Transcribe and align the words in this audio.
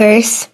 Curse. 0.00 0.48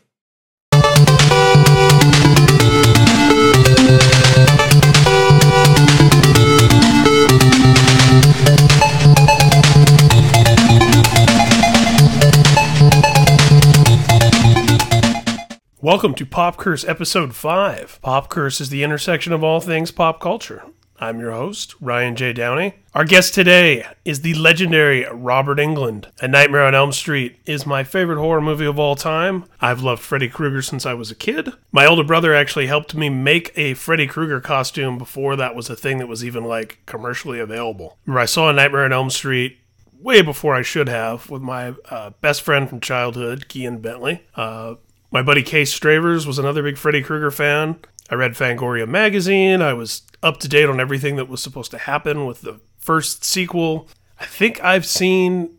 Welcome 15.81 16.17
to 16.17 16.27
Pop 16.29 16.57
Curse 16.57 16.85
Episode 16.85 17.37
5. 17.37 18.01
Pop 18.03 18.29
Curse 18.29 18.61
is 18.61 18.71
the 18.71 18.83
intersection 18.83 19.33
of 19.33 19.45
all 19.45 19.61
things 19.61 19.93
pop 19.93 20.19
culture. 20.19 20.65
I'm 20.99 21.21
your 21.21 21.33
host, 21.33 21.75
Ryan 21.81 22.17
J. 22.17 22.33
Downey. 22.33 22.75
Our 22.95 23.05
guest 23.05 23.35
today 23.35 23.87
is 24.05 24.23
the 24.23 24.33
legendary 24.35 25.07
Robert 25.13 25.59
Englund. 25.59 26.07
A 26.21 26.29
Nightmare 26.29 26.65
on 26.65 26.75
Elm 26.75 26.93
Street 26.93 27.39
is 27.45 27.67
my 27.67 27.85
favorite 27.85 28.19
horror 28.19 28.41
movie 28.41 28.65
of 28.65 28.79
all 28.79 28.97
time. 28.97 29.45
I've 29.61 29.83
loved 29.83 30.01
Freddy 30.01 30.29
Krueger 30.29 30.63
since 30.63 30.87
I 30.87 30.95
was 30.95 31.11
a 31.11 31.15
kid. 31.15 31.51
My 31.71 31.85
older 31.85 32.05
brother 32.05 32.35
actually 32.35 32.67
helped 32.67 32.95
me 32.95 33.11
make 33.11 33.53
a 33.57 33.75
Freddy 33.75 34.07
Krueger 34.07 34.41
costume 34.41 34.97
before 34.97 35.37
that 35.37 35.55
was 35.55 35.69
a 35.69 35.77
thing 35.77 35.99
that 35.99 36.09
was 36.09 36.25
even 36.25 36.45
like 36.45 36.79
commercially 36.87 37.41
available. 37.41 37.99
Remember, 38.07 38.21
I 38.21 38.27
saw 38.27 38.49
a 38.49 38.55
Nightmare 38.55 38.85
on 38.85 38.93
Elm 38.93 39.11
Street 39.11 39.59
way 40.01 40.23
before 40.23 40.55
I 40.55 40.63
should 40.63 40.89
have 40.89 41.29
with 41.29 41.43
my 41.43 41.75
uh, 41.91 42.11
best 42.23 42.41
friend 42.41 42.69
from 42.69 42.81
childhood, 42.81 43.49
Kean 43.49 43.79
Bentley. 43.79 44.23
Uh, 44.35 44.77
my 45.11 45.23
buddy 45.23 45.43
Case 45.43 45.79
Stravers 45.79 46.27
was 46.27 46.39
another 46.39 46.63
big 46.63 46.79
Freddy 46.79 47.03
Krueger 47.03 47.31
fan. 47.31 47.77
I 48.09 48.15
read 48.15 48.33
Fangoria 48.33 48.87
magazine. 48.87 49.63
I 49.63 49.73
was 49.73 50.03
up 50.23 50.39
to 50.41 50.49
date 50.49 50.69
on 50.69 50.81
everything 50.81 51.17
that 51.17 51.29
was 51.29 51.43
supposed 51.43 51.71
to 51.73 51.79
happen 51.79 52.27
with 52.27 52.43
the 52.43 52.61
first 52.79 53.25
sequel. 53.25 53.89
I 54.19 54.25
think 54.27 54.63
I've 54.63 54.87
seen 54.87 55.57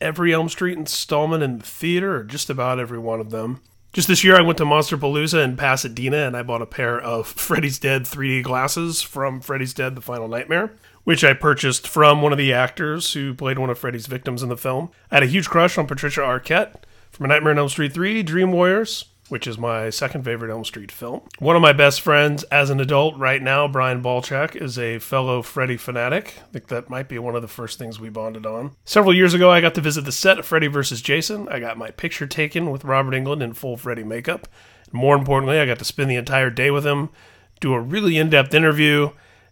every 0.00 0.32
Elm 0.32 0.48
Street 0.48 0.78
installment 0.78 1.42
in 1.42 1.58
the 1.58 1.64
theater, 1.64 2.16
or 2.16 2.24
just 2.24 2.50
about 2.50 2.78
every 2.78 2.98
one 2.98 3.20
of 3.20 3.30
them. 3.30 3.60
Just 3.92 4.08
this 4.08 4.24
year, 4.24 4.36
I 4.36 4.40
went 4.40 4.58
to 4.58 4.64
Monsterpalooza 4.64 5.44
in 5.44 5.56
Pasadena 5.56 6.26
and 6.26 6.36
I 6.36 6.42
bought 6.42 6.62
a 6.62 6.66
pair 6.66 7.00
of 7.00 7.26
Freddy's 7.36 7.78
Dead 7.78 8.02
3D 8.02 8.42
glasses 8.42 9.02
from 9.02 9.40
Freddy's 9.40 9.72
Dead 9.72 9.94
The 9.94 10.00
Final 10.00 10.26
Nightmare, 10.26 10.72
which 11.04 11.22
I 11.22 11.32
purchased 11.32 11.86
from 11.86 12.20
one 12.20 12.32
of 12.32 12.38
the 12.38 12.52
actors 12.52 13.12
who 13.12 13.34
played 13.34 13.58
one 13.58 13.70
of 13.70 13.78
Freddy's 13.78 14.08
victims 14.08 14.42
in 14.42 14.48
the 14.48 14.56
film. 14.56 14.90
I 15.12 15.16
had 15.16 15.22
a 15.22 15.26
huge 15.26 15.48
crush 15.48 15.78
on 15.78 15.86
Patricia 15.86 16.22
Arquette 16.22 16.74
from 17.12 17.28
Nightmare 17.28 17.52
on 17.52 17.58
Elm 17.58 17.68
Street 17.68 17.92
3, 17.92 18.24
Dream 18.24 18.50
Warriors, 18.50 19.04
which 19.34 19.48
is 19.48 19.58
my 19.58 19.90
second 19.90 20.24
favorite 20.24 20.52
Elm 20.52 20.64
Street 20.64 20.92
film. 20.92 21.20
One 21.40 21.56
of 21.56 21.60
my 21.60 21.72
best 21.72 22.02
friends 22.02 22.44
as 22.52 22.70
an 22.70 22.78
adult 22.78 23.18
right 23.18 23.42
now, 23.42 23.66
Brian 23.66 24.00
Balchak, 24.00 24.54
is 24.54 24.78
a 24.78 25.00
fellow 25.00 25.42
Freddy 25.42 25.76
fanatic. 25.76 26.34
I 26.38 26.52
think 26.52 26.68
that 26.68 26.88
might 26.88 27.08
be 27.08 27.18
one 27.18 27.34
of 27.34 27.42
the 27.42 27.48
first 27.48 27.76
things 27.76 27.98
we 27.98 28.10
bonded 28.10 28.46
on. 28.46 28.76
Several 28.84 29.12
years 29.12 29.34
ago, 29.34 29.50
I 29.50 29.60
got 29.60 29.74
to 29.74 29.80
visit 29.80 30.04
the 30.04 30.12
set 30.12 30.38
of 30.38 30.46
Freddy 30.46 30.68
vs. 30.68 31.02
Jason. 31.02 31.48
I 31.48 31.58
got 31.58 31.76
my 31.76 31.90
picture 31.90 32.28
taken 32.28 32.70
with 32.70 32.84
Robert 32.84 33.10
Englund 33.10 33.42
in 33.42 33.54
full 33.54 33.76
Freddy 33.76 34.04
makeup. 34.04 34.46
More 34.92 35.16
importantly, 35.16 35.58
I 35.58 35.66
got 35.66 35.80
to 35.80 35.84
spend 35.84 36.12
the 36.12 36.14
entire 36.14 36.50
day 36.50 36.70
with 36.70 36.86
him, 36.86 37.10
do 37.58 37.74
a 37.74 37.80
really 37.80 38.16
in 38.16 38.30
depth 38.30 38.54
interview, 38.54 39.10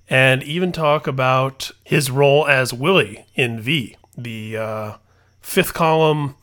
and 0.08 0.44
even 0.44 0.70
talk 0.70 1.08
about 1.08 1.72
his 1.83 2.08
role 2.08 2.46
as 2.46 2.72
Willie 2.72 3.27
in 3.34 3.58
V, 3.58 3.96
the 4.17 4.56
uh, 4.56 4.92
fifth 5.41 5.74
column 5.74 6.36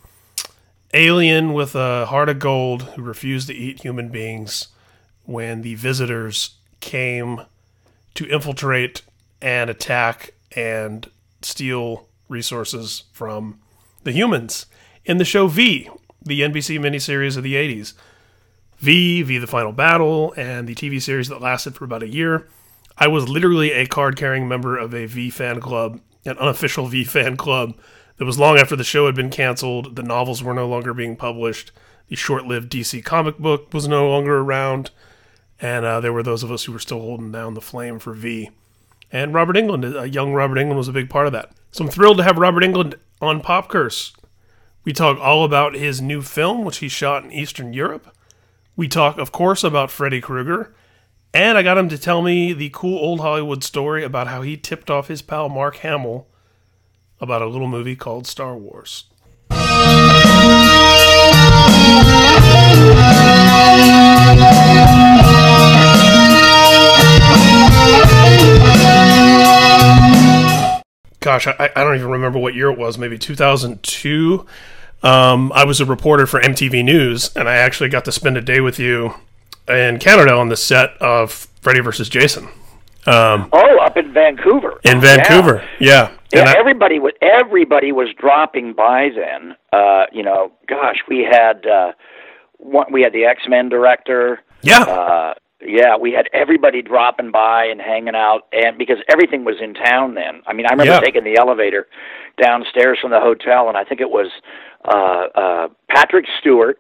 alien 0.94 1.54
with 1.54 1.76
a 1.76 2.06
heart 2.08 2.30
of 2.30 2.40
gold 2.40 2.84
who 2.84 3.02
refused 3.02 3.48
to 3.48 3.54
eat 3.54 3.82
human 3.82 4.10
beings 4.10 4.70
when 5.26 5.62
the 5.62 5.76
visitors 5.76 6.56
came 6.80 7.42
to 8.16 8.26
infiltrate 8.28 9.04
and 9.42 9.70
attack 9.70 10.34
and 10.56 11.10
steal 11.42 12.08
resources 12.28 13.04
from 13.12 13.60
the 14.04 14.12
humans 14.12 14.66
in 15.06 15.18
the 15.18 15.26
show 15.26 15.48
V, 15.48 15.90
the 16.22 16.42
NBC 16.42 16.80
miniseries 16.80 17.38
of 17.38 17.44
the 17.44 17.56
80s. 17.56 17.94
V, 18.80 19.22
V 19.24 19.38
the 19.38 19.48
Final 19.48 19.74
Battle, 19.74 20.34
and 20.38 20.68
the 20.68 20.76
TV 20.76 21.02
series 21.02 21.28
that 21.28 21.42
lasted 21.42 21.76
for 21.76 21.84
about 21.84 22.04
a 22.04 22.08
year. 22.08 22.48
I 22.98 23.08
was 23.08 23.28
literally 23.28 23.72
a 23.72 23.86
card 23.86 24.16
carrying 24.16 24.48
member 24.48 24.78
of 24.78 24.94
a 24.94 25.06
V 25.06 25.30
fan 25.30 25.60
club, 25.60 26.00
an 26.26 26.38
unofficial 26.38 26.88
V 26.88 27.04
fan 27.04 27.36
club 27.38 27.76
that 28.20 28.26
was 28.26 28.38
long 28.38 28.58
after 28.58 28.76
the 28.76 28.84
show 28.84 29.06
had 29.06 29.16
been 29.16 29.30
canceled, 29.30 29.96
the 29.96 30.04
novels 30.04 30.44
were 30.44 30.54
no 30.54 30.68
longer 30.68 30.94
being 30.94 31.16
published, 31.16 31.72
the 32.10 32.16
short 32.16 32.46
lived 32.46 32.72
DC 32.72 33.04
comic 33.04 33.38
book 33.38 33.74
was 33.74 33.88
no 33.88 34.10
longer 34.10 34.40
around, 34.40 34.92
and 35.62 35.86
uh, 35.86 36.00
there 36.02 36.14
were 36.14 36.22
those 36.22 36.44
of 36.44 36.52
us 36.52 36.66
who 36.66 36.74
were 36.74 36.80
still 36.80 37.00
holding 37.00 37.32
down 37.32 37.54
the 37.54 37.62
flame 37.62 37.98
for 37.98 38.14
V. 38.14 38.52
And 39.12 39.34
Robert 39.34 39.56
Englund, 39.56 40.00
a 40.00 40.10
young 40.10 40.34
Robert 40.34 40.58
Englund, 40.58 40.76
was 40.76 40.90
a 40.90 40.94
big 40.94 41.10
part 41.10 41.28
of 41.28 41.34
that. 41.34 41.52
So 41.72 41.86
I'm 41.86 41.90
thrilled 41.90 42.18
to 42.18 42.24
have 42.24 42.38
Robert 42.38 42.64
Englund 42.64 42.96
on 43.22 43.42
Pop 43.42 43.70
Curse. 43.70 44.14
We 44.84 44.92
talk 44.92 45.18
all 45.20 45.46
about 45.46 45.74
his 45.74 46.02
new 46.02 46.22
film, 46.22 46.66
which 46.66 46.78
he 46.78 46.90
shot 46.90 47.24
in 47.24 47.32
Eastern 47.32 47.74
Europe. 47.74 48.16
We 48.76 48.88
talk, 48.88 49.18
of 49.18 49.32
course, 49.32 49.64
about 49.64 49.92
Freddy 49.92 50.22
Krueger. 50.22 50.74
And 51.34 51.58
I 51.58 51.64
got 51.64 51.78
him 51.78 51.90
to 51.90 51.98
tell 51.98 52.22
me 52.22 52.54
the 52.54 52.70
cool 52.74 52.98
old 52.98 53.20
Hollywood 53.20 53.64
story 53.64 54.04
about 54.04 54.28
how 54.28 54.42
he 54.42 54.58
tipped 54.58 54.90
off 54.90 55.08
his 55.08 55.22
pal 55.22 55.48
Mark 55.48 55.78
Hamill 55.78 56.28
about 57.22 57.42
a 57.42 57.48
little 57.48 57.68
movie 57.68 57.96
called 57.96 58.28
Star 58.28 58.56
Wars. 58.56 59.06
Gosh, 71.22 71.48
I, 71.48 71.70
I 71.76 71.84
don't 71.84 71.96
even 71.96 72.10
remember 72.10 72.40
what 72.40 72.56
year 72.56 72.70
it 72.70 72.78
was, 72.78 72.98
maybe 72.98 73.18
2002. 73.18 74.46
Um, 75.04 75.52
I 75.54 75.66
was 75.66 75.82
a 75.82 75.86
reporter 75.86 76.26
for 76.26 76.40
MTV 76.40 76.84
News, 76.84 77.36
and 77.36 77.50
I 77.50 77.56
actually 77.56 77.90
got 77.90 78.06
to 78.06 78.12
spend 78.12 78.38
a 78.38 78.42
day 78.42 78.62
with 78.62 78.80
you 78.80 79.16
in 79.68 80.00
Canada 80.00 80.34
on 80.34 80.50
the 80.50 80.58
set 80.58 80.92
of 81.02 81.32
Freddy 81.62 81.82
vs. 81.82 82.10
Jason. 82.10 82.48
Um, 83.08 83.50
oh, 83.54 83.78
up 83.82 83.98
in 83.98 84.14
Vancouver. 84.14 84.80
In 84.84 85.00
Vancouver, 85.00 85.64
yeah. 85.80 86.12
Yeah, 86.34 86.42
And 86.42 86.50
I- 86.50 86.58
everybody 86.60 87.00
was 87.00 87.14
everybody 87.22 87.92
was 87.92 88.10
dropping 88.20 88.74
by 88.74 89.10
then. 89.16 89.56
Uh, 89.74 90.06
you 90.12 90.22
know, 90.24 90.52
gosh, 90.68 90.98
we 91.08 91.24
had 91.30 91.66
uh, 91.66 91.94
one, 92.58 92.88
we 92.92 93.02
had 93.02 93.14
the 93.14 93.26
X 93.26 93.42
Men 93.48 93.70
director. 93.70 94.40
yeah. 94.62 94.82
Uh, 94.82 95.34
yeah, 95.62 95.98
we 95.98 96.14
had 96.14 96.30
everybody 96.34 96.82
dropping 96.82 97.32
by 97.32 97.66
and 97.66 97.82
hanging 97.82 98.16
out, 98.16 98.44
and 98.54 98.78
because 98.78 98.98
everything 99.10 99.44
was 99.44 99.56
in 99.62 99.74
town 99.74 100.14
then. 100.14 100.42
I 100.48 100.54
mean, 100.54 100.66
I 100.66 100.72
remember 100.72 100.94
Yeah. 100.94 101.00
taking 101.02 101.26
the 101.26 101.36
elevator 101.38 101.88
downstairs 102.42 102.98
from 103.02 103.12
the 103.12 103.20
hotel, 103.20 103.68
and 103.68 103.76
I 103.78 103.84
think 103.84 104.00
it 104.00 104.10
was 104.10 104.28
uh, 104.86 105.26
uh, 105.36 105.68
Patrick 105.90 106.26
Stewart, 106.40 106.78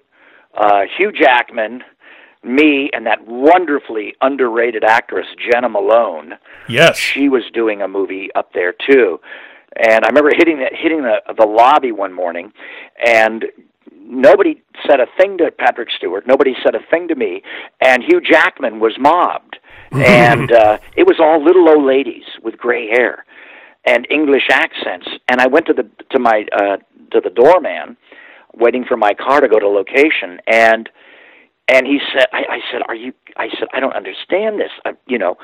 uh, 0.57 0.83
Hugh 0.97 1.11
Jackman, 1.11 1.83
me, 2.43 2.89
and 2.93 3.05
that 3.05 3.27
wonderfully 3.27 4.15
underrated 4.21 4.83
actress 4.83 5.27
Jena 5.37 5.69
Malone 5.69 6.33
yes. 6.67 6.97
she 6.97 7.27
was 7.27 7.43
doing 7.53 7.81
a 7.81 7.87
movie 7.87 8.29
up 8.35 8.53
there 8.53 8.73
too. 8.73 9.19
And 9.75 10.03
I 10.03 10.07
remember 10.07 10.31
hitting 10.35 10.57
the 10.57 10.69
hitting 10.71 11.03
the 11.03 11.21
the 11.37 11.45
lobby 11.45 11.91
one 11.91 12.13
morning, 12.13 12.51
and 13.05 13.45
nobody 14.01 14.61
said 14.87 14.99
a 14.99 15.05
thing 15.17 15.37
to 15.37 15.51
Patrick 15.51 15.89
Stewart. 15.95 16.25
Nobody 16.25 16.55
said 16.63 16.75
a 16.75 16.79
thing 16.89 17.07
to 17.09 17.15
me, 17.15 17.43
and 17.79 18.03
Hugh 18.03 18.21
Jackman 18.21 18.79
was 18.79 18.97
mobbed, 18.99 19.59
and 19.91 20.51
uh, 20.51 20.79
it 20.95 21.05
was 21.05 21.17
all 21.19 21.43
little 21.43 21.69
old 21.69 21.85
ladies 21.85 22.23
with 22.41 22.57
gray 22.57 22.87
hair 22.87 23.25
and 23.85 24.07
English 24.09 24.47
accents. 24.49 25.07
And 25.27 25.39
I 25.41 25.47
went 25.47 25.65
to 25.67 25.73
the 25.73 25.89
to 26.11 26.19
my 26.19 26.45
uh, 26.53 26.77
to 27.11 27.21
the 27.21 27.29
doorman, 27.29 27.97
waiting 28.53 28.85
for 28.85 28.97
my 28.97 29.13
car 29.13 29.41
to 29.41 29.47
go 29.47 29.59
to 29.59 29.67
location, 29.67 30.39
and 30.47 30.89
and 31.71 31.85
he 31.85 31.99
said, 32.13 32.25
I, 32.33 32.43
I 32.49 32.59
said, 32.71 32.81
are 32.87 32.95
you? 32.95 33.13
I 33.37 33.47
said, 33.57 33.67
I 33.73 33.79
don't 33.79 33.95
understand 33.95 34.59
this. 34.59 34.71
I, 34.85 34.93
you 35.07 35.17
know, 35.17 35.37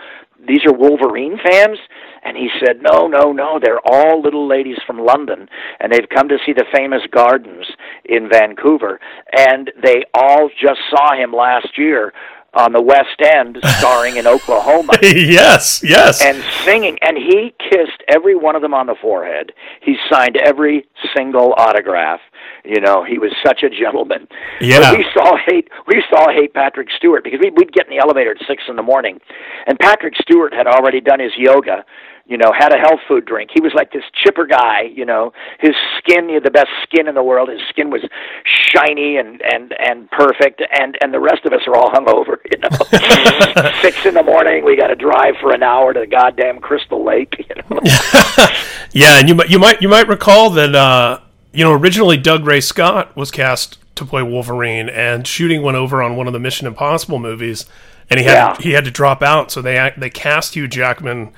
these 0.47 0.66
are 0.66 0.74
Wolverine 0.74 1.38
fans, 1.38 1.78
and 2.24 2.36
he 2.36 2.50
said, 2.59 2.81
no, 2.81 3.08
no, 3.08 3.31
no, 3.31 3.60
they're 3.62 3.80
all 3.86 4.22
little 4.22 4.48
ladies 4.48 4.77
from 4.86 5.00
London, 5.00 5.48
and 5.80 5.92
they've 5.92 6.10
come 6.10 6.27
to 6.30 6.38
see 6.45 6.54
the 6.54 6.66
famous 6.74 7.01
gardens 7.12 7.66
in 8.06 8.30
Vancouver, 8.30 9.00
and 9.31 9.72
they 9.81 10.04
all 10.13 10.50
just 10.62 10.80
saw 10.89 11.16
him 11.16 11.31
last 11.31 11.77
year 11.77 12.12
on 12.56 12.71
the 12.71 12.81
West 12.81 13.21
End, 13.21 13.57
starring 13.78 14.18
in 14.18 14.25
Oklahoma 14.25 14.94
yes, 15.01 15.83
yes. 15.83 16.21
and 16.24 16.42
singing 16.63 16.98
and 17.01 17.18
he 17.18 17.54
kissed 17.60 18.01
every 18.07 18.36
one 18.36 18.56
of 18.56 18.62
them 18.62 18.74
on 18.74 18.88
the 18.88 18.95
forehead 19.01 19.51
he 19.81 19.98
signed 20.10 20.38
every 20.38 20.88
single 21.16 21.54
autograph 21.57 22.21
you 22.65 22.81
know 22.81 23.03
he 23.03 23.17
was 23.17 23.31
such 23.45 23.63
a 23.63 23.69
gentleman 23.69 24.27
Yeah. 24.62 24.79
But 24.79 24.97
we 24.97 25.03
used 25.03 25.15
to 25.15 25.21
all 25.23 25.39
hate 25.45 25.69
we 25.88 26.03
saw 26.09 26.31
hate 26.31 26.53
patrick 26.53 26.89
stewart 26.97 27.23
because 27.23 27.39
we, 27.41 27.51
we'd 27.51 27.73
get 27.73 27.88
in 27.88 27.95
the 27.95 28.01
elevator 28.01 28.31
at 28.31 28.38
six 28.47 28.63
in 28.67 28.75
the 28.75 28.83
morning 28.83 29.19
and 29.67 29.77
patrick 29.79 30.15
stewart 30.17 30.53
had 30.53 30.67
already 30.67 31.01
done 31.01 31.19
his 31.19 31.33
yoga 31.38 31.85
you 32.27 32.38
know, 32.38 32.51
had 32.57 32.73
a 32.73 32.77
health 32.77 33.01
food 33.07 33.25
drink. 33.25 33.51
He 33.53 33.62
was 33.62 33.71
like 33.75 33.91
this 33.91 34.03
chipper 34.23 34.47
guy, 34.47 34.89
you 34.91 35.06
know. 35.06 35.31
His 35.59 35.75
skin, 36.00 36.27
he 36.27 36.33
had 36.33 36.44
the 36.44 36.51
best 36.51 36.69
skin 36.81 37.07
in 37.07 37.13
the 37.13 37.23
world. 37.23 37.50
His 37.50 37.62
skin 37.69 37.91
was 37.91 38.01
shiny 38.44 39.18
and 39.18 39.41
and 39.41 39.73
and 39.77 40.09
perfect, 40.09 40.61
and 40.71 40.97
and 41.01 41.13
the 41.13 41.19
rest 41.19 41.45
of 41.45 41.53
us 41.53 41.61
are 41.68 41.75
all 41.75 41.91
hungover, 41.91 42.38
you 42.50 42.57
know. 42.57 43.71
Six 43.81 44.06
in 44.06 44.15
the 44.15 44.23
morning, 44.23 44.65
we 44.65 44.75
got 44.75 44.88
to 44.88 44.95
drive 44.95 45.35
for 45.39 45.53
an 45.53 45.61
hour 45.61 45.94
to 45.94 46.00
the 46.00 46.07
goddamn 46.07 46.59
Crystal 46.59 47.06
Lake, 47.06 47.35
you 47.38 47.56
know. 47.56 47.79
yeah, 48.91 49.19
and 49.19 49.29
you 49.29 49.35
might 49.35 49.50
you 49.50 49.59
might 49.59 49.81
you 49.81 49.89
might 49.89 50.07
recall 50.07 50.50
that 50.51 50.73
uh, 50.73 51.19
you 51.56 51.63
know 51.63 51.72
originally 51.74 52.18
Dougray 52.18 52.62
Scott 52.63 53.16
was 53.16 53.31
cast 53.31 53.78
to 53.96 54.06
play 54.06 54.22
Wolverine 54.22 54.90
and 54.90 55.25
shooting 55.25 55.62
went 55.62 55.78
over 55.78 56.02
on 56.02 56.16
one 56.16 56.28
of 56.28 56.34
the 56.34 56.40
Mission 56.40 56.68
Impossible 56.68 57.19
movies, 57.19 57.66
and 58.10 58.19
he 58.19 58.25
had 58.25 58.34
Yeah. 58.34 58.56
he 58.60 58.72
had 58.74 58.86
to 58.86 58.92
drop 58.92 59.22
out. 59.24 59.52
So 59.52 59.62
they 59.62 59.92
they 59.98 60.10
cast 60.10 60.56
Hugh 60.56 60.68
Jackman 60.68 61.31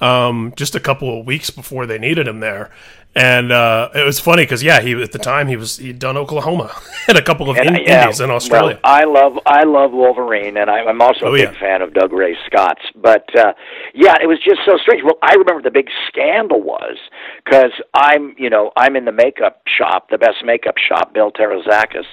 um, 0.00 0.52
just 0.56 0.74
a 0.74 0.80
couple 0.80 1.20
of 1.20 1.26
weeks 1.26 1.50
before 1.50 1.86
they 1.86 1.98
needed 1.98 2.26
him 2.26 2.40
there. 2.40 2.70
And 3.14 3.52
uh, 3.52 3.90
it 3.94 4.04
was 4.04 4.18
funny 4.18 4.42
because 4.44 4.62
yeah, 4.62 4.80
he 4.80 4.94
at 5.02 5.12
the 5.12 5.18
time 5.18 5.46
he 5.46 5.56
was 5.56 5.76
he'd 5.76 5.98
done 5.98 6.16
Oklahoma 6.16 6.74
and 7.08 7.18
a 7.18 7.22
couple 7.22 7.50
of 7.50 7.58
in- 7.58 7.74
Yeah, 7.74 8.04
indies 8.04 8.20
in 8.20 8.30
Australia. 8.30 8.80
Well, 8.82 8.92
I 8.94 9.04
love 9.04 9.38
I 9.44 9.64
love 9.64 9.92
Wolverine, 9.92 10.56
and 10.56 10.70
I, 10.70 10.78
I'm 10.80 11.02
also 11.02 11.26
Oh, 11.26 11.34
a 11.34 11.36
big 11.36 11.52
yeah. 11.52 11.60
fan 11.60 11.82
of 11.82 11.90
Dougray 11.90 12.34
Scott's. 12.46 12.80
But 12.94 13.28
uh, 13.38 13.52
yeah, 13.92 14.14
it 14.22 14.26
was 14.28 14.38
just 14.42 14.60
so 14.64 14.78
strange. 14.78 15.02
Well, 15.04 15.18
I 15.20 15.34
remember 15.34 15.60
the 15.60 15.70
big 15.70 15.88
scandal 16.08 16.62
was 16.62 16.96
because 17.44 17.72
I'm 17.92 18.34
you 18.38 18.48
know 18.48 18.72
I'm 18.78 18.96
in 18.96 19.04
the 19.04 19.12
makeup 19.12 19.60
shop, 19.66 20.08
the 20.08 20.16
best 20.18 20.42
makeup 20.42 20.78
shop, 20.78 21.12
Bill 21.12 21.30
Terezakis, 21.30 22.06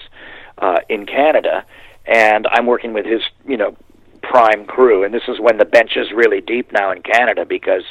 uh, 0.58 0.80
in 0.90 1.06
Canada, 1.06 1.64
and 2.06 2.46
I'm 2.48 2.66
working 2.66 2.92
with 2.92 3.06
his 3.06 3.22
you 3.48 3.56
know 3.56 3.74
prime 4.22 4.66
crew, 4.66 5.06
and 5.06 5.14
this 5.14 5.24
is 5.30 5.40
when 5.40 5.60
the 5.60 5.66
bench 5.66 5.92
is 5.96 6.12
really 6.14 6.42
deep 6.42 6.74
now 6.74 6.92
in 6.92 7.02
Canada 7.04 7.46
because 7.46 7.84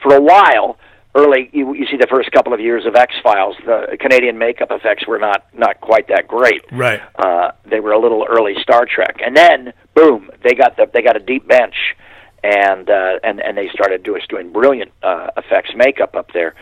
for 0.00 0.14
a 0.14 0.20
while 0.20 0.78
early 1.14 1.50
you, 1.52 1.74
you 1.74 1.86
see 1.86 1.96
the 1.96 2.06
first 2.08 2.30
couple 2.32 2.52
of 2.52 2.60
years 2.60 2.86
of 2.86 2.94
X 2.94 3.14
Files, 3.22 3.56
the 3.64 3.96
Canadian 4.00 4.38
makeup 4.38 4.68
effects 4.70 5.06
were 5.06 5.18
not 5.18 5.46
not 5.54 5.80
quite 5.80 6.08
that 6.08 6.26
great. 6.28 6.62
Right. 6.72 7.00
Uh, 7.16 7.52
they 7.64 7.80
were 7.80 7.92
a 7.92 7.98
little 7.98 8.26
early 8.28 8.54
Star 8.60 8.86
Trek, 8.86 9.16
and 9.24 9.36
then 9.36 9.72
boom, 9.94 10.30
they 10.42 10.54
got 10.54 10.76
the 10.76 10.90
they 10.92 11.02
got 11.02 11.16
a 11.16 11.20
deep 11.20 11.46
bench, 11.46 11.74
and 12.42 12.88
uh, 12.90 13.18
and 13.22 13.40
and 13.40 13.56
they 13.56 13.68
started 13.68 14.02
doing 14.02 14.22
doing 14.28 14.52
brilliant 14.52 14.92
uh, 15.02 15.30
effects 15.36 15.70
makeup 15.76 16.14
up 16.14 16.32
there. 16.32 16.54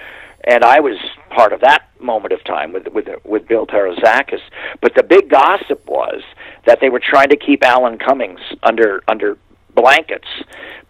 And 0.44 0.64
I 0.64 0.80
was 0.80 0.98
part 1.30 1.52
of 1.52 1.60
that 1.60 1.84
moment 2.00 2.32
of 2.32 2.42
time 2.44 2.72
with 2.72 2.88
with 2.88 3.08
with 3.24 3.46
Bill 3.46 3.66
Terezakis. 3.66 4.40
But 4.80 4.94
the 4.94 5.02
big 5.02 5.30
gossip 5.30 5.86
was 5.86 6.22
that 6.66 6.78
they 6.80 6.88
were 6.88 7.00
trying 7.00 7.28
to 7.28 7.36
keep 7.36 7.64
Alan 7.64 7.98
Cummings 7.98 8.40
under 8.62 9.02
under 9.08 9.38
blankets 9.74 10.28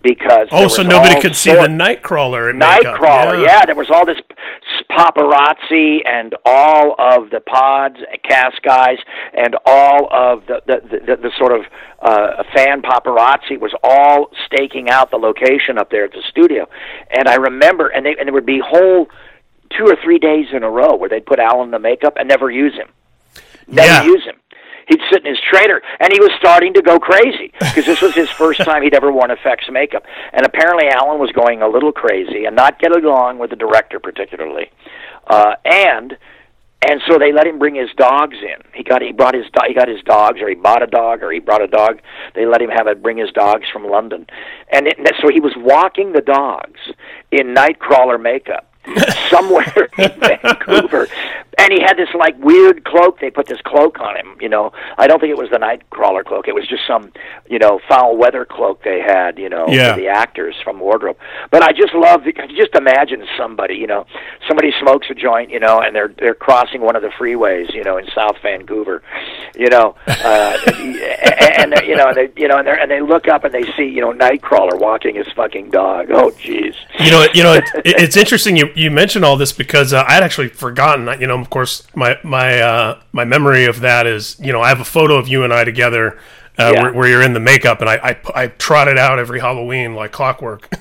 because 0.03 0.49
oh, 0.51 0.69
so 0.69 0.83
nobody 0.83 1.21
could 1.21 1.37
see 1.37 1.53
the 1.53 1.69
Nightcrawler. 1.69 2.53
Nightcrawler, 2.57 3.45
yeah. 3.45 3.65
There 3.65 3.75
was 3.75 3.91
all 3.91 4.05
this 4.05 4.19
paparazzi 4.91 5.99
and 6.07 6.35
all 6.45 6.95
of 6.99 7.31
the 7.31 7.41
pods, 7.41 7.97
cast 8.29 8.63
guys, 8.63 8.99
and 9.35 9.57
all 9.65 10.09
of 10.13 10.47
the 10.47 10.63
the, 10.67 10.99
the, 11.07 11.17
the 11.17 11.31
sort 11.39 11.53
of 11.53 11.65
uh, 12.01 12.43
fan 12.55 12.83
paparazzi 12.83 13.59
was 13.59 13.73
all 13.83 14.31
staking 14.47 14.89
out 14.91 15.11
the 15.11 15.17
location 15.19 15.79
up 15.79 15.91
there 15.91 16.05
at 16.05 16.13
the 16.13 16.23
studio. 16.29 16.69
And 17.11 17.29
I 17.29 17.37
remember, 17.37 17.89
and 17.89 18.05
they 18.05 18.17
and 18.19 18.27
there 18.27 18.35
would 18.35 18.47
be 18.47 18.61
whole 18.65 19.09
two 19.77 19.85
or 19.87 19.97
three 20.03 20.19
days 20.19 20.47
in 20.53 20.63
a 20.63 20.71
row 20.71 20.95
where 20.97 21.09
they'd 21.09 21.25
put 21.25 21.39
Alan 21.39 21.67
in 21.67 21.71
the 21.71 21.79
makeup 21.79 22.15
and 22.19 22.29
never 22.29 22.51
use 22.51 22.75
him. 22.75 22.89
Never 23.67 23.89
Yeah. 23.89 24.05
use 24.05 24.25
him. 24.25 24.37
He'd 24.89 25.01
sit 25.11 25.25
in 25.25 25.31
his 25.31 25.41
trailer, 25.41 25.83
and 26.01 26.13
he 26.13 26.21
was 26.21 26.31
starting 26.39 26.75
to 26.75 26.83
go 26.83 26.99
crazy 26.99 27.53
because 27.61 27.87
this 27.87 28.03
was 28.03 28.15
his 28.15 28.31
first 28.43 28.61
time 28.61 28.83
he'd 28.83 28.95
ever 28.95 29.13
worn 29.13 29.31
effects 29.31 29.67
makeup. 29.71 30.05
And 30.33 30.45
apparently, 30.45 30.89
Alan 30.89 31.19
was 31.19 31.31
going 31.33 31.63
a 31.63 31.69
little 31.69 31.93
crazy 31.93 32.45
and 32.45 32.57
not 32.57 32.79
getting 32.79 33.05
along 33.05 33.39
with 33.39 33.51
the 33.51 33.57
director 33.57 34.01
particularly. 34.01 34.71
Uh, 35.27 35.55
and 35.65 36.17
and 36.85 37.01
so 37.07 37.17
they 37.17 37.33
let 37.33 37.47
him 37.47 37.61
bring 37.61 37.77
his 37.77 37.91
dogs 37.97 38.37
in. 38.43 38.61
He 38.75 38.83
got 38.83 39.03
he 39.03 39.13
brought 39.13 39.35
his 39.35 39.47
do- 39.53 39.67
he 39.69 39.75
got 39.75 39.89
his 39.89 40.03
dogs, 40.03 40.41
or 40.41 40.49
he 40.49 40.57
bought 40.57 40.83
a 40.83 40.89
dog, 40.89 41.23
or 41.23 41.31
he 41.31 41.39
brought 41.39 41.63
a 41.63 41.69
dog. 41.69 42.01
They 42.35 42.45
let 42.45 42.61
him 42.61 42.71
have 42.71 42.89
it 42.89 43.03
bring 43.03 43.19
his 43.19 43.31
dogs 43.31 43.67
from 43.73 43.87
London, 43.87 44.27
and 44.71 44.89
it, 44.89 44.99
so 45.21 45.29
he 45.33 45.41
was 45.41 45.53
walking 45.57 46.13
the 46.13 46.21
dogs 46.21 46.81
in 47.31 47.55
Nightcrawler 47.55 48.21
makeup 48.21 48.75
somewhere 49.31 49.89
in 49.97 50.11
Vancouver, 50.19 51.07
and 51.63 51.73
he 51.73 51.81
had 51.81 51.95
this 51.97 52.09
like 52.15 52.37
weird 52.39 52.85
cloak. 52.85 53.21
They 53.21 53.31
put 53.31 53.47
this 53.47 53.61
cloak 53.65 53.99
on 54.01 54.17
him. 54.17 54.37
You 54.41 54.49
know, 54.49 54.73
I 54.99 55.07
don't 55.07 55.21
think 55.21 55.31
it 55.31 55.39
was 55.39 55.51
the 55.51 55.59
Nightcrawler 55.59 56.25
cloak. 56.25 56.49
It 56.49 56.55
was 56.55 56.67
just 56.69 56.87
some 56.87 57.13
you 57.49 57.59
know 57.59 57.81
foul 57.89 58.17
weather 58.17 58.45
cloak 58.45 58.83
they 58.83 59.01
had. 59.01 59.39
You 59.39 59.49
know, 59.49 59.67
Yeah. 59.69 59.95
for 59.95 60.01
the 60.01 60.09
actors 60.09 60.55
from 60.65 60.81
wardrobe. 60.81 61.17
But 61.51 61.63
I 61.63 61.73
just 61.73 61.95
love. 61.95 62.25
the- 62.25 62.33
Just 62.57 62.75
imagine 62.75 63.25
somebody. 63.39 63.75
You 63.77 63.87
know, 63.87 64.07
somebody 64.49 64.73
smokes 64.81 65.07
a 65.11 65.15
joint. 65.15 65.51
You 65.51 65.61
know, 65.61 65.81
and 65.81 65.95
they're 65.95 66.13
they're 66.19 66.35
crossing 66.35 66.81
one 66.81 66.97
of 66.97 67.03
the 67.03 67.09
freeways. 67.09 67.73
You 67.75 67.85
know, 67.85 67.97
in 67.99 68.07
South 68.15 68.37
Vancouver. 68.43 69.03
You 69.55 69.69
know, 69.69 69.95
uh, 70.07 70.57
and, 70.67 71.75
and 71.75 71.87
you 71.87 71.97
know, 71.97 72.07
and 72.09 72.17
they 72.17 72.33
you 72.37 72.49
know, 72.49 72.59
and 72.59 72.67
they 72.67 72.79
and 72.81 72.91
they 72.91 73.01
look 73.01 73.29
up 73.29 73.45
and 73.45 73.53
they 73.55 73.65
see 73.77 73.85
you 73.85 74.01
know 74.01 74.13
Nightcrawler 74.13 74.79
walking 74.79 75.15
his 75.17 75.27
fucking 75.35 75.71
dog. 75.71 76.11
Oh, 76.11 76.31
jeez. 76.31 76.75
You 76.99 77.11
know, 77.11 77.27
you 77.35 77.43
know, 77.43 77.53
it, 77.55 77.65
it's 77.85 78.17
interesting 78.17 78.57
you 78.57 78.71
you 78.75 78.91
mentioned 78.91 79.25
all 79.25 79.37
this 79.37 79.53
because 79.53 79.93
uh, 79.93 80.05
I 80.07 80.15
had 80.15 80.23
actually 80.23 80.49
forgotten. 80.49 81.09
You 81.21 81.27
know, 81.27 81.45
course, 81.53 81.87
my 81.95 82.19
my 82.25 82.61
uh, 82.61 83.01
my 83.13 83.25
memory 83.25 83.67
of 83.67 83.81
that 83.81 84.07
is 84.07 84.37
you 84.41 84.53
know 84.53 84.61
I 84.63 84.69
have 84.69 84.81
a 84.81 84.85
photo 84.85 85.17
of 85.17 85.29
you 85.29 85.45
and 85.45 85.53
I 85.53 85.65
together. 85.65 86.19
Uh, 86.59 86.71
Yeah. 86.75 86.83
where, 86.83 86.93
where 86.93 87.09
you're 87.09 87.23
in 87.23 87.33
the 87.33 87.41
makeup, 87.41 87.81
and 87.81 87.89
I, 87.89 87.97
I 88.11 88.43
I 88.43 88.47
trot 88.49 88.87
it 88.87 88.99
out 88.99 89.19
every 89.19 89.41
Halloween 89.41 89.95
like 89.95 90.13
clockwork, 90.13 90.69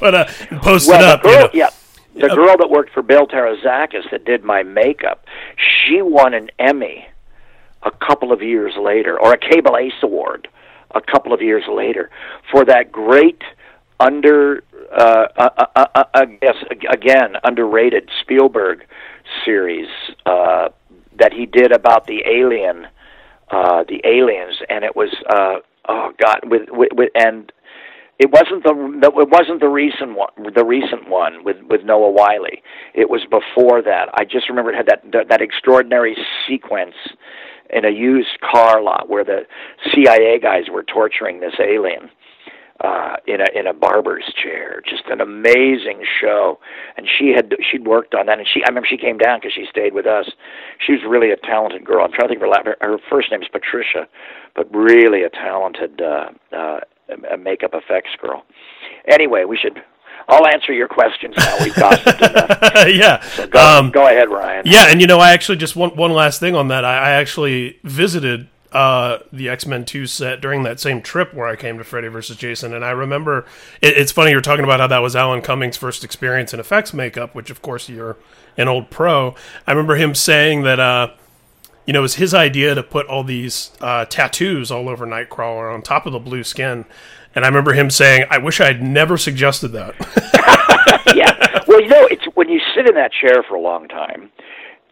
but 0.00 0.14
uh, 0.14 0.24
post 0.60 0.88
Well, 0.88 1.00
it 1.00 1.04
up. 1.06 1.22
the 1.22 1.28
you 1.28 1.34
girl, 1.36 1.42
know. 1.44 1.50
yeah, 1.54 1.70
the 2.14 2.34
girl 2.34 2.56
that 2.58 2.68
worked 2.68 2.92
for 2.92 3.02
Bill 3.02 3.24
Terezakis 3.28 4.10
that 4.10 4.24
did 4.24 4.42
my 4.42 4.64
makeup, 4.64 5.24
she 5.56 6.02
won 6.02 6.34
an 6.34 6.50
Emmy 6.58 7.06
a 7.84 7.92
couple 7.92 8.32
of 8.32 8.42
years 8.42 8.74
later, 8.76 9.16
or 9.20 9.32
a 9.32 9.38
Cable 9.38 9.76
Ace 9.76 9.92
Award 10.02 10.48
a 10.92 11.00
couple 11.00 11.32
of 11.32 11.40
years 11.40 11.62
later 11.68 12.10
for 12.50 12.64
that 12.64 12.90
great 12.90 13.40
under, 14.00 14.64
uh, 14.92 15.26
uh, 15.36 15.50
uh, 15.76 15.86
uh, 15.94 16.04
I 16.14 16.24
guess 16.24 16.56
again 16.90 17.36
underrated 17.44 18.10
Spielberg 18.22 18.84
series 19.44 19.88
uh, 20.24 20.68
that 21.18 21.32
he 21.32 21.46
did 21.46 21.72
about 21.72 22.06
the 22.06 22.22
alien, 22.26 22.86
uh, 23.50 23.84
the 23.88 24.00
aliens, 24.04 24.56
and 24.68 24.84
it 24.84 24.94
was 24.96 25.14
uh, 25.28 25.56
oh 25.88 26.12
god 26.18 26.40
with, 26.44 26.68
with, 26.70 26.90
with 26.92 27.10
and 27.14 27.52
it 28.18 28.30
wasn't 28.30 28.62
the, 28.62 29.10
it 29.20 29.28
wasn't 29.28 29.60
the 29.60 29.68
recent 29.68 30.16
one 30.16 30.30
the 30.54 30.64
recent 30.64 31.08
one 31.08 31.44
with 31.44 31.56
with 31.68 31.84
Noah 31.84 32.10
Wyle. 32.10 32.46
It 32.94 33.10
was 33.10 33.22
before 33.30 33.82
that. 33.82 34.08
I 34.14 34.24
just 34.24 34.48
remember 34.48 34.72
it 34.72 34.76
had 34.76 34.86
that 34.86 35.02
that, 35.12 35.28
that 35.28 35.42
extraordinary 35.42 36.16
sequence 36.48 36.94
in 37.70 37.84
a 37.84 37.90
used 37.90 38.40
car 38.40 38.80
lot 38.80 39.08
where 39.08 39.24
the 39.24 39.40
CIA 39.92 40.38
guys 40.40 40.64
were 40.70 40.82
torturing 40.82 41.40
this 41.40 41.54
alien 41.58 42.10
uh 42.82 43.16
in 43.26 43.40
a 43.40 43.46
in 43.58 43.66
a 43.66 43.72
barber's 43.72 44.24
chair. 44.42 44.82
Just 44.88 45.04
an 45.06 45.20
amazing 45.20 46.04
show. 46.20 46.58
And 46.96 47.06
she 47.08 47.30
had 47.34 47.54
she'd 47.70 47.86
worked 47.86 48.14
on 48.14 48.26
that. 48.26 48.38
And 48.38 48.46
she 48.46 48.62
I 48.64 48.68
remember 48.68 48.86
she 48.88 48.98
came 48.98 49.18
down 49.18 49.38
because 49.38 49.52
she 49.54 49.66
stayed 49.70 49.94
with 49.94 50.06
us. 50.06 50.28
She 50.84 50.92
was 50.92 51.00
really 51.08 51.30
a 51.30 51.36
talented 51.36 51.84
girl. 51.84 52.04
I'm 52.04 52.12
trying 52.12 52.28
to 52.28 52.34
think 52.34 52.42
of 52.42 52.48
her 52.66 52.76
her, 52.80 52.92
her 52.92 52.98
first 53.08 53.30
name's 53.30 53.48
Patricia 53.48 54.08
but 54.54 54.72
really 54.74 55.22
a 55.22 55.30
talented 55.30 56.00
uh 56.00 56.28
uh 56.52 56.80
a 57.32 57.36
makeup 57.36 57.70
effects 57.74 58.10
girl. 58.20 58.44
Anyway 59.08 59.44
we 59.44 59.56
should 59.56 59.82
I'll 60.28 60.46
answer 60.48 60.72
your 60.72 60.88
questions 60.88 61.34
now. 61.36 61.56
We've 61.62 61.74
gossiped 61.74 62.20
enough. 62.20 62.58
Yeah. 62.88 63.46
go, 63.46 63.60
Um, 63.60 63.90
go 63.90 64.06
ahead 64.06 64.28
Ryan. 64.28 64.64
Yeah, 64.66 64.86
and 64.88 65.00
you 65.00 65.06
know, 65.06 65.18
I 65.18 65.32
actually 65.32 65.56
just 65.58 65.76
one 65.76 65.90
one 65.96 66.10
last 66.12 66.40
thing 66.40 66.54
on 66.56 66.68
that. 66.68 66.84
I, 66.84 66.98
I 66.98 67.10
actually 67.12 67.78
visited 67.84 68.48
uh, 68.76 69.22
the 69.32 69.48
X 69.48 69.66
Men 69.66 69.86
Two 69.86 70.06
set 70.06 70.42
during 70.42 70.62
that 70.64 70.78
same 70.78 71.00
trip 71.00 71.32
where 71.32 71.46
I 71.46 71.56
came 71.56 71.78
to 71.78 71.84
Freddy 71.84 72.08
versus 72.08 72.36
Jason, 72.36 72.74
and 72.74 72.84
I 72.84 72.90
remember 72.90 73.46
it, 73.80 73.96
it's 73.96 74.12
funny 74.12 74.32
you're 74.32 74.42
talking 74.42 74.64
about 74.64 74.80
how 74.80 74.86
that 74.86 74.98
was 74.98 75.16
Alan 75.16 75.40
Cummings' 75.40 75.78
first 75.78 76.04
experience 76.04 76.52
in 76.52 76.60
effects 76.60 76.92
makeup, 76.92 77.34
which 77.34 77.48
of 77.48 77.62
course 77.62 77.88
you're 77.88 78.18
an 78.58 78.68
old 78.68 78.90
pro. 78.90 79.34
I 79.66 79.72
remember 79.72 79.96
him 79.96 80.14
saying 80.14 80.62
that. 80.62 80.78
Uh, 80.78 81.08
you 81.86 81.92
know, 81.92 82.00
it 82.00 82.02
was 82.02 82.16
his 82.16 82.34
idea 82.34 82.74
to 82.74 82.82
put 82.82 83.06
all 83.06 83.22
these 83.22 83.70
uh, 83.80 84.04
tattoos 84.06 84.72
all 84.72 84.88
over 84.88 85.06
Nightcrawler 85.06 85.72
on 85.72 85.82
top 85.82 86.04
of 86.04 86.12
the 86.12 86.18
blue 86.18 86.42
skin. 86.42 86.84
And 87.32 87.44
I 87.44 87.48
remember 87.48 87.74
him 87.74 87.90
saying, 87.90 88.24
I 88.28 88.38
wish 88.38 88.60
I 88.60 88.66
had 88.66 88.82
never 88.82 89.16
suggested 89.16 89.68
that. 89.68 89.94
yeah. 91.14 91.62
Well, 91.68 91.80
you 91.80 91.86
know, 91.86 92.08
it's 92.10 92.24
when 92.34 92.48
you 92.48 92.60
sit 92.74 92.88
in 92.88 92.96
that 92.96 93.12
chair 93.12 93.44
for 93.48 93.54
a 93.54 93.60
long 93.60 93.86
time, 93.86 94.32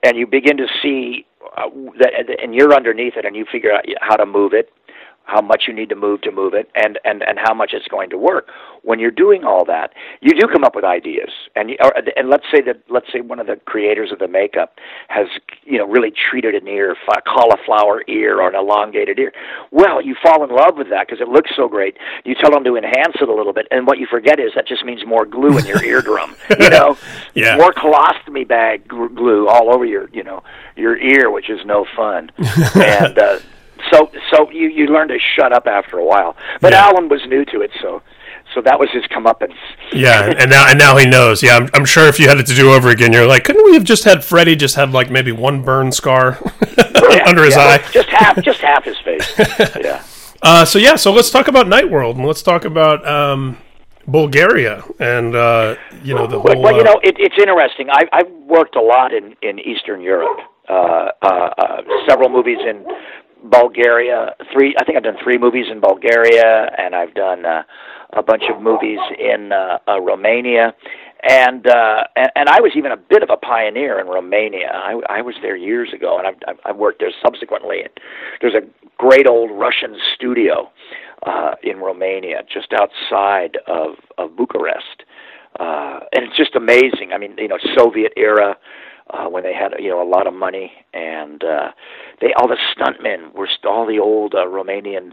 and 0.04 0.16
you 0.16 0.24
begin 0.24 0.56
to 0.58 0.68
see 0.80 1.26
uh, 1.56 1.68
that, 1.98 2.12
and 2.42 2.54
you're 2.54 2.74
underneath 2.74 3.14
it, 3.16 3.24
and 3.24 3.36
you 3.36 3.44
figure 3.50 3.72
out 3.72 3.84
how 4.00 4.16
to 4.16 4.26
move 4.26 4.52
it, 4.52 4.72
how 5.24 5.40
much 5.40 5.64
you 5.66 5.72
need 5.74 5.88
to 5.88 5.94
move 5.96 6.20
to 6.22 6.30
move 6.30 6.54
it, 6.54 6.70
and 6.74 6.98
and 7.04 7.22
and 7.22 7.38
how 7.42 7.54
much 7.54 7.70
it's 7.72 7.88
going 7.88 8.10
to 8.10 8.18
work. 8.18 8.48
When 8.82 8.98
you're 8.98 9.10
doing 9.10 9.44
all 9.44 9.64
that, 9.64 9.92
you 10.20 10.38
do 10.38 10.46
come 10.46 10.62
up 10.64 10.74
with 10.74 10.84
ideas, 10.84 11.30
and 11.56 11.70
you, 11.70 11.76
or, 11.82 11.92
and 12.16 12.28
let's 12.28 12.44
say 12.52 12.60
that 12.62 12.82
let's 12.90 13.06
say 13.12 13.20
one 13.22 13.38
of 13.40 13.46
the 13.46 13.56
creators 13.64 14.12
of 14.12 14.18
the 14.18 14.28
makeup 14.28 14.78
has 15.08 15.26
you 15.64 15.78
know 15.78 15.86
really 15.86 16.12
treated 16.30 16.54
an 16.54 16.68
ear, 16.68 16.92
a 17.08 17.22
cauliflower 17.22 18.02
ear, 18.08 18.40
or 18.42 18.48
an 18.48 18.54
elongated 18.54 19.18
ear. 19.18 19.32
Well, 19.70 20.02
you 20.02 20.14
fall 20.22 20.44
in 20.44 20.50
love 20.54 20.76
with 20.76 20.90
that 20.90 21.06
because 21.08 21.20
it 21.22 21.28
looks 21.28 21.50
so 21.56 21.68
great. 21.68 21.96
You 22.24 22.34
tell 22.34 22.50
them 22.50 22.64
to 22.64 22.76
enhance 22.76 23.16
it 23.20 23.28
a 23.28 23.34
little 23.34 23.52
bit, 23.54 23.66
and 23.70 23.86
what 23.86 23.98
you 23.98 24.06
forget 24.10 24.38
is 24.38 24.52
that 24.54 24.66
just 24.68 24.84
means 24.84 25.04
more 25.06 25.24
glue 25.24 25.56
in 25.56 25.64
your 25.64 25.82
eardrum. 25.92 26.36
You 26.60 26.70
know, 26.70 26.98
Yeah. 27.34 27.56
more 27.56 27.72
colostomy 27.72 28.46
bag 28.46 28.86
glue 28.86 29.48
all 29.48 29.74
over 29.74 29.84
your 29.86 30.08
you 30.12 30.22
know 30.22 30.42
your 30.76 30.96
ear, 30.98 31.30
which 31.30 31.48
is 31.48 31.60
no 31.64 31.86
fun. 31.96 32.30
and 32.74 33.18
uh, 33.18 33.38
so 33.92 34.10
so 34.30 34.50
you 34.50 34.68
you 34.68 34.86
learn 34.86 35.08
to 35.08 35.18
shut 35.36 35.52
up 35.52 35.66
after 35.66 35.98
a 35.98 36.04
while. 36.04 36.36
But 36.60 36.72
Yeah. 36.72 36.86
Alan 36.86 37.08
was 37.08 37.20
new 37.26 37.44
to 37.46 37.60
it, 37.62 37.70
so 37.82 38.02
So 38.54 38.60
that 38.62 38.78
was 38.78 38.88
his 38.92 39.02
comeuppance. 39.14 39.56
Yeah, 39.92 40.30
and 40.40 40.48
now 40.50 40.64
and 40.68 40.78
now 40.78 40.96
he 40.96 41.06
knows. 41.06 41.42
Yeah, 41.42 41.56
I'm, 41.56 41.68
I'm 41.74 41.84
sure 41.84 42.06
if 42.08 42.20
you 42.20 42.28
had 42.28 42.38
it 42.38 42.46
to 42.46 42.54
do 42.54 42.72
over 42.72 42.90
again, 42.90 43.12
you're 43.12 43.26
like, 43.26 43.42
couldn't 43.44 43.64
we 43.64 43.74
have 43.74 43.84
just 43.84 44.04
had 44.04 44.22
Freddy 44.22 44.54
just 44.54 44.76
have 44.76 44.92
like 44.92 45.10
maybe 45.10 45.32
one 45.32 45.62
burn 45.62 45.90
scar 45.92 46.38
Yeah, 46.78 47.24
under 47.26 47.42
his 47.44 47.56
yeah, 47.56 47.68
eye? 47.68 47.78
just 47.90 48.08
half, 48.10 48.34
just 48.42 48.60
half 48.60 48.84
his 48.84 48.98
face. 48.98 49.26
Yeah. 49.88 50.02
Uh, 50.42 50.64
so 50.64 50.78
yeah, 50.78 50.94
so 50.96 51.10
let's 51.10 51.30
talk 51.30 51.48
about 51.48 51.66
Night 51.68 51.90
World 51.90 52.16
and 52.18 52.26
let's 52.26 52.42
talk 52.42 52.64
about 52.66 52.98
um, 53.08 53.56
Bulgaria 54.06 54.84
and 55.00 55.34
uh, 55.34 55.74
you 56.02 56.14
know 56.14 56.26
the 56.26 56.38
whole. 56.38 56.60
well, 56.62 56.74
you 56.74 56.82
uh, 56.82 56.84
know, 56.90 57.00
it, 57.02 57.16
it's 57.18 57.38
interesting. 57.38 57.88
I, 57.90 58.02
I've 58.12 58.30
worked 58.46 58.76
a 58.76 58.82
lot 58.82 59.12
in 59.18 59.34
in 59.42 59.58
Eastern 59.58 60.00
Europe. 60.02 60.38
Uh, 60.68 61.08
uh, 61.22 61.26
uh, 61.58 61.82
several 62.08 62.30
movies 62.30 62.58
in 62.70 62.84
Bulgaria. 63.44 64.34
Three, 64.52 64.74
I 64.78 64.84
think 64.84 64.96
I've 64.96 65.04
done 65.04 65.18
three 65.22 65.38
movies 65.38 65.66
in 65.70 65.80
Bulgaria, 65.80 66.70
and 66.78 66.94
I've 66.94 67.14
done 67.14 67.44
uh, 67.44 67.62
a 68.12 68.22
bunch 68.22 68.44
of 68.52 68.62
movies 68.62 68.98
in 69.18 69.52
uh, 69.52 69.78
uh, 69.88 70.00
Romania. 70.00 70.74
And, 71.26 71.66
uh, 71.66 72.04
and 72.16 72.30
and 72.36 72.48
I 72.50 72.60
was 72.60 72.72
even 72.76 72.92
a 72.92 72.98
bit 72.98 73.22
of 73.22 73.30
a 73.30 73.36
pioneer 73.36 73.98
in 73.98 74.06
Romania. 74.06 74.70
I, 74.74 75.00
I 75.08 75.22
was 75.22 75.34
there 75.40 75.56
years 75.56 75.90
ago, 75.94 76.18
and 76.18 76.26
I've, 76.26 76.58
I've 76.66 76.76
worked 76.76 77.00
there 77.00 77.12
subsequently. 77.22 77.78
There's 78.42 78.54
a 78.54 78.66
great 78.98 79.26
old 79.26 79.50
Russian 79.50 79.96
studio 80.14 80.70
uh, 81.24 81.52
in 81.62 81.78
Romania, 81.78 82.42
just 82.52 82.74
outside 82.74 83.56
of 83.66 83.94
of 84.18 84.36
Bucharest 84.36 85.04
uh, 85.58 86.00
and 86.12 86.24
it's 86.24 86.36
just 86.36 86.56
amazing. 86.56 87.12
I 87.14 87.18
mean, 87.18 87.34
you 87.38 87.48
know, 87.48 87.58
Soviet 87.76 88.12
era 88.16 88.56
uh, 89.14 89.28
when 89.28 89.42
they 89.42 89.54
had 89.54 89.74
you 89.78 89.90
know 89.90 90.02
a 90.02 90.08
lot 90.08 90.26
of 90.26 90.34
money, 90.34 90.72
and 90.92 91.42
uh, 91.44 91.70
they 92.20 92.32
all 92.36 92.48
the 92.48 92.58
stuntmen 92.76 93.32
were 93.34 93.46
st- 93.48 93.66
all 93.66 93.86
the 93.86 93.98
old 93.98 94.34
uh, 94.34 94.46
Romanian 94.46 95.12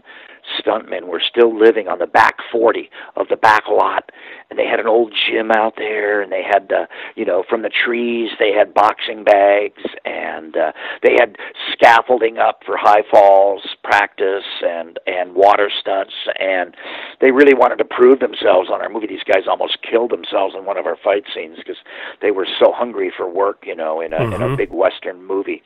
stuntmen 0.58 1.06
were 1.06 1.22
still 1.24 1.56
living 1.56 1.88
on 1.88 1.98
the 1.98 2.06
back 2.06 2.36
forty 2.50 2.90
of 3.16 3.28
the 3.28 3.36
back 3.36 3.64
lot, 3.70 4.10
and 4.50 4.58
they 4.58 4.66
had 4.66 4.80
an 4.80 4.86
old 4.86 5.14
gym 5.26 5.50
out 5.50 5.74
there, 5.76 6.20
and 6.22 6.32
they 6.32 6.42
had 6.42 6.72
uh, 6.72 6.86
you 7.14 7.24
know 7.24 7.44
from 7.48 7.62
the 7.62 7.70
trees 7.70 8.30
they 8.38 8.52
had 8.52 8.74
boxing 8.74 9.24
bags, 9.24 9.82
and 10.04 10.56
uh, 10.56 10.72
they 11.02 11.16
had 11.18 11.36
scaffolding 11.72 12.38
up 12.38 12.60
for 12.66 12.76
high 12.76 13.02
falls 13.10 13.71
practice 13.82 14.44
and 14.62 14.98
and 15.06 15.34
water 15.34 15.70
stunts, 15.80 16.14
and 16.38 16.74
they 17.20 17.30
really 17.30 17.54
wanted 17.54 17.76
to 17.76 17.84
prove 17.84 18.20
themselves 18.20 18.70
on 18.70 18.80
our 18.80 18.88
movie. 18.88 19.06
These 19.06 19.24
guys 19.24 19.44
almost 19.48 19.78
killed 19.82 20.10
themselves 20.10 20.54
in 20.56 20.64
one 20.64 20.76
of 20.76 20.86
our 20.86 20.96
fight 20.96 21.24
scenes 21.34 21.56
because 21.58 21.78
they 22.20 22.30
were 22.30 22.46
so 22.58 22.72
hungry 22.72 23.12
for 23.16 23.28
work, 23.28 23.64
you 23.66 23.74
know, 23.74 24.00
in 24.00 24.12
a 24.12 24.22
in 24.22 24.32
a 24.34 24.38
mm-hmm. 24.38 24.56
big 24.56 24.70
western 24.70 25.24
movie. 25.24 25.62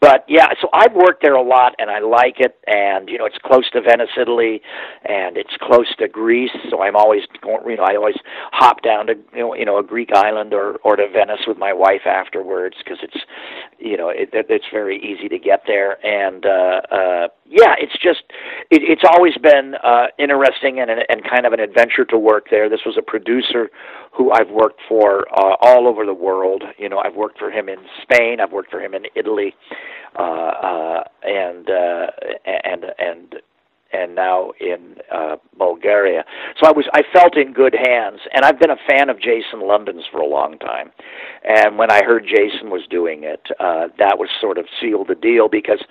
But 0.00 0.24
yeah, 0.28 0.48
so 0.60 0.68
I've 0.72 0.94
worked 0.94 1.22
there 1.22 1.34
a 1.34 1.42
lot, 1.42 1.74
and 1.78 1.90
I 1.90 1.98
like 2.00 2.40
it. 2.40 2.58
And 2.66 3.08
you 3.08 3.18
know, 3.18 3.26
it's 3.26 3.38
close 3.44 3.68
to 3.70 3.82
Venice, 3.82 4.10
Italy, 4.20 4.62
and 5.04 5.36
it's 5.36 5.52
close 5.60 5.94
to 5.98 6.08
Greece. 6.08 6.50
So 6.70 6.82
I'm 6.82 6.96
always 6.96 7.22
going. 7.42 7.68
You 7.68 7.76
know, 7.76 7.84
I 7.84 7.96
always 7.96 8.16
hop 8.52 8.82
down 8.82 9.06
to 9.08 9.14
you 9.34 9.40
know, 9.40 9.54
you 9.54 9.64
know 9.64 9.78
a 9.78 9.82
Greek 9.82 10.10
island 10.14 10.54
or 10.54 10.76
or 10.84 10.96
to 10.96 11.06
Venice 11.12 11.40
with 11.46 11.58
my 11.58 11.72
wife 11.72 12.06
afterwards 12.06 12.76
because 12.82 12.98
it's 13.02 13.18
you 13.78 13.96
know 13.96 14.08
it, 14.08 14.30
it, 14.32 14.46
it's 14.48 14.64
very 14.72 14.96
easy 14.98 15.28
to 15.28 15.38
get 15.38 15.64
there. 15.66 16.04
And 16.04 16.46
uh, 16.46 16.80
uh, 16.90 17.28
yeah, 17.46 17.74
it's 17.78 17.96
just 18.02 18.22
it, 18.70 18.82
it's 18.82 19.02
always 19.06 19.36
been 19.36 19.74
uh, 19.82 20.06
interesting 20.18 20.80
and 20.80 20.90
and 20.90 21.22
kind 21.28 21.44
of 21.44 21.52
an 21.52 21.60
adventure 21.60 22.04
to 22.06 22.18
work 22.18 22.46
there. 22.50 22.68
This 22.70 22.80
was 22.86 22.96
a 22.96 23.02
producer 23.02 23.68
who 24.12 24.32
I've 24.32 24.50
worked 24.50 24.80
for 24.88 25.26
uh, 25.38 25.56
all 25.60 25.86
over 25.86 26.04
the 26.04 26.14
world. 26.14 26.64
You 26.78 26.88
know, 26.88 26.98
I've 26.98 27.14
worked 27.14 27.38
for 27.38 27.50
him 27.50 27.68
in 27.68 27.78
Spain. 28.02 28.40
I've 28.40 28.52
worked 28.52 28.70
for 28.70 28.80
him 28.80 28.94
in 28.94 29.04
Italy, 29.14 29.54
uh, 30.18 30.22
uh, 30.22 31.04
and 31.22 31.68
uh, 31.68 32.06
and 32.44 32.84
and 32.98 33.34
and 33.92 34.14
now 34.14 34.52
in 34.60 34.96
uh, 35.12 35.36
Bulgaria. 35.58 36.24
So 36.58 36.66
I 36.68 36.72
was 36.72 36.86
I 36.92 37.02
felt 37.12 37.36
in 37.36 37.52
good 37.52 37.74
hands, 37.74 38.20
and 38.32 38.44
I've 38.44 38.58
been 38.58 38.70
a 38.70 38.80
fan 38.88 39.08
of 39.10 39.18
Jason 39.20 39.60
London's 39.62 40.04
for 40.10 40.20
a 40.20 40.26
long 40.26 40.58
time. 40.58 40.90
And 41.44 41.78
when 41.78 41.90
I 41.90 42.02
heard 42.04 42.24
Jason 42.26 42.70
was 42.70 42.82
doing 42.90 43.24
it, 43.24 43.40
uh, 43.58 43.88
that 43.98 44.18
was 44.18 44.28
sort 44.40 44.58
of 44.58 44.66
sealed 44.80 45.08
the 45.08 45.14
deal 45.14 45.48
because, 45.48 45.82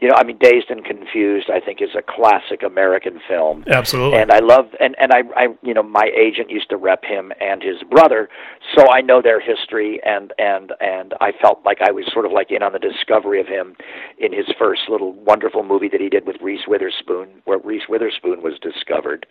you 0.00 0.08
know, 0.08 0.14
I 0.16 0.24
mean, 0.24 0.38
Dazed 0.38 0.70
and 0.70 0.84
Confused, 0.84 1.50
I 1.52 1.60
think, 1.60 1.82
is 1.82 1.90
a 1.96 2.02
classic 2.02 2.62
American 2.62 3.20
film. 3.28 3.64
Absolutely. 3.66 4.18
And 4.18 4.32
I 4.32 4.38
love 4.38 4.66
and 4.80 4.96
and 4.98 5.12
I 5.12 5.22
I 5.36 5.46
you 5.62 5.74
know 5.74 5.82
my 5.82 6.10
agent 6.16 6.50
used 6.50 6.70
to 6.70 6.76
rep 6.76 7.04
him 7.04 7.32
and 7.40 7.62
his 7.62 7.82
brother, 7.90 8.28
so 8.74 8.88
I 8.90 9.00
know 9.00 9.20
their 9.22 9.40
history 9.40 10.00
and 10.04 10.32
and 10.38 10.72
and 10.80 11.14
I 11.20 11.32
felt 11.40 11.60
like 11.64 11.78
I 11.80 11.90
was 11.90 12.04
sort 12.12 12.26
of 12.26 12.32
like 12.32 12.50
in 12.50 12.62
on 12.62 12.72
the 12.72 12.78
discovery 12.78 13.40
of 13.40 13.46
him 13.46 13.76
in 14.18 14.32
his 14.32 14.46
first 14.58 14.82
little 14.88 15.12
wonderful 15.12 15.62
movie 15.62 15.88
that 15.88 16.00
he 16.00 16.08
did 16.08 16.26
with 16.26 16.36
Reese 16.40 16.66
Witherspoon, 16.66 17.28
where 17.44 17.58
Reese 17.58 17.88
Witherspoon 17.88 18.42
was 18.42 18.54
discovered, 18.60 19.26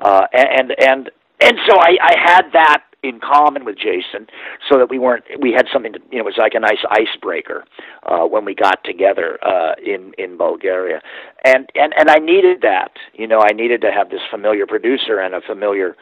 uh, 0.00 0.26
and 0.32 0.72
and 0.78 1.10
and 1.40 1.58
so 1.68 1.78
I 1.78 1.96
I 2.00 2.14
had 2.18 2.42
that 2.52 2.82
in 3.02 3.20
common 3.20 3.64
with 3.64 3.76
Jason, 3.76 4.26
so 4.68 4.78
that 4.78 4.88
we 4.88 4.98
weren't 4.98 5.24
we 5.40 5.52
had 5.52 5.66
something 5.72 5.92
to 5.92 6.00
you 6.10 6.18
know 6.18 6.22
it 6.22 6.24
was 6.24 6.38
like 6.38 6.54
a 6.54 6.60
nice 6.60 6.84
icebreaker 6.90 7.64
uh, 8.04 8.24
when 8.24 8.44
we 8.44 8.54
got 8.54 8.82
together 8.84 9.38
uh, 9.44 9.74
in 9.84 10.12
in 10.18 10.36
Bulgaria, 10.38 11.00
and 11.44 11.68
and 11.74 11.92
and 11.96 12.10
I 12.10 12.16
needed 12.16 12.62
that 12.62 12.92
you 13.12 13.26
know 13.26 13.40
I 13.40 13.52
needed 13.52 13.80
to 13.82 13.92
have 13.92 14.10
this 14.10 14.22
familiar 14.30 14.66
producer 14.66 15.18
and 15.18 15.34
a 15.34 15.40
familiar 15.40 15.96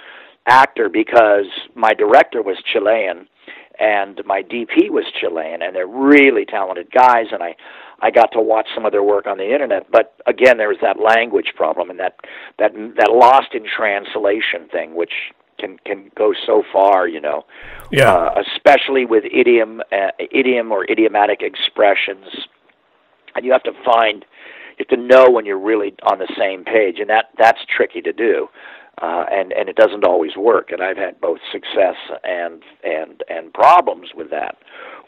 actor 0.46 0.88
because 0.88 1.46
my 1.74 1.92
director 1.94 2.42
was 2.42 2.56
Chilean 2.72 3.28
and 3.78 4.20
my 4.24 4.42
DP 4.42 4.90
was 4.90 5.04
Chilean 5.18 5.62
and 5.62 5.74
they're 5.74 5.86
really 5.86 6.44
talented 6.44 6.90
guys 6.90 7.26
and 7.32 7.42
I 7.42 7.56
I 8.04 8.10
got 8.10 8.32
to 8.32 8.40
watch 8.40 8.66
some 8.74 8.84
of 8.84 8.90
their 8.90 9.04
work 9.04 9.28
on 9.28 9.38
the 9.38 9.52
internet. 9.52 9.90
But 9.90 10.14
again 10.26 10.58
there 10.58 10.68
was 10.68 10.78
that 10.82 11.00
language 11.00 11.52
problem 11.56 11.90
and 11.90 11.98
that 12.00 12.16
that 12.58 12.72
that 12.96 13.12
lost 13.12 13.54
in 13.54 13.64
translation 13.64 14.68
thing 14.70 14.94
which 14.94 15.12
can 15.58 15.78
can 15.84 16.10
go 16.16 16.32
so 16.46 16.62
far 16.72 17.08
you 17.08 17.20
know. 17.20 17.44
Yeah. 17.90 18.12
uh, 18.12 18.42
especially 18.54 19.04
with 19.04 19.24
idiom 19.32 19.80
uh, 19.92 20.10
idiom 20.30 20.72
or 20.72 20.84
idiomatic 20.84 21.42
expressions. 21.42 22.26
And 23.34 23.44
you 23.44 23.52
have 23.52 23.62
to 23.64 23.72
find 23.84 24.24
you 24.78 24.86
have 24.88 24.98
to 24.98 25.06
know 25.06 25.30
when 25.30 25.46
you're 25.46 25.58
really 25.58 25.94
on 26.02 26.18
the 26.18 26.28
same 26.38 26.64
page 26.64 26.98
and 26.98 27.08
that 27.10 27.30
that's 27.38 27.60
tricky 27.68 28.00
to 28.02 28.12
do 28.12 28.48
uh, 29.02 29.24
and 29.30 29.52
and 29.52 29.68
it 29.68 29.76
doesn't 29.76 30.04
always 30.04 30.36
work. 30.36 30.70
And 30.70 30.82
I've 30.82 30.96
had 30.96 31.20
both 31.20 31.40
success 31.50 31.96
and 32.22 32.62
and 32.84 33.22
and 33.28 33.52
problems 33.52 34.10
with 34.14 34.30
that 34.30 34.56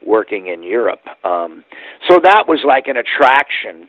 working 0.05 0.49
in 0.49 0.63
Europe. 0.63 1.07
Um, 1.25 1.65
so 2.09 2.19
that 2.23 2.45
was 2.49 2.61
like 2.67 2.89
an 2.89 2.97
attraction. 2.97 3.89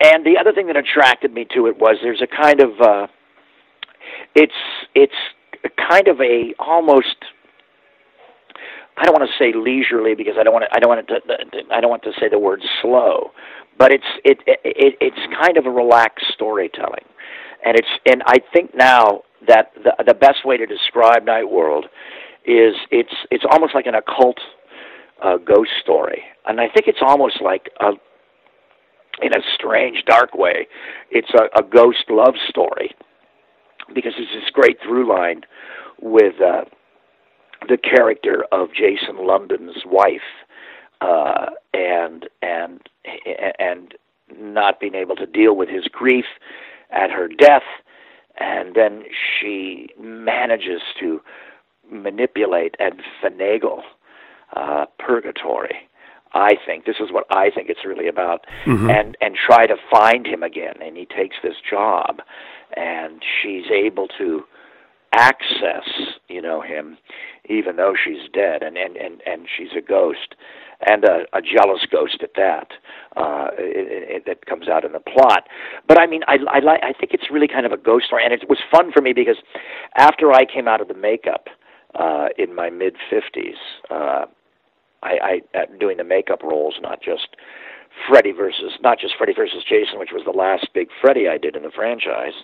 And 0.00 0.24
the 0.26 0.36
other 0.40 0.52
thing 0.52 0.66
that 0.66 0.76
attracted 0.76 1.32
me 1.32 1.46
to 1.54 1.66
it 1.66 1.78
was 1.78 1.98
there's 2.02 2.22
a 2.22 2.26
kind 2.26 2.60
of 2.60 2.80
uh, 2.80 3.06
it's 4.34 4.52
it's 4.94 5.12
kind 5.76 6.08
of 6.08 6.20
a 6.20 6.54
almost 6.58 7.16
I 8.96 9.04
don't 9.04 9.18
want 9.18 9.28
to 9.30 9.38
say 9.38 9.52
leisurely 9.54 10.14
because 10.14 10.34
I 10.38 10.42
don't 10.42 10.54
want 10.54 10.64
to 10.64 10.74
I 10.74 10.80
don't 10.80 10.88
want 10.88 11.06
to 11.08 11.74
I 11.74 11.80
don't 11.80 11.90
want 11.90 12.02
to 12.04 12.12
say 12.18 12.28
the 12.30 12.38
word 12.38 12.62
slow, 12.80 13.32
but 13.78 13.92
it's 13.92 14.04
it, 14.24 14.38
it 14.46 14.96
it's 15.00 15.34
kind 15.38 15.58
of 15.58 15.66
a 15.66 15.70
relaxed 15.70 16.26
storytelling, 16.32 17.04
and 17.64 17.76
it's 17.76 17.88
and 18.06 18.22
I 18.26 18.38
think 18.52 18.74
now 18.74 19.22
that 19.48 19.72
the 19.82 19.92
the 20.04 20.14
best 20.14 20.44
way 20.44 20.56
to 20.56 20.66
describe 20.66 21.24
Night 21.24 21.50
World 21.50 21.86
is 22.44 22.74
it's 22.90 23.14
it's 23.30 23.44
almost 23.50 23.74
like 23.74 23.86
an 23.86 23.94
occult 23.94 24.38
uh, 25.22 25.36
ghost 25.36 25.70
story, 25.80 26.22
and 26.46 26.60
I 26.60 26.68
think 26.68 26.86
it's 26.86 27.02
almost 27.02 27.40
like 27.40 27.70
a 27.80 27.92
in 29.20 29.32
a 29.34 29.42
strange, 29.54 30.04
dark 30.06 30.34
way, 30.34 30.66
it's 31.10 31.30
a, 31.34 31.58
a 31.58 31.62
ghost 31.62 32.04
love 32.08 32.34
story. 32.48 32.94
Because 33.94 34.12
it's 34.16 34.32
this 34.32 34.50
great 34.52 34.78
through 34.82 35.08
line 35.08 35.42
with 36.00 36.40
uh, 36.40 36.62
the 37.68 37.76
character 37.76 38.44
of 38.52 38.68
Jason 38.72 39.26
London's 39.26 39.82
wife, 39.84 40.20
uh, 41.00 41.46
and 41.74 42.28
and 42.40 42.88
and 43.58 43.94
not 44.38 44.80
being 44.80 44.94
able 44.94 45.16
to 45.16 45.26
deal 45.26 45.56
with 45.56 45.68
his 45.68 45.84
grief 45.88 46.24
at 46.90 47.10
her 47.10 47.28
death, 47.28 47.64
and 48.38 48.74
then 48.74 49.04
she 49.40 49.88
manages 49.98 50.80
to 51.00 51.20
manipulate 51.90 52.74
and 52.78 53.02
finagle 53.22 53.82
uh, 54.56 54.86
purgatory. 54.98 55.88
I 56.34 56.54
think 56.64 56.86
this 56.86 56.96
is 56.98 57.12
what 57.12 57.26
I 57.30 57.50
think 57.50 57.68
it's 57.68 57.84
really 57.84 58.08
about, 58.08 58.46
and 58.90 59.16
and 59.20 59.36
try 59.36 59.66
to 59.66 59.76
find 59.90 60.26
him 60.26 60.42
again. 60.42 60.76
And 60.82 60.96
he 60.96 61.04
takes 61.04 61.36
this 61.42 61.56
job, 61.68 62.22
and 62.74 63.22
she's 63.42 63.70
able 63.70 64.08
to 64.18 64.44
access, 65.12 65.84
you 66.28 66.40
know, 66.40 66.62
him, 66.62 66.96
even 67.50 67.76
though 67.76 67.94
she's 68.02 68.30
dead, 68.32 68.62
and 68.62 68.78
and 68.78 68.96
and, 68.96 69.20
and 69.26 69.46
she's 69.54 69.76
a 69.76 69.82
ghost, 69.82 70.34
and 70.86 71.04
a, 71.04 71.24
a 71.32 71.40
jealous 71.40 71.86
ghost 71.90 72.18
at 72.22 72.30
that. 72.36 72.72
Uh, 73.16 73.48
it, 73.58 74.16
it, 74.16 74.26
that 74.26 74.46
comes 74.46 74.68
out 74.68 74.84
in 74.84 74.92
the 74.92 75.00
plot. 75.00 75.46
But 75.86 75.98
I 75.98 76.06
mean, 76.06 76.22
I 76.28 76.38
I 76.50 76.58
like 76.60 76.82
I 76.82 76.92
think 76.92 77.12
it's 77.12 77.30
really 77.30 77.48
kind 77.48 77.66
of 77.66 77.72
a 77.72 77.76
ghost 77.76 78.06
story, 78.06 78.24
and 78.24 78.32
it 78.32 78.48
was 78.48 78.58
fun 78.70 78.92
for 78.92 79.02
me 79.02 79.12
because 79.12 79.36
after 79.96 80.32
I 80.32 80.44
came 80.44 80.66
out 80.66 80.80
of 80.80 80.88
the 80.88 80.94
makeup 80.94 81.48
uh, 81.94 82.28
in 82.38 82.54
my 82.54 82.70
mid 82.70 82.96
fifties. 83.10 83.56
Uh, 83.90 84.26
I, 85.04 85.40
I 85.54 85.66
doing 85.80 85.96
the 85.96 86.04
makeup 86.04 86.44
roles, 86.44 86.76
not 86.80 87.02
just 87.02 87.36
Freddy 88.08 88.32
versus 88.32 88.72
not 88.82 88.98
just 88.98 89.14
Freddy 89.16 89.34
versus 89.34 89.64
Jason, 89.68 89.98
which 89.98 90.10
was 90.12 90.22
the 90.24 90.30
last 90.30 90.68
big 90.74 90.88
Freddy 91.00 91.28
I 91.28 91.38
did 91.38 91.56
in 91.56 91.62
the 91.62 91.70
franchise. 91.70 92.34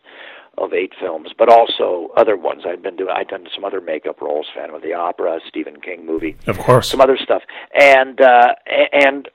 Of 0.61 0.73
eight 0.73 0.93
films, 1.01 1.31
but 1.37 1.49
also 1.49 2.11
other 2.17 2.37
ones. 2.37 2.63
I've 2.67 2.83
been 2.83 2.97
doing. 2.97 3.11
I've 3.15 3.29
done 3.29 3.47
some 3.55 3.65
other 3.65 3.81
makeup 3.81 4.21
roles, 4.21 4.47
Phantom 4.55 4.75
of 4.75 4.83
the 4.83 4.95
Opera, 4.95 5.41
Stephen 5.49 5.81
King 5.81 6.07
movie, 6.07 6.37
of 6.47 6.59
course, 6.59 6.91
some 6.91 7.01
other 7.01 7.17
stuff, 7.17 7.43
and 7.75 8.21
uh, 8.21 8.55
and. 8.93 9.29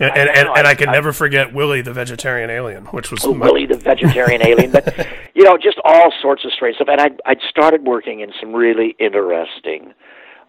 And, 0.00 0.10
and, 0.16 0.30
and, 0.30 0.48
and 0.56 0.66
I 0.66 0.74
can 0.74 0.88
I, 0.88 0.92
never 0.92 1.12
forget 1.12 1.52
Willie 1.52 1.82
the 1.82 1.92
vegetarian 1.92 2.48
alien, 2.48 2.86
which 2.86 3.10
was 3.10 3.22
oh, 3.26 3.34
my... 3.34 3.44
Willie 3.44 3.66
the 3.66 3.76
vegetarian 3.76 4.40
alien. 4.44 4.72
But 4.72 5.06
you 5.34 5.44
know, 5.44 5.58
just 5.58 5.78
all 5.84 6.10
sorts 6.22 6.42
of 6.46 6.52
strange 6.52 6.76
stuff. 6.76 6.88
And 6.90 7.02
I'd 7.02 7.20
I'd 7.26 7.40
started 7.50 7.84
working 7.84 8.20
in 8.20 8.32
some 8.40 8.54
really 8.54 8.96
interesting 8.98 9.92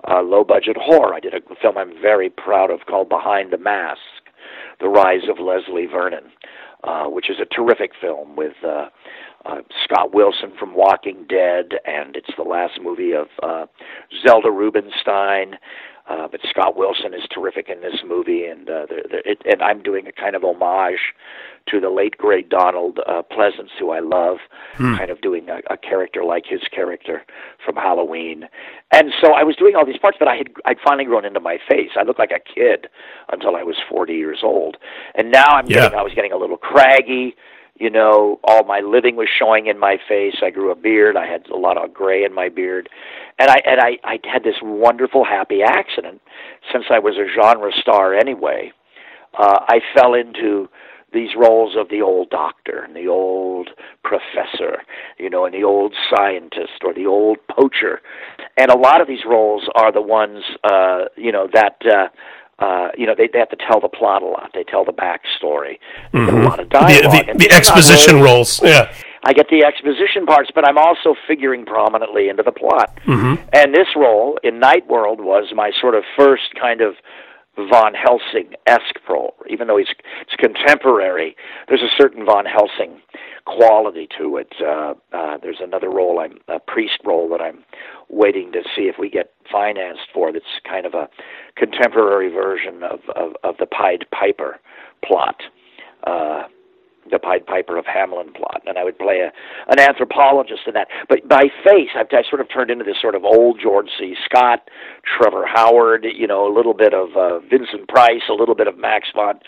uh, 0.10 0.22
low 0.22 0.44
budget 0.44 0.78
horror. 0.80 1.14
I 1.14 1.20
did 1.20 1.34
a 1.34 1.42
film 1.62 1.78
I'm 1.78 2.00
very 2.02 2.30
proud 2.30 2.72
of 2.72 2.86
called 2.88 3.10
Behind 3.10 3.52
the 3.52 3.58
Mask, 3.58 4.00
The 4.80 4.88
Rise 4.88 5.28
of 5.30 5.40
Leslie 5.40 5.88
Vernon, 5.88 6.32
uh, 6.84 7.06
which 7.06 7.30
is 7.30 7.38
a 7.42 7.46
terrific 7.46 7.92
film 8.00 8.36
with 8.36 8.54
uh, 8.64 8.86
uh, 9.46 9.62
Scott 9.84 10.14
Wilson 10.14 10.52
from 10.58 10.76
Walking 10.76 11.26
Dead, 11.28 11.74
and 11.86 12.16
it's 12.16 12.32
the 12.38 12.44
last 12.44 12.80
movie 12.82 13.14
of 13.14 13.28
uh, 13.44 13.66
Zelda 14.26 14.52
Rubinstein. 14.52 15.58
Uh, 16.08 16.28
but 16.28 16.40
Scott 16.48 16.78
Wilson 16.78 17.16
is 17.16 17.24
terrific 17.34 17.68
in 17.68 17.82
this 17.82 18.02
movie, 18.08 18.46
and 18.46 18.70
uh, 18.70 18.86
the, 18.88 19.02
the, 19.10 19.32
it, 19.32 19.42
and 19.46 19.64
I'm 19.64 19.82
doing 19.82 20.06
a 20.06 20.12
kind 20.12 20.36
of 20.36 20.44
homage 20.44 21.00
to 21.68 21.80
the 21.80 21.90
late 21.90 22.16
great 22.16 22.48
Donald 22.48 23.00
uh, 23.08 23.24
Pleasence, 23.24 23.72
who 23.80 23.90
I 23.90 24.02
love, 24.02 24.38
hmm. 24.76 24.96
kind 24.98 25.10
of 25.10 25.20
doing 25.22 25.50
a, 25.50 25.62
a 25.74 25.78
character 25.78 26.24
like 26.24 26.46
his 26.48 26.62
character 26.72 27.24
from 27.66 27.76
Halloween. 27.76 28.48
And 28.92 29.14
so 29.20 29.34
I 29.34 29.42
was 29.42 29.56
doing 29.56 29.76
all 29.76 29.84
these 29.84 29.98
parts, 29.98 30.18
but 30.20 30.28
I 30.28 30.36
had 30.36 30.50
I'd 30.66 30.78
finally 30.86 31.06
grown 31.06 31.26
into 31.26 31.40
my 31.40 31.58
face. 31.68 31.90
I 32.00 32.04
looked 32.04 32.20
like 32.20 32.32
a 32.32 32.40
kid 32.40 32.88
until 33.32 33.56
I 33.56 33.64
was 33.64 33.78
40 33.90 34.14
years 34.14 34.42
old, 34.44 34.78
and 35.16 35.32
now 35.32 35.48
I'm 35.48 35.66
yeah. 35.66 35.82
getting 35.82 35.98
I 35.98 36.04
was 36.04 36.14
getting 36.14 36.32
a 36.32 36.38
little 36.38 36.58
craggy 36.58 37.36
you 37.78 37.90
know, 37.90 38.40
all 38.44 38.64
my 38.64 38.80
living 38.80 39.16
was 39.16 39.28
showing 39.38 39.68
in 39.68 39.78
my 39.78 39.98
face. 40.08 40.36
I 40.42 40.50
grew 40.50 40.72
a 40.72 40.76
beard. 40.76 41.18
I 41.18 41.28
had 41.28 41.48
a 41.48 41.58
lot 41.58 41.78
of 41.78 41.94
gray 41.94 42.24
in 42.24 42.34
my 42.34 42.50
beard, 42.50 42.90
and 43.38 43.50
I 43.50 43.62
and 43.66 43.82
I 43.82 43.98
I 44.04 44.20
had 44.24 44.44
this 44.44 44.56
wonderful 44.62 45.26
happy 45.26 45.62
accident. 45.62 46.22
Since 46.72 46.86
I 46.90 47.00
was 47.00 47.16
a 47.18 47.28
genre 47.34 47.72
star 47.80 48.14
anyway, 48.14 48.72
uh, 49.38 49.60
I 49.68 49.80
fell 49.94 50.14
into 50.14 50.70
these 51.14 51.30
roles 51.38 51.76
of 51.78 51.90
the 51.90 52.02
old 52.02 52.30
doctor 52.30 52.84
and 52.84 52.96
the 52.96 53.08
old 53.08 53.70
professor, 54.04 54.84
you 55.18 55.30
know, 55.30 55.46
and 55.46 55.54
the 55.54 55.64
old 55.64 55.94
scientist 56.14 56.84
or 56.84 56.94
the 56.94 57.06
old 57.06 57.38
poacher. 57.48 58.02
And 58.58 58.70
a 58.70 58.78
lot 58.78 59.02
of 59.02 59.08
these 59.08 59.26
roles 59.26 59.64
are 59.76 59.92
the 59.92 60.02
ones, 60.02 60.44
uh, 60.64 61.06
you 61.16 61.32
know, 61.32 61.48
that 61.54 61.78
uh, 61.86 62.08
uh, 62.60 62.90
you 62.98 63.06
know, 63.06 63.16
they, 63.18 63.28
they 63.32 63.40
have 63.40 63.50
to 63.50 63.58
tell 63.58 63.80
the 63.80 63.90
plot 63.90 64.22
a 64.22 64.26
lot. 64.26 64.52
They 64.54 64.64
tell 64.64 64.86
the 64.86 64.94
backstory. 64.94 65.80
Mm-hmm. 66.14 66.38
A 66.38 66.44
lot 66.44 66.60
of 66.60 66.70
dialogue. 66.70 67.12
The, 67.12 67.34
the, 67.34 67.40
the 67.40 67.52
exposition 67.54 68.22
roles, 68.22 68.62
yeah. 68.64 68.94
I 69.24 69.34
get 69.34 69.48
the 69.50 69.66
exposition 69.66 70.26
parts, 70.26 70.52
but 70.54 70.68
I'm 70.68 70.78
also 70.78 71.16
figuring 71.28 71.66
prominently 71.66 72.30
into 72.30 72.44
the 72.44 72.52
plot. 72.52 72.96
Mm-hmm. 73.06 73.44
And 73.54 73.74
this 73.74 73.88
role 73.96 74.40
in 74.44 74.60
Night 74.60 74.88
World 74.88 75.20
was 75.20 75.52
my 75.56 75.72
sort 75.82 75.96
of 75.96 76.04
first 76.16 76.54
kind 76.60 76.82
of 76.82 76.96
Von 77.58 77.94
Helsing 77.94 78.54
esque 78.68 79.00
role. 79.10 79.34
Even 79.50 79.68
though 79.68 79.78
he's 79.78 79.94
it's 80.22 80.36
contemporary, 80.36 81.36
there's 81.68 81.82
a 81.82 81.96
certain 81.98 82.26
Von 82.26 82.46
Helsing 82.46 83.02
quality 83.46 84.08
to 84.18 84.38
it. 84.38 84.54
Uh, 84.62 84.94
uh, 85.14 85.38
there's 85.42 85.60
another 85.62 85.90
role, 85.90 86.20
I'm 86.20 86.38
a 86.48 86.60
priest 86.60 87.00
role 87.06 87.30
that 87.30 87.42
I'm 87.42 87.64
waiting 88.10 88.52
to 88.54 88.62
see 88.76 88.84
if 88.84 88.96
we 89.00 89.10
get 89.10 89.32
financed 89.52 90.08
for. 90.14 90.32
That's 90.32 90.46
kind 90.68 90.86
of 90.86 90.94
a 90.94 91.10
contemporary 91.56 92.30
version 92.30 92.84
of 92.84 93.00
of, 93.16 93.34
of 93.44 93.56
the 93.58 93.66
Pied 93.66 94.06
Piper 94.12 94.60
plot. 95.06 95.42
Uh, 96.06 96.44
the 97.10 97.20
Pied 97.20 97.46
Piper 97.46 97.78
of 97.78 97.86
Hamelin 97.86 98.34
plot, 98.34 98.64
and 98.66 98.78
I 98.78 98.84
would 98.84 98.98
play 98.98 99.20
a 99.20 99.32
an 99.72 99.80
anthropologist 99.80 100.62
in 100.68 100.74
that. 100.74 100.88
But 101.08 101.28
by 101.28 101.44
face, 101.64 101.90
I've 101.96 102.08
I 102.12 102.24
sort 102.30 102.42
of 102.42 102.48
turned 102.52 102.72
into 102.72 102.84
this 102.84 103.00
sort 103.02 103.16
of 103.16 103.24
old 103.24 103.60
George 103.62 103.90
C. 103.98 104.16
Scott, 104.26 104.70
Trevor 105.04 105.46
Howard, 105.46 106.06
you 106.16 106.28
know, 106.28 106.48
a 106.48 106.54
little 106.54 106.74
bit 106.74 106.94
of 106.94 107.16
uh, 107.16 107.40
Vincent 107.40 107.88
Price, 107.88 108.24
a 108.30 108.34
little 108.34 108.56
bit 108.56 108.68
of 108.68 108.78
Max 108.78 109.10
von 109.16 109.40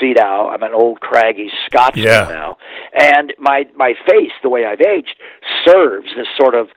Sydow. 0.00 0.48
I'm 0.48 0.62
an 0.62 0.72
old 0.74 1.00
craggy 1.00 1.50
Scotsman 1.66 2.04
yeah. 2.04 2.26
now, 2.28 2.56
and 2.94 3.32
my 3.38 3.64
my 3.76 3.94
face, 4.08 4.32
the 4.42 4.48
way 4.48 4.64
I've 4.64 4.80
aged, 4.80 5.16
serves 5.64 6.08
this 6.16 6.28
sort 6.38 6.54
of 6.54 6.68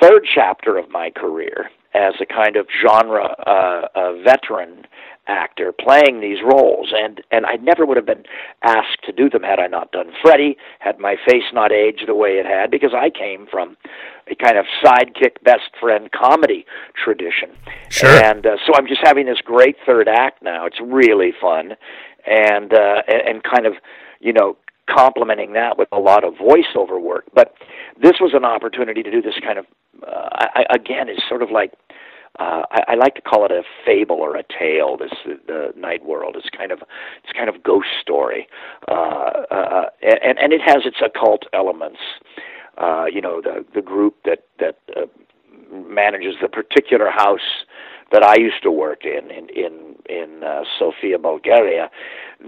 third 0.00 0.26
chapter 0.34 0.76
of 0.76 0.90
my 0.90 1.10
career 1.10 1.70
as 1.94 2.14
a 2.20 2.26
kind 2.26 2.56
of 2.56 2.66
genre 2.82 3.34
uh, 3.46 3.88
uh, 3.94 4.12
veteran 4.22 4.86
actor 5.30 5.72
playing 5.72 6.20
these 6.20 6.38
roles 6.42 6.92
and 6.92 7.22
and 7.30 7.46
I 7.46 7.54
never 7.56 7.86
would 7.86 7.96
have 7.96 8.06
been 8.06 8.24
asked 8.64 9.04
to 9.06 9.12
do 9.12 9.30
them 9.30 9.42
had 9.42 9.60
I 9.60 9.68
not 9.68 9.92
done 9.92 10.10
Freddy 10.20 10.56
had 10.80 10.98
my 10.98 11.16
face 11.26 11.44
not 11.52 11.70
aged 11.70 12.04
the 12.08 12.14
way 12.14 12.30
it 12.30 12.46
had 12.46 12.70
because 12.70 12.90
I 12.94 13.10
came 13.10 13.46
from 13.50 13.76
a 14.28 14.34
kind 14.34 14.58
of 14.58 14.66
sidekick 14.82 15.42
best 15.44 15.70
friend 15.80 16.10
comedy 16.12 16.66
tradition. 17.02 17.50
Sure. 17.88 18.24
and 18.24 18.44
uh, 18.46 18.56
so 18.66 18.74
I'm 18.74 18.86
just 18.86 19.00
having 19.02 19.26
this 19.26 19.40
great 19.44 19.76
third 19.86 20.08
act 20.08 20.42
now. 20.42 20.66
It's 20.66 20.80
really 20.80 21.32
fun 21.40 21.76
and 22.26 22.72
uh 22.72 23.02
and, 23.08 23.22
and 23.28 23.42
kind 23.44 23.66
of 23.66 23.74
you 24.20 24.32
know 24.32 24.56
complementing 24.88 25.52
that 25.52 25.78
with 25.78 25.88
a 25.92 25.98
lot 25.98 26.24
of 26.24 26.34
voiceover 26.34 27.00
work. 27.00 27.24
But 27.32 27.54
this 28.02 28.14
was 28.20 28.32
an 28.34 28.44
opportunity 28.44 29.02
to 29.02 29.10
do 29.10 29.22
this 29.22 29.38
kind 29.42 29.58
of 29.58 29.66
uh, 30.06 30.28
I, 30.32 30.64
again 30.74 31.08
is 31.08 31.18
sort 31.28 31.42
of 31.42 31.50
like 31.50 31.72
uh, 32.38 32.62
I, 32.70 32.80
I 32.88 32.94
like 32.94 33.14
to 33.16 33.20
call 33.20 33.44
it 33.44 33.50
a 33.50 33.62
fable 33.84 34.16
or 34.16 34.36
a 34.36 34.44
tale. 34.58 34.96
This 34.96 35.10
the 35.46 35.72
night 35.76 36.04
world 36.04 36.36
is 36.36 36.44
kind 36.56 36.70
of 36.72 36.80
it's 37.24 37.32
kind 37.36 37.48
of 37.48 37.62
ghost 37.62 37.88
story, 38.00 38.46
uh, 38.88 38.94
uh, 39.50 39.84
and 40.02 40.38
and 40.38 40.52
it 40.52 40.60
has 40.64 40.82
its 40.84 40.98
occult 41.04 41.42
elements. 41.52 41.98
Uh, 42.78 43.06
you 43.12 43.20
know, 43.20 43.40
the 43.40 43.64
the 43.74 43.82
group 43.82 44.16
that 44.24 44.44
that 44.58 44.78
uh, 44.96 45.06
manages 45.72 46.36
the 46.40 46.48
particular 46.48 47.10
house 47.10 47.64
that 48.12 48.22
I 48.22 48.36
used 48.38 48.62
to 48.62 48.70
work 48.70 49.04
in 49.04 49.30
in 49.30 49.48
in 49.50 49.96
in 50.08 50.44
uh, 50.44 50.62
Sofia, 50.78 51.18
Bulgaria. 51.18 51.90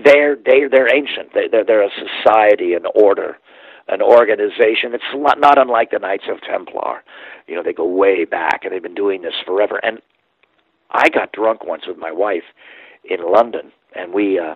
They're 0.04 0.36
they 0.36 0.68
they're 0.70 0.94
ancient. 0.94 1.34
They 1.34 1.48
they're, 1.48 1.64
they're 1.64 1.84
a 1.84 1.90
society, 1.90 2.74
an 2.74 2.84
order, 2.94 3.38
an 3.88 4.02
organization. 4.02 4.94
It's 4.94 5.04
not, 5.14 5.40
not 5.40 5.58
unlike 5.58 5.90
the 5.90 5.98
Knights 5.98 6.24
of 6.30 6.40
Templar. 6.40 7.02
You 7.46 7.56
know, 7.56 7.62
they 7.62 7.72
go 7.72 7.86
way 7.86 8.24
back, 8.24 8.60
and 8.64 8.72
they've 8.72 8.82
been 8.82 8.94
doing 8.94 9.22
this 9.22 9.34
forever. 9.44 9.80
And 9.82 10.00
I 10.90 11.08
got 11.08 11.32
drunk 11.32 11.64
once 11.64 11.86
with 11.86 11.98
my 11.98 12.12
wife 12.12 12.44
in 13.04 13.20
London, 13.30 13.72
and 13.94 14.12
we 14.12 14.38
uh, 14.38 14.54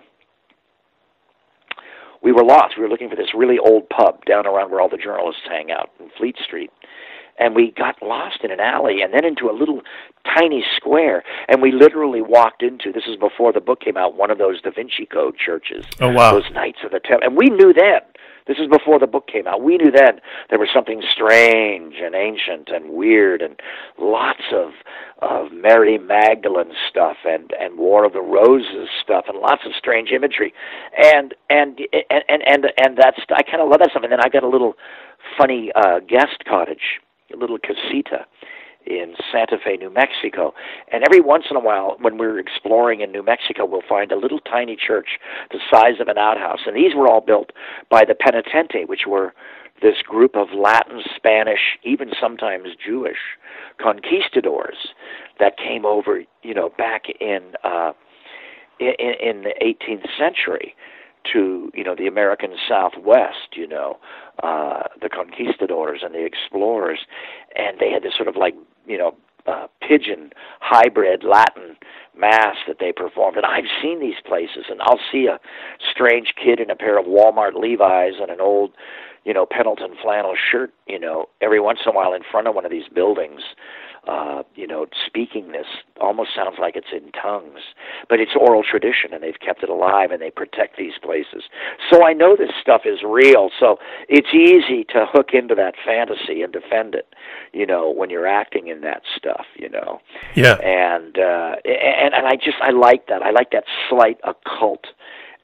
we 2.21 2.31
were 2.31 2.43
lost. 2.43 2.75
We 2.77 2.83
were 2.83 2.89
looking 2.89 3.09
for 3.09 3.15
this 3.15 3.33
really 3.35 3.57
old 3.59 3.89
pub 3.89 4.25
down 4.25 4.47
around 4.47 4.71
where 4.71 4.81
all 4.81 4.89
the 4.89 4.97
journalists 4.97 5.43
hang 5.49 5.71
out 5.71 5.89
in 5.99 6.09
Fleet 6.17 6.35
Street. 6.43 6.71
And 7.39 7.55
we 7.55 7.71
got 7.71 8.01
lost 8.01 8.39
in 8.43 8.49
an 8.49 8.59
alley 8.59 9.03
and 9.03 9.13
then 9.13 9.23
into 9.23 9.47
a 9.47 9.53
little 9.53 9.81
tiny 10.35 10.63
square. 10.75 11.23
And 11.47 11.61
we 11.61 11.71
literally 11.71 12.21
walked 12.21 12.63
into 12.63 12.91
this 12.91 13.03
is 13.07 13.15
before 13.15 13.53
the 13.53 13.61
book 13.61 13.81
came 13.81 13.95
out, 13.95 14.15
one 14.15 14.31
of 14.31 14.39
those 14.39 14.59
Da 14.59 14.71
Vinci 14.71 15.05
Code 15.05 15.37
churches. 15.37 15.85
Oh, 15.99 16.09
wow. 16.09 16.31
Those 16.31 16.51
Knights 16.51 16.79
of 16.83 16.91
the 16.91 16.99
Temple. 16.99 17.27
And 17.27 17.37
we 17.37 17.45
knew 17.49 17.73
then 17.73 18.01
this 18.47 18.57
is 18.57 18.67
before 18.67 18.99
the 18.99 19.07
book 19.07 19.27
came 19.27 19.47
out. 19.47 19.61
We 19.61 19.77
knew 19.77 19.91
then 19.91 20.19
there 20.49 20.59
was 20.59 20.69
something 20.73 21.01
strange 21.11 21.95
and 22.01 22.15
ancient 22.15 22.69
and 22.69 22.91
weird 22.91 23.41
and 23.41 23.59
lots 23.99 24.43
of 24.53 24.71
of 25.19 25.51
Mary 25.51 25.97
Magdalene 25.97 26.73
stuff 26.89 27.17
and 27.25 27.51
and 27.59 27.77
War 27.77 28.05
of 28.05 28.13
the 28.13 28.21
Roses 28.21 28.89
stuff 29.01 29.25
and 29.27 29.39
lots 29.39 29.63
of 29.65 29.73
strange 29.77 30.11
imagery. 30.11 30.53
And 30.97 31.33
and 31.49 31.79
and 31.91 32.23
and 32.29 32.41
and, 32.45 32.65
and 32.77 32.97
that's 32.97 33.19
I 33.31 33.43
kind 33.43 33.61
of 33.61 33.69
love 33.69 33.79
that 33.79 33.91
stuff. 33.91 34.03
And 34.03 34.11
then 34.11 34.21
I 34.21 34.29
got 34.29 34.43
a 34.43 34.49
little 34.49 34.73
funny 35.37 35.71
uh 35.75 35.99
guest 35.99 36.45
cottage, 36.47 37.01
a 37.33 37.37
little 37.37 37.57
casita 37.57 38.25
in 38.89 39.15
Santa 39.31 39.57
Fe, 39.63 39.77
New 39.77 39.89
Mexico. 39.89 40.53
And 40.91 41.03
every 41.03 41.19
once 41.19 41.45
in 41.49 41.55
a 41.55 41.59
while, 41.59 41.97
when 41.99 42.17
we're 42.17 42.39
exploring 42.39 43.01
in 43.01 43.11
New 43.11 43.23
Mexico, 43.23 43.65
we'll 43.65 43.81
find 43.87 44.11
a 44.11 44.17
little 44.17 44.39
tiny 44.39 44.75
church 44.75 45.19
the 45.51 45.59
size 45.71 45.99
of 45.99 46.07
an 46.07 46.17
outhouse. 46.17 46.61
And 46.65 46.75
these 46.75 46.95
were 46.95 47.07
all 47.07 47.21
built 47.21 47.51
by 47.89 48.03
the 48.05 48.15
Penitente, 48.15 48.87
which 48.87 49.05
were 49.07 49.33
this 49.81 50.01
group 50.01 50.35
of 50.35 50.47
Latin, 50.55 51.01
Spanish, 51.15 51.77
even 51.83 52.11
sometimes 52.19 52.69
Jewish 52.83 53.37
conquistadors 53.79 54.93
that 55.39 55.57
came 55.57 55.85
over, 55.85 56.23
you 56.41 56.53
know, 56.53 56.69
back 56.77 57.03
in 57.19 57.53
uh, 57.63 57.93
in, 58.79 59.13
in 59.21 59.43
the 59.43 59.53
18th 59.61 60.07
century 60.17 60.75
to 61.33 61.71
you 61.73 61.83
know 61.83 61.95
the 61.95 62.07
American 62.07 62.51
Southwest, 62.67 63.55
you 63.55 63.67
know, 63.67 63.97
uh, 64.43 64.83
the 65.01 65.09
conquistadors 65.09 66.01
and 66.03 66.13
the 66.13 66.25
explorers, 66.25 66.99
and 67.55 67.79
they 67.79 67.91
had 67.91 68.03
this 68.03 68.13
sort 68.15 68.27
of 68.27 68.35
like 68.35 68.55
you 68.87 68.97
know, 68.97 69.15
uh, 69.45 69.67
pidgin 69.81 70.31
hybrid 70.59 71.23
Latin 71.23 71.77
mass 72.17 72.55
that 72.67 72.77
they 72.79 72.91
performed. 72.91 73.37
And 73.37 73.45
I've 73.45 73.69
seen 73.81 73.99
these 73.99 74.19
places, 74.25 74.65
and 74.69 74.81
I'll 74.81 74.99
see 75.11 75.27
a 75.27 75.39
strange 75.89 76.33
kid 76.41 76.59
in 76.59 76.69
a 76.69 76.75
pair 76.75 76.99
of 76.99 77.05
Walmart 77.05 77.53
Levi's 77.53 78.15
and 78.19 78.29
an 78.29 78.41
old, 78.41 78.71
you 79.23 79.33
know, 79.33 79.45
Pendleton 79.45 79.95
flannel 80.01 80.33
shirt, 80.35 80.73
you 80.87 80.99
know, 80.99 81.29
every 81.41 81.59
once 81.59 81.79
in 81.85 81.91
a 81.91 81.95
while 81.95 82.13
in 82.13 82.23
front 82.29 82.47
of 82.47 82.55
one 82.55 82.65
of 82.65 82.71
these 82.71 82.87
buildings. 82.93 83.41
Uh, 84.07 84.43
you 84.55 84.67
know, 84.67 84.85
speaking 85.05 85.51
this 85.51 85.65
almost 85.99 86.29
sounds 86.35 86.57
like 86.59 86.75
it's 86.75 86.91
in 86.91 87.11
tongues, 87.11 87.59
but 88.09 88.19
it's 88.19 88.31
oral 88.39 88.63
tradition, 88.63 89.13
and 89.13 89.23
they've 89.23 89.39
kept 89.39 89.63
it 89.63 89.69
alive, 89.69 90.11
and 90.11 90.21
they 90.21 90.31
protect 90.31 90.77
these 90.77 90.93
places. 91.01 91.43
So 91.91 92.05
I 92.05 92.13
know 92.13 92.35
this 92.35 92.51
stuff 92.61 92.81
is 92.85 92.99
real. 93.03 93.49
So 93.59 93.77
it's 94.07 94.33
easy 94.33 94.83
to 94.89 95.05
hook 95.11 95.29
into 95.33 95.55
that 95.55 95.75
fantasy 95.85 96.41
and 96.41 96.51
defend 96.53 96.95
it, 96.95 97.13
you 97.53 97.65
know, 97.65 97.91
when 97.91 98.09
you're 98.09 98.27
acting 98.27 98.67
in 98.67 98.81
that 98.81 99.03
stuff, 99.15 99.45
you 99.55 99.69
know. 99.69 99.99
Yeah. 100.35 100.55
And 100.55 101.17
uh, 101.17 101.55
and 101.65 102.13
and 102.13 102.27
I 102.27 102.35
just 102.35 102.57
I 102.61 102.71
like 102.71 103.07
that. 103.07 103.21
I 103.21 103.31
like 103.31 103.51
that 103.51 103.65
slight 103.89 104.19
occult 104.23 104.85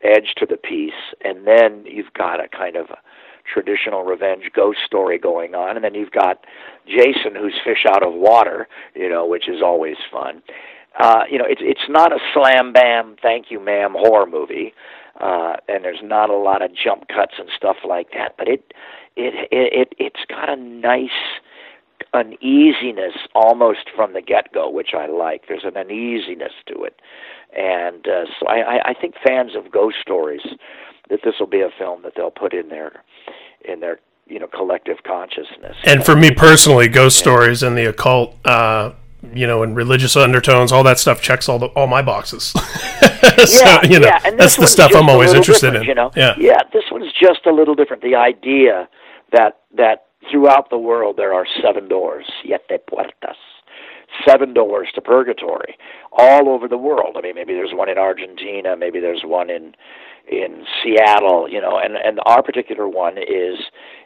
edge 0.03 0.33
to 0.37 0.45
the 0.45 0.57
piece, 0.57 0.91
and 1.23 1.47
then 1.47 1.85
you've 1.85 2.13
got 2.13 2.43
a 2.43 2.47
kind 2.47 2.75
of 2.75 2.87
traditional 3.45 4.03
revenge 4.03 4.51
ghost 4.55 4.79
story 4.85 5.17
going 5.17 5.55
on, 5.55 5.75
and 5.75 5.83
then 5.83 5.93
you've 5.93 6.11
got 6.11 6.45
Jason 6.87 7.35
who's 7.35 7.55
fish 7.63 7.85
out 7.87 8.05
of 8.05 8.13
water, 8.13 8.67
you 8.95 9.09
know, 9.09 9.25
which 9.25 9.47
is 9.47 9.61
always 9.61 9.97
fun. 10.11 10.41
Uh, 10.99 11.23
you 11.29 11.37
know, 11.37 11.45
it's 11.47 11.61
it's 11.63 11.89
not 11.89 12.11
a 12.11 12.19
slam 12.33 12.71
bam, 12.71 13.15
thank 13.21 13.49
you, 13.49 13.59
ma'am 13.59 13.93
horror 13.97 14.27
movie, 14.27 14.73
uh, 15.19 15.55
and 15.67 15.83
there's 15.83 16.03
not 16.03 16.29
a 16.29 16.37
lot 16.37 16.61
of 16.61 16.71
jump 16.75 17.07
cuts 17.07 17.33
and 17.39 17.49
stuff 17.55 17.77
like 17.87 18.11
that, 18.13 18.35
but 18.37 18.47
it 18.47 18.73
it 19.15 19.33
it, 19.51 19.73
it 19.73 19.95
it's 19.97 20.25
got 20.29 20.49
a 20.49 20.55
nice 20.55 21.09
uneasiness 22.13 23.13
almost 23.33 23.89
from 23.95 24.13
the 24.13 24.21
get 24.21 24.53
go, 24.53 24.69
which 24.69 24.93
I 24.93 25.07
like. 25.07 25.47
There's 25.47 25.63
an 25.63 25.77
uneasiness 25.77 26.53
to 26.67 26.83
it, 26.83 26.99
and 27.57 28.07
uh, 28.07 28.25
so 28.39 28.47
I, 28.47 28.89
I 28.89 28.93
think 28.93 29.15
fans 29.25 29.55
of 29.55 29.71
ghost 29.71 29.97
stories 29.99 30.41
that 31.09 31.19
this 31.23 31.35
will 31.39 31.47
be 31.47 31.61
a 31.61 31.69
film 31.77 32.01
that 32.03 32.13
they'll 32.15 32.31
put 32.31 32.53
in 32.53 32.69
their 32.69 33.03
in 33.65 33.79
their 33.79 33.99
you 34.27 34.39
know 34.39 34.47
collective 34.47 34.97
consciousness. 35.03 35.75
And 35.85 36.05
for 36.05 36.15
me 36.15 36.31
personally, 36.31 36.87
ghost 36.87 37.17
yeah. 37.17 37.23
stories 37.23 37.63
and 37.63 37.77
the 37.77 37.89
occult, 37.89 38.35
uh, 38.45 38.93
you 39.33 39.47
know, 39.47 39.63
and 39.63 39.75
religious 39.75 40.15
undertones, 40.15 40.71
all 40.71 40.83
that 40.83 40.99
stuff 40.99 41.21
checks 41.21 41.47
all 41.49 41.59
the 41.59 41.67
all 41.67 41.87
my 41.87 42.01
boxes. 42.01 42.43
so, 42.51 42.59
yeah, 43.47 43.85
you 43.89 43.99
know, 43.99 44.07
yeah. 44.07 44.19
And 44.25 44.39
that's 44.39 44.55
the 44.55 44.67
stuff 44.67 44.91
I'm 44.95 45.09
always 45.09 45.33
interested 45.33 45.75
in. 45.75 45.83
You 45.83 45.95
know, 45.95 46.11
yeah, 46.15 46.35
yeah. 46.37 46.61
This 46.71 46.83
one's 46.91 47.11
just 47.13 47.45
a 47.45 47.51
little 47.51 47.75
different. 47.75 48.01
The 48.01 48.15
idea 48.15 48.87
that 49.31 49.61
that 49.75 50.07
throughout 50.31 50.69
the 50.69 50.77
world 50.77 51.17
there 51.17 51.33
are 51.33 51.45
seven 51.61 51.87
doors, 51.87 52.25
siete 52.41 52.85
puertas 52.87 53.37
seven 54.27 54.53
doors 54.53 54.89
to 54.95 55.01
purgatory 55.01 55.77
all 56.11 56.49
over 56.49 56.67
the 56.67 56.77
world. 56.77 57.15
I 57.17 57.21
mean, 57.21 57.35
maybe 57.35 57.53
there's 57.53 57.73
one 57.73 57.89
in 57.89 57.97
Argentina, 57.97 58.75
maybe 58.75 58.99
there's 58.99 59.23
one 59.23 59.49
in 59.49 59.75
in 60.27 60.65
Seattle, 60.81 61.49
you 61.49 61.59
know, 61.59 61.77
and 61.77 61.95
and 61.97 62.19
our 62.25 62.41
particular 62.41 62.87
one 62.87 63.17
is 63.17 63.59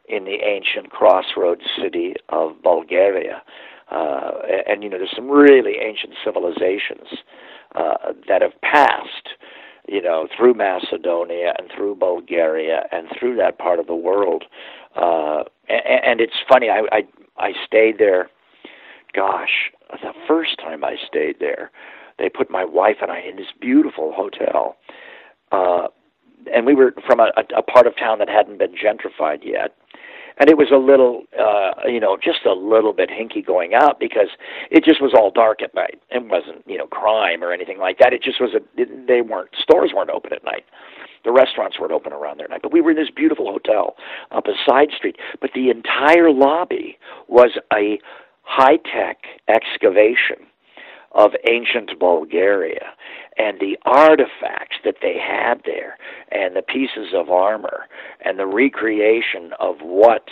in 0.07 0.25
the 0.25 0.39
ancient 0.43 0.89
crossroads 0.89 1.61
city 1.81 2.15
of 2.29 2.61
Bulgaria. 2.63 3.41
Uh, 3.91 4.31
and 4.67 4.83
you 4.83 4.89
know, 4.89 4.97
there's 4.97 5.15
some 5.15 5.29
really 5.29 5.75
ancient 5.81 6.13
civilizations 6.23 7.07
uh, 7.75 8.13
that 8.27 8.41
have 8.41 8.59
passed, 8.61 9.29
you 9.87 10.01
know, 10.01 10.27
through 10.35 10.53
Macedonia 10.53 11.53
and 11.57 11.69
through 11.73 11.95
Bulgaria 11.95 12.83
and 12.91 13.07
through 13.17 13.37
that 13.37 13.57
part 13.57 13.79
of 13.79 13.87
the 13.87 13.95
world. 13.95 14.43
Uh, 14.95 15.43
and, 15.69 16.03
and 16.03 16.21
it's 16.21 16.33
funny, 16.49 16.69
I, 16.69 16.81
I 16.91 17.01
I 17.37 17.53
stayed 17.65 17.97
there. 17.97 18.29
Gosh, 19.13 19.71
the 19.91 20.13
first 20.27 20.57
time 20.59 20.83
I 20.83 20.95
stayed 21.07 21.37
there, 21.39 21.71
they 22.17 22.29
put 22.29 22.49
my 22.49 22.65
wife 22.65 22.97
and 23.01 23.11
I 23.11 23.19
in 23.19 23.35
this 23.35 23.47
beautiful 23.59 24.13
hotel. 24.15 24.75
Uh, 25.51 25.87
and 26.53 26.65
we 26.65 26.75
were 26.75 26.93
from 27.05 27.19
a, 27.19 27.31
a, 27.55 27.61
part 27.61 27.87
of 27.87 27.95
town 27.97 28.19
that 28.19 28.29
hadn't 28.29 28.57
been 28.57 28.73
gentrified 28.73 29.43
yet. 29.43 29.75
And 30.39 30.49
it 30.49 30.57
was 30.57 30.69
a 30.71 30.77
little, 30.77 31.23
uh, 31.37 31.87
you 31.87 31.99
know, 31.99 32.15
just 32.15 32.45
a 32.45 32.53
little 32.53 32.93
bit 32.93 33.09
hinky 33.09 33.43
going 33.43 33.73
out 33.73 33.99
because 33.99 34.29
it 34.69 34.83
just 34.83 35.01
was 35.01 35.13
all 35.15 35.31
dark 35.31 35.63
at 35.63 35.73
night. 35.73 35.99
It 36.11 36.23
wasn't, 36.29 36.63
you 36.67 36.77
know, 36.77 36.85
crime 36.85 37.43
or 37.43 37.51
anything 37.51 37.79
like 37.79 37.97
that. 37.99 38.13
It 38.13 38.21
just 38.21 38.39
was 38.39 38.51
a, 38.53 38.61
it, 38.79 39.07
they 39.07 39.21
weren't, 39.21 39.49
stores 39.59 39.91
weren't 39.95 40.11
open 40.11 40.33
at 40.33 40.43
night. 40.43 40.63
The 41.25 41.31
restaurants 41.31 41.79
weren't 41.79 41.91
open 41.91 42.13
around 42.13 42.37
their 42.39 42.47
night. 42.47 42.61
But 42.61 42.71
we 42.71 42.81
were 42.81 42.91
in 42.91 42.97
this 42.97 43.09
beautiful 43.09 43.51
hotel 43.51 43.95
up 44.31 44.45
a 44.45 44.53
side 44.69 44.89
street. 44.95 45.17
But 45.41 45.51
the 45.55 45.71
entire 45.71 46.31
lobby 46.31 46.99
was 47.27 47.57
a 47.73 47.99
high 48.47 48.77
tech 48.77 49.17
excavation 49.47 50.47
of 51.11 51.31
ancient 51.49 51.99
Bulgaria 51.99 52.93
and 53.37 53.59
the 53.59 53.77
artifacts 53.85 54.77
that 54.83 54.95
they 55.01 55.17
had 55.17 55.61
there 55.65 55.97
and 56.31 56.55
the 56.55 56.61
pieces 56.61 57.13
of 57.13 57.29
armor 57.29 57.87
and 58.23 58.39
the 58.39 58.47
recreation 58.47 59.51
of 59.59 59.75
what 59.81 60.27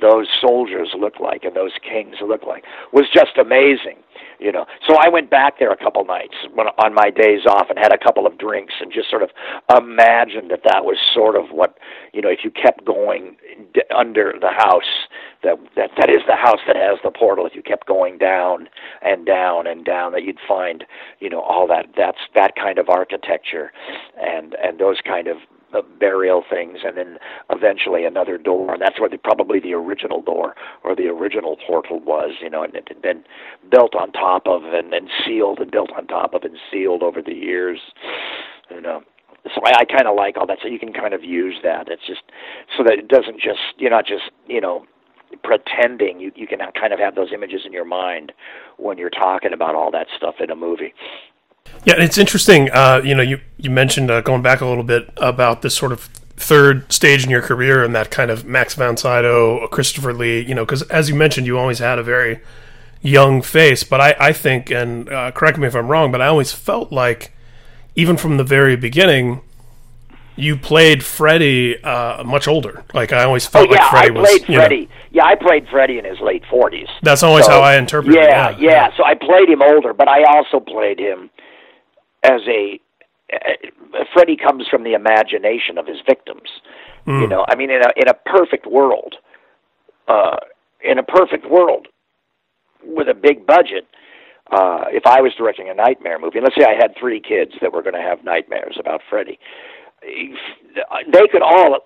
those 0.00 0.28
soldiers 0.40 0.94
looked 0.98 1.20
like 1.20 1.44
and 1.44 1.54
those 1.54 1.72
kings 1.82 2.16
looked 2.26 2.46
like 2.46 2.64
was 2.92 3.04
just 3.12 3.36
amazing 3.38 3.98
you 4.42 4.52
know. 4.52 4.66
So 4.86 4.96
i 4.96 5.08
went 5.08 5.30
back 5.30 5.58
there 5.58 5.70
a 5.70 5.76
couple 5.76 6.04
nights 6.04 6.34
when, 6.54 6.66
on 6.78 6.94
my 6.94 7.10
days 7.10 7.46
off 7.46 7.70
and 7.70 7.78
had 7.78 7.92
a 7.92 7.98
couple 7.98 8.26
of 8.26 8.38
drinks 8.38 8.74
and 8.80 8.92
just 8.92 9.08
sort 9.08 9.22
of 9.22 9.30
imagined 9.76 10.50
that 10.50 10.62
that 10.64 10.84
was 10.84 10.96
sort 11.14 11.36
of 11.36 11.50
what 11.50 11.78
you 12.12 12.20
know 12.20 12.28
if 12.28 12.40
you 12.44 12.50
kept 12.50 12.84
going 12.84 13.36
d- 13.72 13.82
under 13.94 14.34
the 14.40 14.50
house 14.50 15.08
that 15.42 15.56
that 15.76 15.90
that 15.96 16.10
is 16.10 16.22
the 16.26 16.36
house 16.36 16.60
that 16.66 16.76
has 16.76 16.98
the 17.04 17.10
portal 17.10 17.46
if 17.46 17.54
you 17.54 17.62
kept 17.62 17.86
going 17.86 18.18
down 18.18 18.68
and 19.02 19.26
down 19.26 19.66
and 19.66 19.84
down 19.84 20.12
that 20.12 20.24
you'd 20.24 20.38
find 20.46 20.84
you 21.20 21.30
know 21.30 21.40
all 21.40 21.66
that 21.66 21.86
that's 21.96 22.18
that 22.34 22.54
kind 22.56 22.78
of 22.78 22.88
architecture 22.88 23.72
and 24.20 24.56
and 24.62 24.78
those 24.78 24.98
kind 25.04 25.28
of 25.28 25.36
the 25.72 25.82
burial 25.82 26.42
things, 26.48 26.78
and 26.84 26.96
then 26.96 27.18
eventually 27.50 28.04
another 28.04 28.38
door, 28.38 28.72
and 28.72 28.82
that's 28.82 29.00
where 29.00 29.08
the, 29.08 29.18
probably 29.18 29.60
the 29.60 29.74
original 29.74 30.22
door 30.22 30.54
or 30.84 30.94
the 30.94 31.06
original 31.06 31.56
portal 31.66 32.00
was, 32.00 32.32
you 32.40 32.50
know, 32.50 32.62
and 32.62 32.74
it 32.74 32.88
had 32.88 33.02
been 33.02 33.24
built 33.70 33.94
on 33.94 34.12
top 34.12 34.46
of 34.46 34.62
and, 34.64 34.92
and 34.92 35.08
sealed 35.24 35.58
and 35.58 35.70
built 35.70 35.90
on 35.96 36.06
top 36.06 36.34
of 36.34 36.42
and 36.42 36.56
sealed 36.70 37.02
over 37.02 37.22
the 37.22 37.34
years, 37.34 37.80
you 38.70 38.80
know. 38.80 39.02
So 39.54 39.60
I, 39.66 39.80
I 39.80 39.84
kind 39.84 40.06
of 40.06 40.14
like 40.14 40.36
all 40.36 40.46
that. 40.46 40.58
So 40.62 40.68
you 40.68 40.78
can 40.78 40.92
kind 40.92 41.14
of 41.14 41.24
use 41.24 41.56
that. 41.62 41.88
It's 41.88 42.06
just 42.06 42.22
so 42.76 42.84
that 42.84 42.94
it 42.94 43.08
doesn't 43.08 43.40
just 43.40 43.60
you're 43.78 43.90
not 43.90 44.06
just 44.06 44.30
you 44.46 44.60
know 44.60 44.86
pretending. 45.42 46.20
You 46.20 46.30
you 46.36 46.46
can 46.46 46.58
kind 46.78 46.92
of 46.92 47.00
have 47.00 47.14
those 47.14 47.32
images 47.32 47.62
in 47.66 47.72
your 47.72 47.84
mind 47.84 48.32
when 48.76 48.98
you're 48.98 49.10
talking 49.10 49.52
about 49.52 49.74
all 49.74 49.90
that 49.90 50.06
stuff 50.16 50.36
in 50.40 50.50
a 50.50 50.56
movie. 50.56 50.94
Yeah, 51.84 51.94
it's 51.98 52.18
interesting. 52.18 52.70
Uh, 52.70 53.00
you 53.04 53.14
know, 53.14 53.22
you 53.22 53.40
you 53.56 53.70
mentioned 53.70 54.10
uh, 54.10 54.20
going 54.20 54.42
back 54.42 54.60
a 54.60 54.66
little 54.66 54.84
bit 54.84 55.10
about 55.16 55.62
this 55.62 55.74
sort 55.74 55.92
of 55.92 56.08
third 56.36 56.92
stage 56.92 57.24
in 57.24 57.30
your 57.30 57.42
career 57.42 57.84
and 57.84 57.94
that 57.94 58.10
kind 58.10 58.30
of 58.30 58.44
Max 58.44 58.74
von 58.74 58.96
Sydow, 58.96 59.66
Christopher 59.68 60.12
Lee. 60.12 60.40
You 60.40 60.54
know, 60.54 60.64
because 60.64 60.82
as 60.82 61.08
you 61.08 61.14
mentioned, 61.14 61.46
you 61.46 61.58
always 61.58 61.80
had 61.80 61.98
a 61.98 62.02
very 62.02 62.40
young 63.00 63.42
face. 63.42 63.82
But 63.82 64.00
I, 64.00 64.16
I 64.18 64.32
think, 64.32 64.70
and 64.70 65.08
uh, 65.08 65.32
correct 65.32 65.58
me 65.58 65.66
if 65.66 65.74
I'm 65.74 65.88
wrong, 65.88 66.12
but 66.12 66.20
I 66.20 66.26
always 66.26 66.52
felt 66.52 66.92
like, 66.92 67.32
even 67.96 68.16
from 68.16 68.36
the 68.36 68.44
very 68.44 68.76
beginning, 68.76 69.40
you 70.36 70.56
played 70.56 71.04
Freddy 71.04 71.82
uh, 71.82 72.24
much 72.24 72.48
older. 72.48 72.84
Like 72.94 73.12
I 73.12 73.24
always 73.24 73.46
felt 73.46 73.68
oh, 73.68 73.74
yeah, 73.74 73.82
like 73.92 74.12
played 74.14 74.14
was. 74.14 74.44
Freddy. 74.44 74.86
Know, 74.86 74.92
yeah, 75.10 75.24
I 75.24 75.34
played 75.34 75.68
Freddy 75.68 75.98
in 75.98 76.04
his 76.04 76.20
late 76.20 76.44
forties. 76.48 76.88
That's 77.02 77.22
always 77.22 77.44
so, 77.44 77.52
how 77.52 77.60
I 77.60 77.76
interpret 77.76 78.14
yeah, 78.14 78.50
it. 78.50 78.60
Yeah, 78.60 78.70
yeah. 78.70 78.96
So 78.96 79.04
I 79.04 79.14
played 79.14 79.50
him 79.50 79.60
older, 79.62 79.92
but 79.92 80.08
I 80.08 80.22
also 80.24 80.60
played 80.60 80.98
him 80.98 81.28
as 82.22 82.40
a. 82.48 82.80
Uh, 83.32 84.04
Freddy 84.12 84.36
comes 84.36 84.66
from 84.68 84.84
the 84.84 84.92
imagination 84.92 85.78
of 85.78 85.86
his 85.86 85.98
victims. 86.06 86.48
Mm. 87.06 87.22
You 87.22 87.28
know, 87.28 87.46
I 87.48 87.56
mean, 87.56 87.70
in 87.70 87.80
a 87.80 87.90
in 87.96 88.08
a 88.08 88.14
perfect 88.14 88.66
world, 88.66 89.16
uh, 90.08 90.36
in 90.84 90.98
a 90.98 91.02
perfect 91.02 91.50
world, 91.50 91.88
with 92.84 93.08
a 93.08 93.14
big 93.14 93.46
budget, 93.46 93.86
uh, 94.50 94.84
if 94.88 95.06
I 95.06 95.20
was 95.20 95.32
directing 95.36 95.68
a 95.70 95.74
nightmare 95.74 96.18
movie, 96.18 96.38
and 96.38 96.44
let's 96.44 96.56
say 96.58 96.64
I 96.64 96.74
had 96.74 96.94
three 96.98 97.20
kids 97.20 97.52
that 97.60 97.72
were 97.72 97.82
going 97.82 97.94
to 97.94 98.02
have 98.02 98.24
nightmares 98.24 98.76
about 98.78 99.00
Freddy, 99.08 99.38
they 100.02 101.26
could 101.30 101.42
all 101.42 101.78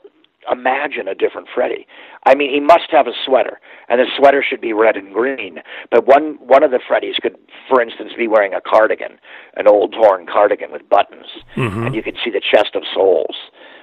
imagine 0.50 1.08
a 1.08 1.14
different 1.14 1.48
Freddy. 1.54 1.86
I 2.24 2.34
mean, 2.34 2.52
he 2.52 2.60
must 2.60 2.90
have 2.90 3.06
a 3.06 3.12
sweater, 3.24 3.60
and 3.88 4.00
the 4.00 4.06
sweater 4.16 4.42
should 4.46 4.60
be 4.60 4.72
red 4.72 4.96
and 4.96 5.12
green. 5.12 5.58
But 5.90 6.06
one 6.06 6.38
one 6.40 6.62
of 6.62 6.70
the 6.70 6.80
Freddys 6.80 7.20
could, 7.20 7.36
for 7.68 7.80
instance, 7.80 8.12
be 8.16 8.28
wearing 8.28 8.54
a 8.54 8.60
cardigan, 8.60 9.18
an 9.54 9.68
old 9.68 9.92
torn 9.92 10.26
cardigan 10.26 10.72
with 10.72 10.88
buttons, 10.88 11.26
mm-hmm. 11.56 11.86
and 11.86 11.94
you 11.94 12.02
could 12.02 12.16
see 12.24 12.30
the 12.30 12.40
chest 12.40 12.74
of 12.74 12.82
souls. 12.94 13.36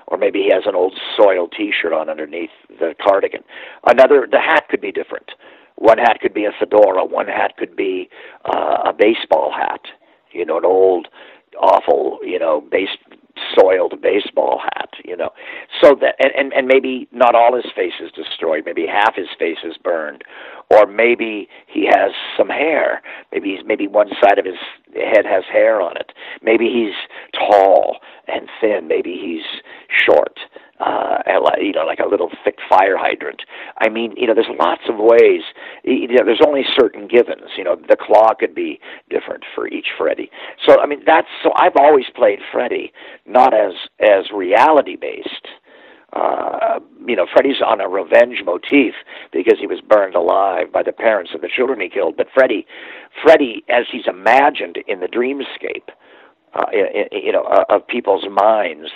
Or 0.08 0.18
maybe 0.18 0.40
he 0.40 0.52
has 0.52 0.64
an 0.66 0.76
old 0.76 0.94
soiled 1.16 1.54
T-shirt 1.58 1.94
on 1.94 2.10
underneath 2.10 2.52
the 2.68 2.94
cardigan. 3.02 3.42
Another, 3.88 4.28
the 4.30 4.40
hat 4.40 4.68
could 4.70 4.82
be 4.82 4.92
different. 4.92 5.32
One 5.76 5.98
hat 5.98 6.20
could 6.22 6.34
be 6.34 6.46
a 6.46 6.52
fedora. 6.60 7.06
One 7.06 7.28
hat 7.28 7.56
could 7.58 7.76
be 7.76 8.10
uh, 8.46 8.84
a 8.86 8.94
baseball 8.94 9.52
hat. 9.52 9.82
You 10.32 10.46
know, 10.46 10.58
an 10.58 10.66
old, 10.66 11.08
awful, 11.60 12.20
you 12.22 12.38
know, 12.38 12.62
base 12.62 12.90
soiled 13.58 14.02
baseball 14.02 14.62
hat, 14.64 14.90
you 15.04 15.16
know. 15.16 15.32
So 15.82 15.96
that 16.02 16.16
and, 16.20 16.32
and 16.36 16.54
and 16.54 16.68
maybe 16.68 17.08
not 17.12 17.36
all 17.36 17.56
his 17.56 17.72
face 17.76 17.94
is 18.02 18.12
destroyed, 18.12 18.64
maybe 18.66 18.86
half 18.86 19.16
his 19.16 19.30
face 19.38 19.60
is 19.64 19.78
burned. 19.78 20.24
Or 20.70 20.88
maybe 20.88 21.50
he 21.68 21.86
has 21.86 22.12
some 22.38 22.50
hair. 22.50 23.02
Maybe 23.32 23.56
he's 23.56 23.66
maybe 23.66 23.88
one 23.88 24.10
side 24.22 24.40
of 24.40 24.46
his 24.46 24.58
head 24.96 25.26
has 25.26 25.44
hair 25.52 25.82
on 25.82 25.98
it. 25.98 26.14
Maybe 26.42 26.70
he's 26.70 26.96
tall 27.38 27.98
and 28.28 28.48
thin, 28.62 28.88
maybe 28.88 29.18
he's 29.22 29.62
short 29.90 30.40
uh, 30.80 31.20
you 31.60 31.72
know, 31.72 31.86
like 31.86 32.00
a 32.00 32.08
little 32.08 32.30
thick 32.44 32.58
fire 32.70 32.98
hydrant. 32.98 33.44
I 33.80 33.90
mean, 33.90 34.14
you 34.18 34.28
know, 34.28 34.34
there's 34.34 34.48
lots 34.60 34.82
of 34.90 34.96
ways. 34.98 35.42
You 35.84 36.08
know, 36.08 36.26
there's 36.26 36.42
only 36.46 36.64
certain 36.76 37.08
givens. 37.08 37.52
You 37.58 37.64
know, 37.64 37.76
the 37.76 37.96
claw 37.96 38.34
could 38.34 38.56
be 38.56 38.80
different 39.10 39.44
for 39.54 39.68
each 39.68 39.88
Freddy. 39.98 40.30
So, 40.66 40.80
I 40.80 40.88
mean, 40.88 41.02
that's 41.06 41.28
so. 41.44 41.52
I've 41.56 41.78
always 41.78 42.06
played 42.16 42.40
Freddy 42.52 42.92
not 43.26 43.54
as 43.54 43.74
as 44.00 44.32
reality 44.34 44.96
based. 44.96 45.48
Uh, 46.14 46.80
you 47.08 47.16
know, 47.16 47.26
Freddy's 47.32 47.62
on 47.66 47.82
a 47.82 47.88
revenge 47.88 48.44
motif 48.46 48.94
because 49.32 49.58
he 49.60 49.66
was 49.66 49.82
burned 49.82 50.14
alive 50.14 50.72
by 50.72 50.84
the 50.84 50.92
parents 50.92 51.32
of 51.34 51.42
the 51.42 51.50
children 51.54 51.82
he 51.82 51.90
killed. 51.90 52.16
But 52.16 52.28
Freddy, 52.32 52.68
Freddy, 53.24 53.64
as 53.68 53.86
he's 53.92 54.06
imagined 54.06 54.78
in 54.88 55.00
the 55.00 55.08
dreamscape, 55.08 55.90
uh, 56.56 56.66
you 57.12 57.32
know, 57.32 57.44
uh, 57.44 57.66
of 57.70 57.88
people's 57.88 58.26
minds. 58.30 58.90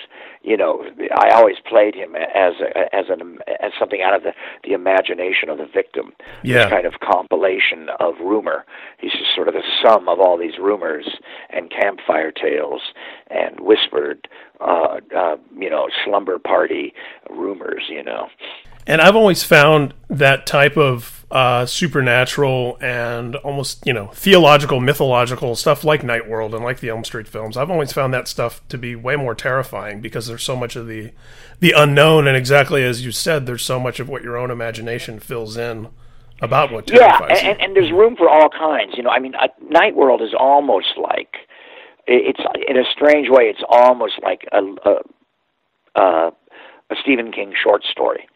You 0.44 0.56
know, 0.56 0.86
I 1.14 1.32
always 1.32 1.58
played 1.68 1.96
him 1.96 2.16
as 2.16 2.54
a, 2.62 2.96
as 2.96 3.06
an 3.10 3.40
as 3.60 3.72
something 3.80 4.02
out 4.02 4.14
of 4.14 4.24
the 4.24 4.34
the 4.64 4.74
imagination 4.74 5.50
of 5.50 5.58
the 5.58 5.66
victim. 5.66 6.14
Yeah. 6.44 6.64
This 6.64 6.70
kind 6.70 6.86
of 6.86 6.94
compilation 7.00 7.90
of 8.00 8.16
rumor. 8.22 8.66
He's 9.00 9.12
just 9.12 9.34
sort 9.36 9.48
of 9.48 9.56
the 9.56 9.64
sum 9.82 10.08
of 10.08 10.20
all 10.20 10.38
these 10.38 10.58
rumors 10.60 11.08
and 11.50 11.70
campfire 11.72 12.32
tales 12.32 12.82
and 13.30 13.60
whispered, 13.60 14.28
uh, 14.62 15.00
uh, 15.16 15.38
you 15.58 15.70
know, 15.70 15.88
slumber 16.06 16.40
party 16.40 16.94
rumors. 17.30 17.84
You 17.90 18.04
know. 18.04 18.30
And 18.88 19.02
I've 19.02 19.18
always 19.18 19.44
found 19.44 19.94
that 20.10 20.48
type 20.48 20.78
of 20.78 21.26
uh, 21.30 21.66
supernatural 21.66 22.78
and 22.80 23.36
almost, 23.36 23.86
you 23.86 23.92
know, 23.92 24.08
theological, 24.14 24.80
mythological 24.80 25.58
stuff 25.58 25.84
like 25.84 26.04
Night 26.04 26.30
World 26.30 26.56
and 26.56 26.64
like 26.64 26.80
the 26.80 26.88
Elm 26.88 27.04
Street 27.04 27.28
films. 27.28 27.58
I've 27.58 27.70
always 27.70 27.92
found 27.92 28.14
that 28.14 28.30
stuff 28.30 28.66
to 28.70 28.78
be 28.78 28.96
way 28.96 29.18
more 29.18 29.36
terrifying 29.36 30.00
because 30.00 30.28
there's 30.28 30.44
so 30.44 30.56
much 30.56 30.78
of 30.78 30.88
the 30.88 31.12
the 31.60 31.74
unknown, 31.76 32.28
and 32.28 32.38
exactly 32.38 32.84
as 32.84 33.04
you 33.04 33.12
said, 33.12 33.46
there's 33.46 33.66
so 33.66 33.80
much 33.80 34.00
of 34.00 34.08
what 34.08 34.24
your 34.24 34.38
own 34.38 34.52
imagination 34.52 35.20
fills 35.20 35.58
in 35.58 35.90
about 36.40 36.72
what 36.72 36.88
terrifies 36.88 37.42
yeah, 37.42 37.50
and, 37.50 37.60
and, 37.60 37.76
there's 37.76 37.92
room 37.92 38.16
for 38.16 38.30
all 38.30 38.48
kinds. 38.48 38.94
You 38.96 39.02
know, 39.02 39.10
I 39.10 39.20
mean, 39.20 39.34
uh, 39.36 39.48
Night 39.70 39.96
World 39.96 40.22
is 40.22 40.36
almost 40.38 40.94
like 40.98 41.36
it's 42.06 42.40
in 42.70 42.78
a 42.78 42.84
strange 42.94 43.28
way. 43.30 43.46
It's 43.46 43.64
almost 43.68 44.14
like 44.24 44.48
a 44.54 44.60
a, 44.86 46.02
a, 46.02 46.32
a 46.92 46.96
Stephen 47.02 47.34
King 47.34 47.54
short 47.62 47.84
story 47.84 48.28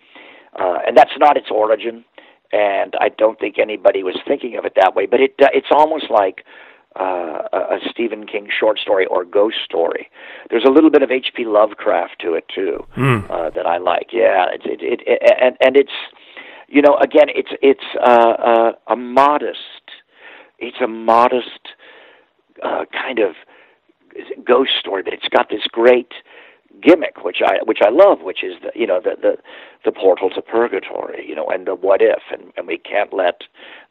uh, 0.60 0.80
and 0.86 0.96
that's 0.96 1.18
not 1.18 1.38
its 1.38 1.48
origin. 1.52 2.06
And 2.52 2.96
I 3.00 3.10
don't 3.10 3.40
think 3.40 3.58
anybody 3.60 4.04
was 4.04 4.18
thinking 4.28 4.58
of 4.58 4.66
it 4.66 4.74
that 4.76 4.94
way. 4.96 5.06
But 5.06 5.22
it 5.22 5.36
uh, 5.42 5.48
it's 5.54 5.70
almost 5.72 6.10
like 6.10 6.44
uh, 7.00 7.44
a 7.54 7.78
Stephen 7.90 8.28
King 8.28 8.50
short 8.58 8.78
story 8.78 9.06
or 9.06 9.24
ghost 9.24 9.58
story. 9.64 10.10
There's 10.50 10.66
a 10.66 10.70
little 10.70 10.90
bit 10.90 11.02
of 11.02 11.12
H.P. 11.12 11.46
Lovecraft 11.46 12.20
to 12.22 12.34
it 12.34 12.46
too 12.54 12.86
mm. 12.98 13.30
uh, 13.32 13.50
that 13.52 13.66
I 13.66 13.78
like. 13.78 14.08
Yeah, 14.12 14.48
it's 14.52 14.66
it, 14.66 14.82
it, 14.82 15.02
it 15.08 15.22
and 15.42 15.56
and 15.62 15.78
it's 15.78 15.94
you 16.68 16.82
know 16.82 16.98
again 16.98 17.28
it's 17.30 17.52
it's 17.62 17.86
uh, 18.02 18.34
uh, 18.38 18.72
a 18.88 18.96
modest 18.98 19.60
it's 20.60 20.78
a 20.84 20.88
modest 20.88 21.70
uh, 22.64 22.86
kind 22.92 23.20
of 23.20 23.36
ghost 24.46 24.72
story, 24.80 25.04
but 25.04 25.14
it's 25.14 25.28
got 25.30 25.50
this 25.50 25.64
great 25.72 26.12
gimmick, 26.82 27.24
which 27.24 27.42
I 27.46 27.58
which 27.66 27.80
I 27.86 27.90
love, 27.90 28.22
which 28.22 28.44
is 28.44 28.54
the 28.62 28.72
you 28.76 28.88
know 28.88 29.00
the 29.02 29.16
the 29.22 29.38
the 29.86 29.92
portal 29.92 30.30
to 30.32 30.42
purgatory, 30.42 31.28
you 31.28 31.36
know, 31.36 31.48
and 31.48 31.66
the 31.68 31.76
what 31.76 32.02
if, 32.02 32.22
and 32.32 32.52
and 32.58 32.68
we 32.68 32.78
can't 32.78 33.14
let 33.14 33.42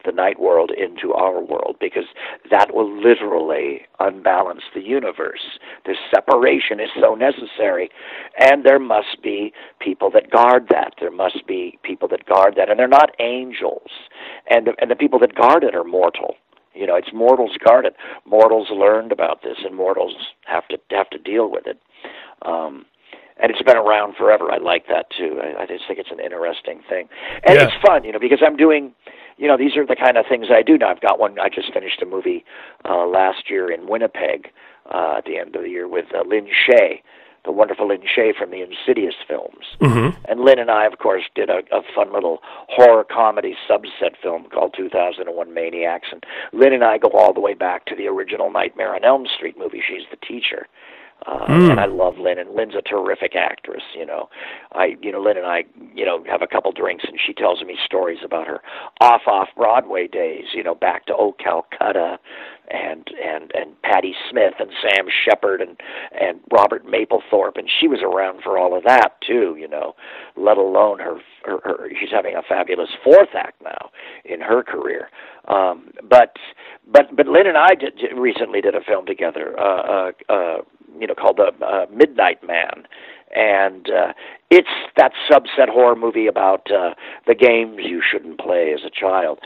the 0.04 0.12
night 0.12 0.40
world 0.40 0.70
into 0.70 1.12
our 1.12 1.40
world 1.40 1.76
because 1.80 2.04
that 2.50 2.74
will 2.74 2.90
literally 2.90 3.82
unbalance 3.98 4.62
the 4.74 4.80
universe. 4.80 5.58
This 5.86 5.96
separation 6.14 6.80
is 6.80 6.90
so 7.00 7.14
necessary, 7.14 7.90
and 8.38 8.64
there 8.64 8.78
must 8.78 9.22
be 9.22 9.52
people 9.80 10.10
that 10.12 10.30
guard 10.30 10.66
that. 10.70 10.94
There 11.00 11.10
must 11.10 11.46
be 11.46 11.78
people 11.82 12.08
that 12.08 12.26
guard 12.26 12.54
that, 12.56 12.70
and 12.70 12.78
they're 12.78 12.88
not 12.88 13.14
angels, 13.20 13.90
and 14.48 14.66
the, 14.66 14.72
and 14.78 14.90
the 14.90 14.96
people 14.96 15.18
that 15.20 15.34
guard 15.34 15.64
it 15.64 15.74
are 15.74 15.84
mortal. 15.84 16.36
You 16.74 16.86
know, 16.86 16.94
it's 16.94 17.12
mortals 17.12 17.56
guard 17.64 17.84
it. 17.84 17.96
Mortals 18.24 18.68
learned 18.70 19.12
about 19.12 19.42
this, 19.42 19.58
and 19.64 19.74
mortals 19.74 20.14
have 20.46 20.66
to 20.68 20.78
have 20.90 21.10
to 21.10 21.18
deal 21.18 21.50
with 21.50 21.66
it. 21.66 21.80
Um, 22.42 22.86
and 23.42 23.50
it's 23.50 23.62
been 23.62 23.76
around 23.76 24.16
forever. 24.16 24.52
I 24.52 24.58
like 24.58 24.86
that 24.88 25.06
too. 25.16 25.40
I, 25.42 25.62
I 25.62 25.66
just 25.66 25.84
think 25.88 25.98
it's 25.98 26.10
an 26.10 26.20
interesting 26.20 26.80
thing, 26.88 27.08
and 27.46 27.56
Yeah. 27.58 27.64
it's 27.68 27.86
fun, 27.86 28.04
you 28.04 28.12
know, 28.12 28.18
because 28.18 28.40
I'm 28.44 28.56
doing, 28.56 28.92
you 29.38 29.48
know, 29.48 29.56
these 29.56 29.76
are 29.76 29.86
the 29.86 29.96
kind 29.96 30.18
of 30.18 30.26
things 30.28 30.46
I 30.50 30.62
do 30.62 30.76
now. 30.76 30.90
I've 30.90 31.00
got 31.00 31.18
one. 31.18 31.38
I 31.40 31.48
just 31.48 31.72
finished 31.72 32.02
a 32.02 32.06
movie 32.06 32.44
uh, 32.84 33.06
last 33.06 33.48
year 33.50 33.70
in 33.70 33.88
Winnipeg 33.88 34.50
uh, 34.92 35.14
at 35.18 35.24
the 35.24 35.38
end 35.38 35.56
of 35.56 35.62
the 35.62 35.70
year 35.70 35.88
with 35.88 36.04
uh, 36.14 36.22
Lin 36.28 36.48
Shaye, 36.48 37.00
the 37.46 37.52
wonderful 37.52 37.88
Lin 37.88 38.02
Shaye 38.02 38.34
from 38.36 38.50
the 38.50 38.60
Insidious 38.60 39.14
films. 39.26 39.64
Mhm. 39.80 40.14
And 40.28 40.40
Lin 40.40 40.58
and 40.58 40.70
I, 40.70 40.84
of 40.84 40.98
course, 40.98 41.22
did 41.34 41.48
a, 41.48 41.60
a 41.72 41.80
fun 41.94 42.12
little 42.12 42.40
horror 42.68 43.04
comedy 43.04 43.56
subset 43.66 44.16
film 44.22 44.44
called 44.52 44.74
2001 44.76 45.54
Maniacs. 45.54 46.08
And 46.12 46.22
Lin 46.52 46.74
and 46.74 46.84
I 46.84 46.98
go 46.98 47.08
all 47.14 47.32
the 47.32 47.40
way 47.40 47.54
back 47.54 47.86
to 47.86 47.96
the 47.96 48.06
original 48.08 48.50
Nightmare 48.52 48.94
on 48.94 49.02
Elm 49.04 49.26
Street 49.34 49.56
movie. 49.58 49.80
She's 49.86 50.04
the 50.10 50.18
teacher. 50.18 50.66
Uh, 51.26 51.46
Mm. 51.50 51.70
And 51.72 51.80
I 51.80 51.86
love 51.86 52.16
Lin, 52.18 52.38
and 52.38 52.54
Lin's 52.54 52.74
a 52.76 52.82
terrific 52.82 53.34
actress. 53.34 53.82
You 53.96 54.06
know, 54.06 54.28
I, 54.72 54.96
you 55.02 55.10
know, 55.10 55.20
Lin 55.20 55.36
and 55.36 55.46
I, 55.46 55.64
you 55.94 56.04
know, 56.04 56.22
have 56.30 56.42
a 56.42 56.46
couple 56.46 56.70
drinks, 56.72 57.04
and 57.08 57.18
she 57.24 57.32
tells 57.34 57.60
me 57.62 57.76
stories 57.84 58.20
about 58.24 58.46
her 58.46 58.60
off-off 59.00 59.48
Broadway 59.56 60.06
days. 60.06 60.44
You 60.54 60.62
know, 60.62 60.74
back 60.74 61.06
to 61.06 61.14
Oh 61.16 61.34
Calcutta, 61.38 62.18
and 62.70 63.08
and 63.22 63.50
and 63.54 63.82
Patti 63.82 64.14
Smith 64.30 64.54
and 64.60 64.70
Sam 64.80 65.06
Shepard 65.24 65.60
and 65.60 65.76
and 66.18 66.40
Robert 66.52 66.86
Mapplethorpe, 66.86 67.56
and 67.58 67.68
she 67.68 67.88
was 67.88 68.00
around 68.02 68.42
for 68.42 68.56
all 68.56 68.76
of 68.76 68.84
that 68.84 69.14
too. 69.26 69.56
You 69.58 69.68
know, 69.68 69.94
let 70.36 70.56
alone 70.56 71.00
her, 71.00 71.16
her, 71.44 71.60
her 71.64 71.90
she's 71.98 72.10
having 72.12 72.36
a 72.36 72.42
fabulous 72.42 72.90
fourth 73.02 73.34
act 73.34 73.60
now 73.62 73.90
in 74.24 74.40
her 74.40 74.62
career. 74.62 75.10
Um, 75.48 75.90
but 76.08 76.36
but 76.86 77.14
but 77.16 77.26
Lin 77.26 77.46
and 77.48 77.58
I 77.58 77.74
did, 77.74 77.96
did- 77.96 78.16
recently 78.16 78.60
did 78.60 78.74
a 78.74 78.80
film 78.80 79.04
together. 79.04 79.58
Uh, 79.58 80.10
uh, 80.28 80.32
uh, 80.32 80.56
you 80.98 81.06
know, 81.06 81.14
called 81.14 81.38
the 81.38 81.52
uh, 81.64 81.86
Midnight 81.92 82.42
Man, 82.46 82.86
and 83.34 83.88
uh, 83.90 84.12
it's 84.50 84.68
that 84.96 85.12
subset 85.30 85.68
horror 85.68 85.94
movie 85.94 86.26
about 86.26 86.70
uh, 86.70 86.94
the 87.26 87.34
games 87.34 87.76
you 87.78 88.02
shouldn't 88.02 88.38
play 88.40 88.72
as 88.74 88.80
a 88.84 88.90
child. 88.90 89.38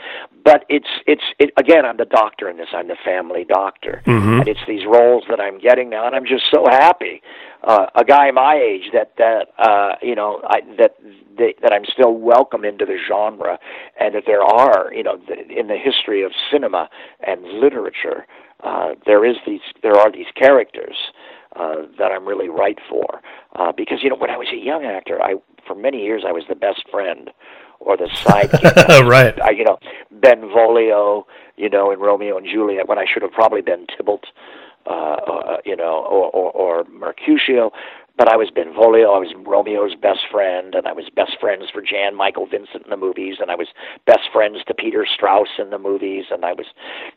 But 0.43 0.65
it's 0.69 0.87
it's 1.05 1.21
it, 1.39 1.51
again, 1.57 1.85
I'm 1.85 1.97
the 1.97 2.05
doctor 2.05 2.49
in 2.49 2.57
this. 2.57 2.69
I'm 2.73 2.87
the 2.87 2.97
family 3.03 3.45
doctor, 3.47 4.01
Mhm. 4.05 4.39
and 4.39 4.47
it's 4.47 4.65
these 4.67 4.85
roles 4.85 5.25
that 5.29 5.39
I'm 5.39 5.59
getting 5.59 5.89
now, 5.89 6.05
and 6.07 6.15
I'm 6.15 6.25
just 6.25 6.45
so 6.51 6.65
happy. 6.69 7.21
Uh, 7.63 7.87
a 7.95 8.03
guy 8.03 8.29
my 8.31 8.55
age 8.55 8.89
that 8.93 9.15
that 9.17 9.49
uh, 9.59 9.95
you 10.01 10.15
know 10.15 10.41
I, 10.47 10.61
that 10.77 10.95
that 11.37 11.53
that 11.61 11.73
I'm 11.73 11.85
still 11.85 12.13
welcome 12.13 12.63
into 12.65 12.85
the 12.85 12.97
genre, 13.07 13.59
and 13.99 14.15
that 14.15 14.23
there 14.25 14.43
are 14.43 14.91
you 14.93 15.03
know 15.03 15.19
in 15.49 15.67
the 15.67 15.77
history 15.77 16.23
of 16.23 16.31
cinema 16.51 16.89
and 17.21 17.43
literature, 17.43 18.25
uh, 18.63 18.95
there 19.05 19.25
is 19.25 19.37
these 19.45 19.61
there 19.83 19.95
are 19.95 20.11
these 20.11 20.27
characters 20.35 20.97
uh, 21.55 21.83
that 21.97 22.11
I'm 22.11 22.25
really 22.25 22.49
right 22.49 22.77
for. 22.89 23.21
Uh, 23.55 23.71
because 23.71 23.99
you 24.03 24.09
know, 24.09 24.15
when 24.15 24.29
I 24.29 24.37
was 24.37 24.47
a 24.51 24.57
young 24.57 24.85
actor, 24.85 25.21
I 25.21 25.35
for 25.65 25.75
many 25.75 26.03
years 26.03 26.23
I 26.27 26.31
was 26.31 26.43
the 26.47 26.55
best 26.55 26.83
friend 26.89 27.31
or 27.79 27.97
the 27.97 28.05
sidekick. 28.05 29.09
right. 29.09 29.39
I, 29.41 29.51
you 29.51 29.63
know, 29.63 29.77
Benvolio, 30.11 31.25
you 31.57 31.69
know, 31.69 31.91
in 31.91 31.99
Romeo 31.99 32.37
and 32.37 32.47
Juliet, 32.47 32.87
when 32.87 32.97
I 32.97 33.05
should 33.11 33.21
have 33.21 33.31
probably 33.31 33.61
been 33.61 33.85
Tybalt, 33.87 34.25
uh, 34.85 34.89
uh, 34.89 35.57
you 35.65 35.75
know, 35.75 36.05
or, 36.09 36.29
or, 36.31 36.51
or 36.51 36.83
Mercutio. 36.85 37.71
But 38.17 38.31
I 38.31 38.37
was 38.37 38.49
Benvolio. 38.49 39.11
I 39.11 39.19
was 39.19 39.33
Romeo's 39.45 39.93
best 39.93 40.21
friend, 40.31 40.73
and 40.73 40.87
I 40.87 40.93
was 40.93 41.09
best 41.13 41.37
friends 41.39 41.65
for 41.71 41.81
Jan 41.81 42.15
Michael 42.15 42.47
Vincent 42.47 42.85
in 42.85 42.89
the 42.89 42.97
movies, 42.97 43.37
and 43.41 43.51
I 43.51 43.55
was 43.55 43.67
best 44.05 44.31
friends 44.31 44.59
to 44.67 44.73
Peter 44.73 45.05
Strauss 45.05 45.49
in 45.59 45.69
the 45.69 45.77
movies, 45.77 46.25
and 46.31 46.45
I 46.45 46.53
was, 46.53 46.65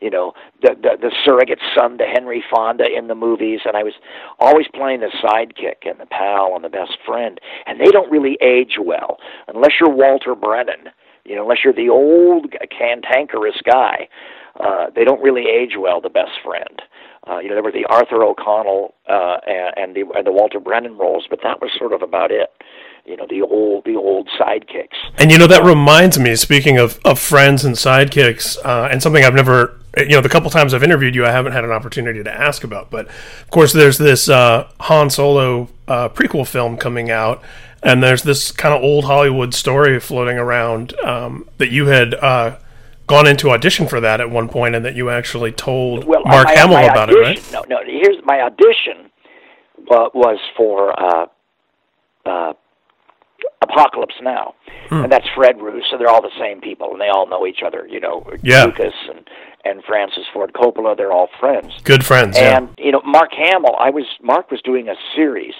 you 0.00 0.10
know, 0.10 0.32
the 0.60 0.74
the, 0.74 0.98
the 1.00 1.12
surrogate 1.24 1.60
son 1.76 1.98
to 1.98 2.04
Henry 2.04 2.42
Fonda 2.50 2.84
in 2.84 3.06
the 3.06 3.14
movies, 3.14 3.60
and 3.64 3.76
I 3.76 3.84
was 3.84 3.94
always 4.40 4.66
playing 4.74 5.00
the 5.00 5.12
sidekick 5.22 5.88
and 5.88 6.00
the 6.00 6.06
pal 6.06 6.52
and 6.56 6.64
the 6.64 6.68
best 6.68 6.98
friend, 7.06 7.40
and 7.66 7.80
they 7.80 7.90
don't 7.92 8.10
really 8.10 8.36
age 8.40 8.76
well 8.80 9.18
unless 9.46 9.72
you're 9.80 9.94
Walter 9.94 10.34
Brennan, 10.34 10.90
you 11.24 11.36
know, 11.36 11.42
unless 11.42 11.58
you're 11.62 11.72
the 11.72 11.90
old 11.90 12.54
cantankerous 12.76 13.60
guy. 13.64 14.08
Uh, 14.58 14.86
they 14.94 15.04
don't 15.04 15.22
really 15.22 15.46
age 15.48 15.74
well. 15.78 16.00
The 16.00 16.10
best 16.10 16.32
friend. 16.42 16.82
Uh, 17.28 17.38
you 17.40 17.48
know, 17.48 17.54
there 17.54 17.62
were 17.62 17.72
the 17.72 17.84
Arthur 17.86 18.24
O'Connell 18.24 18.94
uh, 19.08 19.38
and, 19.46 19.74
and 19.76 19.94
the 19.94 20.04
and 20.16 20.26
the 20.26 20.32
Walter 20.32 20.60
Brennan 20.60 20.96
roles, 20.96 21.26
but 21.28 21.40
that 21.42 21.60
was 21.60 21.70
sort 21.76 21.92
of 21.92 22.02
about 22.02 22.30
it. 22.30 22.50
You 23.04 23.16
know, 23.16 23.26
the 23.28 23.42
old 23.42 23.84
the 23.84 23.96
old 23.96 24.28
sidekicks. 24.38 24.96
And 25.18 25.30
you 25.30 25.38
know 25.38 25.46
that 25.46 25.64
reminds 25.64 26.18
me. 26.18 26.36
Speaking 26.36 26.78
of, 26.78 26.98
of 27.04 27.18
friends 27.18 27.64
and 27.64 27.74
sidekicks, 27.74 28.56
uh, 28.64 28.88
and 28.90 29.02
something 29.02 29.24
I've 29.24 29.34
never, 29.34 29.78
you 29.96 30.10
know, 30.10 30.20
the 30.20 30.28
couple 30.28 30.50
times 30.50 30.72
I've 30.72 30.82
interviewed 30.82 31.14
you, 31.14 31.26
I 31.26 31.30
haven't 31.30 31.52
had 31.52 31.64
an 31.64 31.70
opportunity 31.70 32.22
to 32.22 32.32
ask 32.32 32.64
about. 32.64 32.90
But 32.90 33.08
of 33.08 33.50
course, 33.50 33.72
there's 33.72 33.98
this 33.98 34.28
uh, 34.28 34.70
Han 34.80 35.10
Solo 35.10 35.68
uh, 35.86 36.08
prequel 36.10 36.46
film 36.46 36.76
coming 36.76 37.10
out, 37.10 37.42
and 37.82 38.02
there's 38.02 38.22
this 38.22 38.52
kind 38.52 38.74
of 38.74 38.82
old 38.82 39.04
Hollywood 39.04 39.54
story 39.54 40.00
floating 40.00 40.38
around 40.38 40.98
um, 41.00 41.48
that 41.58 41.70
you 41.70 41.86
had 41.86 42.14
uh, 42.14 42.56
gone 43.08 43.26
into 43.26 43.50
audition 43.50 43.88
for 43.88 44.00
that 44.00 44.20
at 44.20 44.30
one 44.30 44.48
point, 44.48 44.76
and 44.76 44.84
that 44.84 44.94
you 44.94 45.10
actually 45.10 45.50
told 45.50 46.04
Well, 46.04 46.22
Mark 46.24 46.46
my, 46.46 46.54
Hamill 46.54 46.76
my 46.76 46.82
about 46.84 47.10
it, 47.10 47.14
right? 47.14 47.52
No, 47.52 47.64
no. 47.68 47.78
Here's 47.84 48.22
my 48.24 48.42
audition 48.42 49.10
uh, 49.90 50.10
was 50.14 50.38
for 50.56 50.92
uh, 51.00 51.26
uh, 52.24 52.52
Apocalypse 53.62 54.14
Now, 54.22 54.54
hmm. 54.88 55.02
and 55.02 55.12
that's 55.12 55.26
Fred 55.34 55.60
Roos. 55.60 55.84
So 55.90 55.98
they're 55.98 56.08
all 56.08 56.22
the 56.22 56.30
same 56.38 56.60
people, 56.60 56.92
and 56.92 57.00
they 57.00 57.08
all 57.08 57.26
know 57.28 57.46
each 57.46 57.62
other. 57.66 57.86
You 57.88 58.00
know, 58.00 58.24
yeah. 58.42 58.64
Lucas 58.64 58.94
and 59.08 59.28
and 59.64 59.82
Francis 59.84 60.24
Ford 60.32 60.52
Coppola. 60.52 60.96
They're 60.96 61.12
all 61.12 61.28
friends. 61.40 61.72
Good 61.82 62.04
friends. 62.04 62.36
And 62.36 62.68
yeah. 62.78 62.84
you 62.84 62.92
know, 62.92 63.02
Mark 63.04 63.30
Hamill. 63.32 63.74
I 63.78 63.90
was 63.90 64.04
Mark 64.22 64.50
was 64.50 64.60
doing 64.62 64.88
a 64.88 64.94
series. 65.16 65.54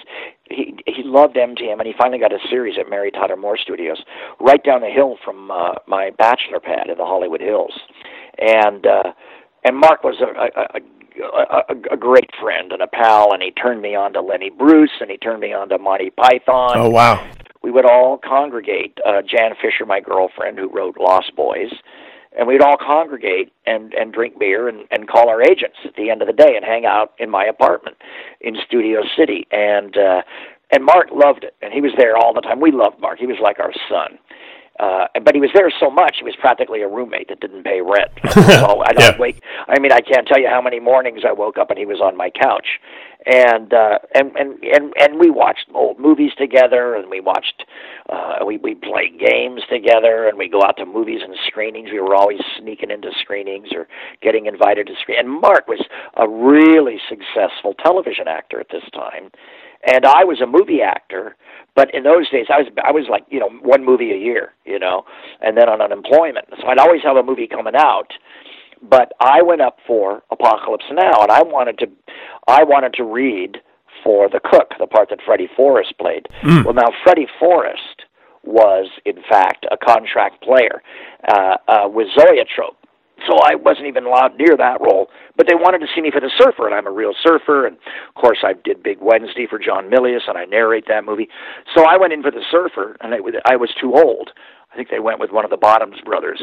He 0.49 0.75
he 0.85 1.03
loved 1.03 1.35
MGM, 1.35 1.77
and 1.79 1.87
he 1.87 1.93
finally 1.97 2.19
got 2.19 2.33
a 2.33 2.39
series 2.49 2.77
at 2.79 2.89
Mary 2.89 3.11
Tyler 3.11 3.37
Moore 3.37 3.57
Studios, 3.57 4.03
right 4.39 4.63
down 4.63 4.81
the 4.81 4.89
hill 4.89 5.17
from 5.23 5.51
uh, 5.51 5.75
my 5.87 6.11
bachelor 6.17 6.59
pad 6.59 6.89
in 6.89 6.97
the 6.97 7.05
Hollywood 7.05 7.41
Hills, 7.41 7.73
and. 8.37 8.85
uh 8.85 9.03
and 9.65 9.77
Mark 9.77 10.03
was 10.03 10.15
a, 10.21 10.79
a, 10.79 10.79
a, 11.21 11.93
a 11.93 11.97
great 11.97 12.29
friend 12.41 12.71
and 12.71 12.81
a 12.81 12.87
pal, 12.87 13.33
and 13.33 13.43
he 13.43 13.51
turned 13.51 13.81
me 13.81 13.95
on 13.95 14.13
to 14.13 14.21
Lenny 14.21 14.49
Bruce, 14.49 14.91
and 15.01 15.11
he 15.11 15.17
turned 15.17 15.41
me 15.41 15.53
on 15.53 15.69
to 15.69 15.77
Monty 15.77 16.11
Python. 16.11 16.71
Oh 16.75 16.89
wow! 16.89 17.29
We 17.61 17.71
would 17.71 17.85
all 17.85 18.17
congregate. 18.17 18.97
Uh, 19.05 19.21
Jan 19.21 19.51
Fischer, 19.61 19.85
my 19.85 19.99
girlfriend, 19.99 20.57
who 20.57 20.69
wrote 20.69 20.97
Lost 20.97 21.35
Boys, 21.35 21.71
and 22.39 22.47
we'd 22.47 22.61
all 22.61 22.77
congregate 22.77 23.51
and 23.65 23.93
and 23.93 24.13
drink 24.13 24.39
beer 24.39 24.69
and 24.69 24.87
and 24.89 25.07
call 25.07 25.29
our 25.29 25.41
agents 25.43 25.77
at 25.85 25.95
the 25.95 26.09
end 26.09 26.21
of 26.21 26.27
the 26.27 26.33
day 26.33 26.55
and 26.55 26.63
hang 26.63 26.85
out 26.85 27.13
in 27.19 27.29
my 27.29 27.43
apartment 27.43 27.97
in 28.39 28.55
Studio 28.65 29.01
City. 29.17 29.45
And 29.51 29.97
uh, 29.97 30.21
and 30.71 30.85
Mark 30.85 31.09
loved 31.11 31.43
it, 31.43 31.55
and 31.61 31.73
he 31.73 31.81
was 31.81 31.91
there 31.97 32.15
all 32.15 32.33
the 32.33 32.41
time. 32.41 32.61
We 32.61 32.71
loved 32.71 32.99
Mark. 33.01 33.19
He 33.19 33.27
was 33.27 33.37
like 33.41 33.59
our 33.59 33.73
son. 33.89 34.17
Uh, 34.79 35.07
but 35.25 35.35
he 35.35 35.41
was 35.41 35.49
there 35.53 35.71
so 35.79 35.89
much; 35.89 36.17
he 36.19 36.23
was 36.23 36.35
practically 36.39 36.81
a 36.81 36.87
roommate 36.87 37.27
that 37.27 37.41
didn't 37.41 37.63
pay 37.63 37.81
rent. 37.81 38.11
so 38.31 38.81
I 38.81 38.93
don't 38.93 39.15
yeah. 39.15 39.19
wake. 39.19 39.43
I 39.67 39.79
mean, 39.79 39.91
I 39.91 39.99
can't 39.99 40.27
tell 40.27 40.39
you 40.39 40.47
how 40.47 40.61
many 40.61 40.79
mornings 40.79 41.21
I 41.27 41.33
woke 41.33 41.57
up 41.57 41.69
and 41.69 41.77
he 41.77 41.85
was 41.85 41.99
on 41.99 42.15
my 42.15 42.29
couch, 42.29 42.79
and 43.25 43.73
uh, 43.73 43.99
and 44.15 44.35
and 44.37 44.63
and 44.63 44.93
and 44.95 45.19
we 45.19 45.29
watched 45.29 45.65
old 45.73 45.99
movies 45.99 46.31
together, 46.37 46.95
and 46.95 47.09
we 47.09 47.19
watched. 47.19 47.65
Uh, 48.09 48.45
we 48.45 48.57
we 48.57 48.75
played 48.75 49.19
games 49.19 49.61
together, 49.69 50.27
and 50.27 50.37
we 50.37 50.47
go 50.47 50.63
out 50.63 50.77
to 50.77 50.85
movies 50.85 51.19
and 51.23 51.35
screenings. 51.45 51.89
We 51.91 51.99
were 51.99 52.15
always 52.15 52.39
sneaking 52.57 52.89
into 52.89 53.11
screenings 53.21 53.69
or 53.75 53.87
getting 54.21 54.45
invited 54.45 54.87
to 54.87 54.93
screen. 55.01 55.19
And 55.19 55.29
Mark 55.29 55.67
was 55.67 55.83
a 56.15 56.27
really 56.27 56.99
successful 57.09 57.73
television 57.83 58.27
actor 58.27 58.59
at 58.59 58.69
this 58.71 58.83
time, 58.93 59.29
and 59.83 60.05
I 60.05 60.23
was 60.23 60.41
a 60.41 60.47
movie 60.47 60.81
actor 60.81 61.35
but 61.79 61.93
in 61.95 62.03
those 62.03 62.29
days, 62.29 62.47
I 62.49 62.57
was 62.57 62.67
I 62.83 62.91
was 62.91 63.05
like 63.09 63.23
you 63.29 63.39
know 63.39 63.49
one 63.61 63.85
movie 63.85 64.11
a 64.11 64.17
year, 64.17 64.53
you 64.65 64.79
know, 64.79 65.05
and 65.41 65.55
then 65.55 65.69
on 65.69 65.81
unemployment, 65.81 66.45
so 66.59 66.67
I'd 66.67 66.77
always 66.77 67.01
have 67.03 67.15
a 67.15 67.23
movie 67.23 67.47
coming 67.47 67.73
out. 67.73 68.11
But 68.81 69.13
I 69.21 69.41
went 69.41 69.61
up 69.61 69.77
for 69.87 70.21
Apocalypse 70.29 70.83
Now, 70.91 71.21
and 71.21 71.31
I 71.31 71.41
wanted 71.41 71.79
to, 71.79 71.87
I 72.47 72.63
wanted 72.63 72.93
to 72.95 73.03
read 73.05 73.61
for 74.03 74.27
the 74.29 74.41
cook, 74.41 74.73
the 74.77 74.87
part 74.87 75.09
that 75.09 75.19
Freddie 75.25 75.49
Forrest 75.55 75.93
played. 75.99 76.27
Mm. 76.43 76.65
Well, 76.65 76.73
now 76.73 76.89
Freddie 77.03 77.27
Forrest 77.39 78.03
was 78.43 78.89
in 79.05 79.21
fact 79.29 79.65
a 79.71 79.77
contract 79.77 80.41
player 80.43 80.81
uh, 81.29 81.55
uh, 81.67 81.87
with 81.87 82.07
Zoetrope, 82.13 82.75
so 83.27 83.37
I 83.43 83.55
wasn't 83.55 83.87
even 83.87 84.05
allowed 84.05 84.37
near 84.37 84.55
that 84.57 84.81
role. 84.81 85.07
But 85.35 85.47
they 85.47 85.55
wanted 85.55 85.79
to 85.79 85.87
see 85.93 86.01
me 86.01 86.11
for 86.11 86.19
the 86.19 86.31
surfer, 86.37 86.65
and 86.65 86.75
I'm 86.75 86.87
a 86.87 86.91
real 86.91 87.13
surfer. 87.23 87.65
And 87.65 87.77
of 87.77 88.15
course, 88.15 88.39
I 88.43 88.53
did 88.53 88.83
Big 88.83 88.97
Wednesday 89.01 89.47
for 89.49 89.59
John 89.59 89.89
Milius, 89.89 90.27
and 90.27 90.37
I 90.37 90.45
narrate 90.45 90.85
that 90.87 91.05
movie. 91.05 91.29
So 91.75 91.85
I 91.85 91.97
went 91.97 92.13
in 92.13 92.21
for 92.21 92.31
the 92.31 92.43
surfer, 92.51 92.97
and 93.01 93.13
I, 93.13 93.55
was 93.55 93.69
too 93.79 93.93
old. 93.93 94.31
I 94.71 94.75
think 94.75 94.89
they 94.89 94.99
went 94.99 95.19
with 95.19 95.31
one 95.31 95.45
of 95.45 95.51
the 95.51 95.57
Bottoms 95.57 95.97
brothers, 96.05 96.41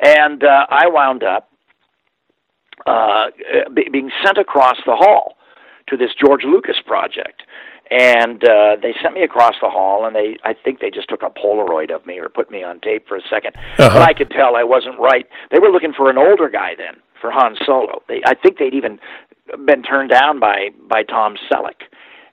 and 0.00 0.42
uh, 0.42 0.66
I 0.68 0.88
wound 0.88 1.22
up 1.22 1.50
uh, 2.86 3.26
being 3.74 4.10
sent 4.24 4.38
across 4.38 4.76
the 4.86 4.96
hall 4.96 5.36
to 5.88 5.96
this 5.96 6.10
George 6.18 6.42
Lucas 6.44 6.76
project 6.84 7.42
and 7.90 8.42
uh, 8.44 8.76
they 8.80 8.94
sent 9.02 9.14
me 9.14 9.22
across 9.22 9.54
the 9.62 9.70
hall, 9.70 10.06
and 10.06 10.14
they 10.14 10.36
I 10.44 10.54
think 10.54 10.80
they 10.80 10.90
just 10.90 11.08
took 11.08 11.22
a 11.22 11.30
Polaroid 11.30 11.94
of 11.94 12.04
me 12.06 12.18
or 12.18 12.28
put 12.28 12.50
me 12.50 12.62
on 12.62 12.80
tape 12.80 13.06
for 13.08 13.16
a 13.16 13.22
2nd 13.22 13.56
uh-huh. 13.56 13.88
but 13.88 14.02
I 14.02 14.12
could 14.12 14.30
tell 14.30 14.56
I 14.56 14.64
wasn't 14.64 14.98
right. 14.98 15.26
They 15.50 15.58
were 15.58 15.70
looking 15.70 15.92
for 15.92 16.10
an 16.10 16.18
older 16.18 16.48
guy 16.48 16.74
then 16.76 17.00
for 17.20 17.30
Han 17.30 17.56
Solo. 17.64 18.02
They 18.08 18.22
I 18.26 18.34
think 18.34 18.58
they'd 18.58 18.74
even 18.74 18.98
been 19.64 19.82
turned 19.82 20.10
down 20.10 20.40
by 20.40 20.70
by 20.88 21.02
Tom 21.02 21.36
Selleck, 21.50 21.88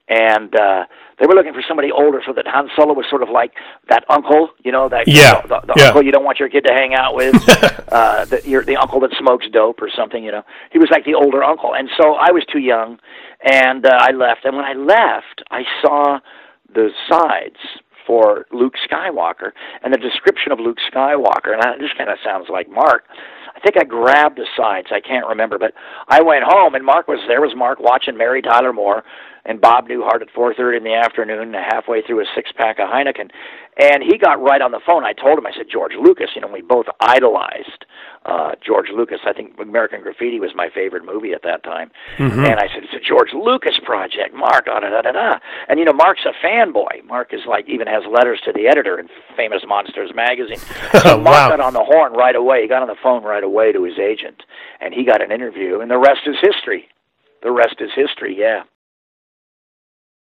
and 0.07 0.55
uh, 0.55 0.85
they 1.19 1.25
were 1.27 1.33
looking 1.33 1.53
for 1.53 1.63
somebody 1.67 1.91
older 1.91 2.21
so 2.25 2.33
that 2.33 2.45
Han 2.47 2.69
Solo 2.75 2.93
was 2.93 3.05
sort 3.09 3.23
of 3.23 3.29
like 3.29 3.53
that 3.89 4.03
uncle, 4.09 4.49
you 4.63 4.71
know, 4.71 4.89
that 4.89 5.07
yeah, 5.07 5.41
the, 5.41 5.61
the 5.61 5.73
yeah. 5.77 5.85
uncle 5.87 6.03
you 6.03 6.11
don't 6.11 6.25
want 6.25 6.39
your 6.39 6.49
kid 6.49 6.65
to 6.65 6.73
hang 6.73 6.93
out 6.93 7.15
with, 7.15 7.35
uh, 7.91 8.25
the, 8.25 8.41
you're 8.45 8.63
the 8.63 8.75
uncle 8.75 8.99
that 9.01 9.11
smokes 9.17 9.47
dope 9.51 9.81
or 9.81 9.89
something, 9.95 10.23
you 10.23 10.31
know. 10.31 10.43
He 10.71 10.79
was 10.79 10.89
like 10.91 11.05
the 11.05 11.15
older 11.15 11.43
uncle, 11.43 11.73
and 11.73 11.89
so 11.97 12.15
I 12.15 12.31
was 12.31 12.43
too 12.51 12.59
young, 12.59 12.99
and 13.41 13.85
uh, 13.85 13.91
I 13.97 14.11
left. 14.11 14.43
And 14.43 14.55
when 14.55 14.65
I 14.65 14.73
left, 14.73 15.43
I 15.51 15.63
saw 15.81 16.19
the 16.73 16.89
sides 17.09 17.57
for 18.05 18.45
Luke 18.51 18.75
Skywalker 18.89 19.51
and 19.83 19.93
the 19.93 19.97
description 19.97 20.51
of 20.51 20.59
Luke 20.59 20.77
Skywalker, 20.91 21.53
and 21.53 21.61
I, 21.61 21.77
this 21.77 21.91
kind 21.97 22.09
of 22.09 22.17
sounds 22.23 22.47
like 22.49 22.69
Mark. 22.69 23.05
I 23.55 23.59
think 23.61 23.77
I 23.77 23.85
grabbed 23.85 24.37
the 24.37 24.45
sides. 24.57 24.87
I 24.91 24.99
can't 24.99 25.25
remember, 25.25 25.57
but 25.57 25.73
I 26.09 26.21
went 26.21 26.43
home 26.45 26.75
and 26.75 26.85
Mark 26.85 27.07
was 27.07 27.19
there. 27.27 27.39
Was 27.39 27.55
Mark 27.55 27.79
watching 27.79 28.17
Mary 28.17 28.41
Tyler 28.41 28.73
Moore 28.73 29.03
and 29.45 29.61
Bob 29.61 29.87
Newhart 29.87 30.21
at 30.21 30.33
4:30 30.33 30.77
in 30.77 30.83
the 30.83 30.95
afternoon, 30.95 31.53
halfway 31.53 32.01
through 32.01 32.21
a 32.21 32.25
six 32.33 32.51
pack 32.51 32.79
of 32.79 32.89
Heineken, 32.89 33.29
and 33.77 34.03
he 34.03 34.17
got 34.17 34.41
right 34.41 34.61
on 34.61 34.71
the 34.71 34.79
phone. 34.85 35.03
I 35.03 35.13
told 35.13 35.37
him, 35.37 35.45
I 35.45 35.51
said, 35.51 35.67
George 35.71 35.93
Lucas. 35.99 36.31
You 36.33 36.41
know, 36.41 36.47
we 36.47 36.61
both 36.61 36.87
idolized 36.99 37.85
uh, 38.25 38.53
George 38.65 38.87
Lucas. 38.89 39.19
I 39.25 39.33
think 39.33 39.59
American 39.59 40.01
Graffiti 40.01 40.39
was 40.39 40.51
my 40.55 40.69
favorite 40.69 41.05
movie 41.05 41.33
at 41.33 41.43
that 41.43 41.63
time, 41.63 41.91
mm-hmm. 42.17 42.45
and 42.45 42.59
I 42.59 42.67
said, 42.73 42.83
it's 42.83 42.93
a 42.93 42.99
George 42.99 43.33
Lucas 43.33 43.79
project, 43.83 44.33
Mark. 44.33 44.65
Da 44.65 44.79
da 44.79 44.89
da 44.89 45.01
da 45.01 45.11
da. 45.11 45.39
And 45.67 45.77
you 45.77 45.85
know, 45.85 45.93
Mark's 45.93 46.25
a 46.25 46.33
fanboy. 46.45 47.05
Mark 47.05 47.33
is 47.33 47.41
like 47.45 47.69
even 47.69 47.87
has 47.87 48.03
letters 48.09 48.41
to 48.45 48.53
the 48.53 48.67
editor 48.67 48.99
in 48.99 49.09
Famous 49.37 49.63
Monsters 49.67 50.11
magazine. 50.13 50.59
So 51.05 51.19
Mark 51.19 51.35
wow. 51.35 51.49
got 51.49 51.59
on 51.59 51.73
the 51.73 51.83
horn 51.83 52.13
right 52.13 52.35
away. 52.35 52.63
He 52.63 52.67
got 52.67 52.81
on 52.81 52.87
the 52.87 52.95
phone 53.03 53.23
right 53.23 53.43
away 53.43 53.71
to 53.71 53.83
his 53.83 53.99
agent, 53.99 54.41
and 54.79 54.93
he 54.93 55.03
got 55.03 55.21
an 55.21 55.31
interview, 55.31 55.81
and 55.81 55.91
the 55.91 55.97
rest 55.97 56.21
is 56.25 56.35
history. 56.41 56.87
The 57.43 57.51
rest 57.51 57.75
is 57.79 57.91
history. 57.93 58.35
Yeah 58.35 58.63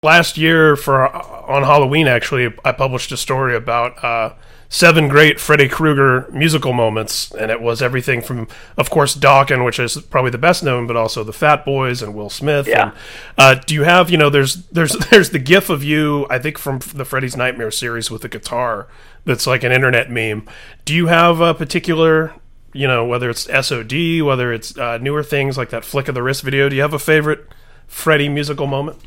last 0.03 0.37
year 0.37 0.75
for 0.75 1.09
on 1.09 1.63
Halloween, 1.63 2.07
actually, 2.07 2.53
I 2.63 2.71
published 2.71 3.11
a 3.11 3.17
story 3.17 3.55
about 3.55 4.03
uh, 4.03 4.33
seven 4.69 5.07
great 5.07 5.39
Freddy 5.39 5.67
Krueger 5.67 6.29
musical 6.31 6.73
moments, 6.73 7.31
and 7.31 7.49
it 7.49 7.61
was 7.61 7.81
everything 7.81 8.21
from, 8.21 8.47
of 8.77 8.89
course, 8.89 9.15
Dokken, 9.15 9.65
which 9.65 9.79
is 9.79 9.97
probably 9.97 10.31
the 10.31 10.37
best 10.37 10.63
known, 10.63 10.87
but 10.87 10.95
also 10.95 11.23
the 11.23 11.33
Fat 11.33 11.65
Boys 11.65 12.01
and 12.01 12.13
Will 12.13 12.29
Smith. 12.29 12.67
Yeah. 12.67 12.83
And, 12.83 12.93
uh, 13.37 13.55
do 13.65 13.73
you 13.73 13.83
have, 13.83 14.09
you 14.09 14.17
know, 14.17 14.29
there's 14.29 14.55
there's 14.67 14.93
there's 15.09 15.31
the 15.31 15.39
GIF 15.39 15.69
of 15.69 15.83
you, 15.83 16.27
I 16.29 16.39
think, 16.39 16.57
from 16.57 16.79
the 16.93 17.05
Freddy's 17.05 17.35
Nightmare 17.35 17.71
series 17.71 18.11
with 18.11 18.21
the 18.21 18.29
guitar. 18.29 18.87
That's 19.25 19.47
like 19.47 19.63
an 19.63 19.71
internet 19.71 20.09
meme. 20.09 20.47
Do 20.85 20.93
you 20.93 21.07
have 21.07 21.41
a 21.41 21.53
particular 21.53 22.33
you 22.73 22.85
know, 22.85 23.03
whether 23.03 23.27
it's 23.27 23.45
SOD, 23.45 24.21
whether 24.21 24.53
it's 24.53 24.77
uh, 24.77 24.99
newer 24.99 25.23
things 25.23 25.57
like 25.57 25.71
that 25.71 25.83
flick 25.83 26.07
of 26.07 26.13
the 26.13 26.21
wrist 26.21 26.43
video. 26.43 26.69
Do 26.69 26.75
you 26.75 26.83
have 26.83 26.93
a 26.93 26.99
favorite 26.99 27.47
Freddy 27.87 28.29
musical 28.29 28.67
moment? 28.67 29.06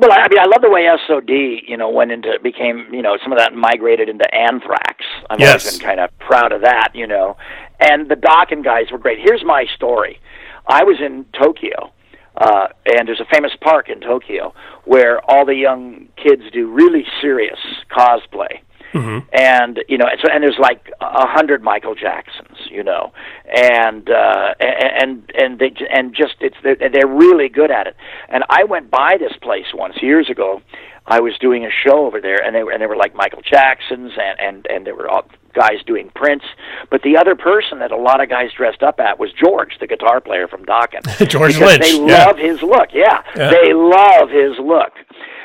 Well, 0.00 0.12
I 0.12 0.28
mean, 0.30 0.38
I 0.38 0.46
love 0.46 0.62
the 0.62 0.70
way 0.70 0.88
SOD, 1.06 1.68
you 1.68 1.76
know, 1.76 1.90
went 1.90 2.10
into 2.10 2.38
became, 2.42 2.86
you 2.90 3.02
know, 3.02 3.18
some 3.22 3.32
of 3.32 3.38
that 3.38 3.54
migrated 3.54 4.08
into 4.08 4.24
Anthrax. 4.34 5.04
I've 5.28 5.38
yes. 5.38 5.62
always 5.62 5.76
been 5.76 5.86
kind 5.86 6.00
of 6.00 6.18
proud 6.18 6.52
of 6.52 6.62
that, 6.62 6.92
you 6.94 7.06
know. 7.06 7.36
And 7.80 8.10
the 8.10 8.14
Dokken 8.14 8.64
guys 8.64 8.86
were 8.90 8.96
great. 8.96 9.18
Here's 9.22 9.44
my 9.44 9.66
story. 9.74 10.18
I 10.66 10.84
was 10.84 10.96
in 11.04 11.26
Tokyo, 11.38 11.92
uh, 12.34 12.68
and 12.86 13.08
there's 13.08 13.20
a 13.20 13.26
famous 13.30 13.52
park 13.60 13.90
in 13.90 14.00
Tokyo 14.00 14.54
where 14.86 15.20
all 15.30 15.44
the 15.44 15.54
young 15.54 16.08
kids 16.16 16.44
do 16.50 16.70
really 16.70 17.04
serious 17.20 17.58
cosplay. 17.90 18.60
Mm-hmm. 18.92 19.28
And 19.32 19.80
you 19.88 19.98
know, 19.98 20.06
and, 20.10 20.20
so, 20.20 20.32
and 20.32 20.42
there's 20.42 20.58
like 20.58 20.90
a 21.00 21.26
hundred 21.26 21.62
Michael 21.62 21.94
Jacksons, 21.94 22.58
you 22.70 22.82
know, 22.82 23.12
and 23.54 24.08
uh, 24.10 24.54
and 24.60 25.30
and 25.34 25.58
they 25.58 25.72
and 25.90 26.14
just 26.14 26.34
it's 26.40 26.56
they're, 26.62 26.76
they're 26.76 27.06
really 27.06 27.48
good 27.48 27.70
at 27.70 27.86
it. 27.86 27.96
And 28.28 28.44
I 28.48 28.64
went 28.64 28.90
by 28.90 29.16
this 29.18 29.32
place 29.40 29.66
once 29.74 30.02
years 30.02 30.28
ago. 30.28 30.60
I 31.06 31.20
was 31.20 31.36
doing 31.40 31.64
a 31.64 31.70
show 31.70 32.06
over 32.06 32.20
there, 32.20 32.42
and 32.44 32.54
they 32.54 32.62
were 32.62 32.72
and 32.72 32.82
they 32.82 32.86
were 32.86 32.96
like 32.96 33.14
Michael 33.14 33.42
Jacksons, 33.42 34.12
and 34.16 34.40
and 34.40 34.66
and 34.68 34.86
there 34.86 34.94
were 34.94 35.08
all 35.08 35.24
guys 35.54 35.82
doing 35.86 36.10
Prince. 36.14 36.42
But 36.90 37.02
the 37.02 37.16
other 37.16 37.34
person 37.34 37.78
that 37.80 37.90
a 37.90 37.96
lot 37.96 38.22
of 38.22 38.28
guys 38.28 38.50
dressed 38.56 38.82
up 38.82 39.00
at 39.00 39.18
was 39.18 39.32
George, 39.32 39.78
the 39.80 39.86
guitar 39.86 40.20
player 40.20 40.46
from 40.46 40.64
Dokken. 40.64 41.02
George 41.28 41.54
because 41.54 41.78
Lynch. 41.78 41.82
They 41.82 42.06
yeah. 42.06 42.26
love 42.26 42.38
his 42.38 42.62
look. 42.62 42.88
Yeah, 42.92 43.22
yeah, 43.36 43.50
they 43.50 43.72
love 43.72 44.30
his 44.30 44.58
look 44.58 44.92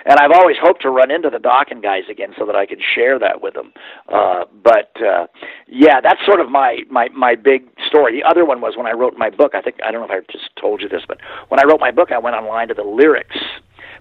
and 0.05 0.19
I've 0.19 0.31
always 0.31 0.55
hoped 0.61 0.81
to 0.83 0.89
run 0.89 1.11
into 1.11 1.29
the 1.29 1.37
Dokken 1.37 1.81
guys 1.81 2.03
again 2.09 2.33
so 2.37 2.45
that 2.45 2.55
I 2.55 2.65
could 2.65 2.81
share 2.93 3.17
that 3.19 3.41
with 3.41 3.55
them. 3.55 3.73
Uh, 4.07 4.45
but 4.63 4.91
uh, 5.01 5.27
yeah, 5.67 5.99
that's 6.01 6.23
sort 6.25 6.39
of 6.39 6.49
my 6.49 6.79
my 6.89 7.09
my 7.09 7.35
big 7.35 7.67
story. 7.87 8.19
The 8.19 8.27
other 8.27 8.45
one 8.45 8.61
was 8.61 8.77
when 8.77 8.87
I 8.87 8.91
wrote 8.91 9.17
my 9.17 9.29
book. 9.29 9.53
I 9.55 9.61
think 9.61 9.77
I 9.85 9.91
don't 9.91 10.07
know 10.07 10.13
if 10.13 10.23
I 10.23 10.31
just 10.31 10.49
told 10.59 10.81
you 10.81 10.89
this, 10.89 11.01
but 11.07 11.17
when 11.49 11.59
I 11.59 11.63
wrote 11.63 11.79
my 11.79 11.91
book, 11.91 12.11
I 12.11 12.19
went 12.19 12.35
online 12.35 12.67
to 12.69 12.73
the 12.73 12.83
lyrics 12.83 13.37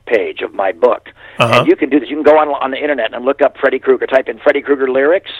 page 0.07 0.42
of 0.42 0.52
my 0.52 0.70
book, 0.70 1.09
uh-huh. 1.38 1.61
and 1.61 1.66
you 1.66 1.76
can 1.76 1.88
do 1.88 1.98
this. 1.98 2.11
You 2.11 2.16
can 2.16 2.24
go 2.24 2.38
on 2.38 2.48
on 2.48 2.70
the 2.70 2.80
internet 2.80 3.14
and 3.14 3.24
look 3.24 3.40
up 3.40 3.57
Freddy 3.59 3.78
Krueger. 3.78 4.07
Type 4.07 4.28
in 4.28 4.38
Freddy 4.38 4.61
Krueger 4.61 4.90
lyrics. 4.90 5.30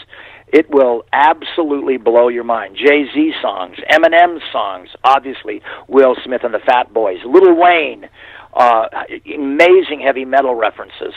It 0.47 0.69
will 0.69 1.03
absolutely 1.11 1.97
blow 1.97 2.27
your 2.27 2.43
mind. 2.43 2.77
Jay 2.77 3.05
Z 3.13 3.33
songs, 3.41 3.77
Eminem 3.91 4.39
songs, 4.51 4.89
obviously 5.03 5.61
Will 5.87 6.15
Smith 6.23 6.41
and 6.43 6.53
the 6.53 6.59
Fat 6.59 6.93
Boys, 6.93 7.17
Lil 7.25 7.55
Wayne, 7.55 8.07
uh, 8.55 8.87
amazing 9.33 10.01
heavy 10.01 10.25
metal 10.25 10.55
references 10.55 11.13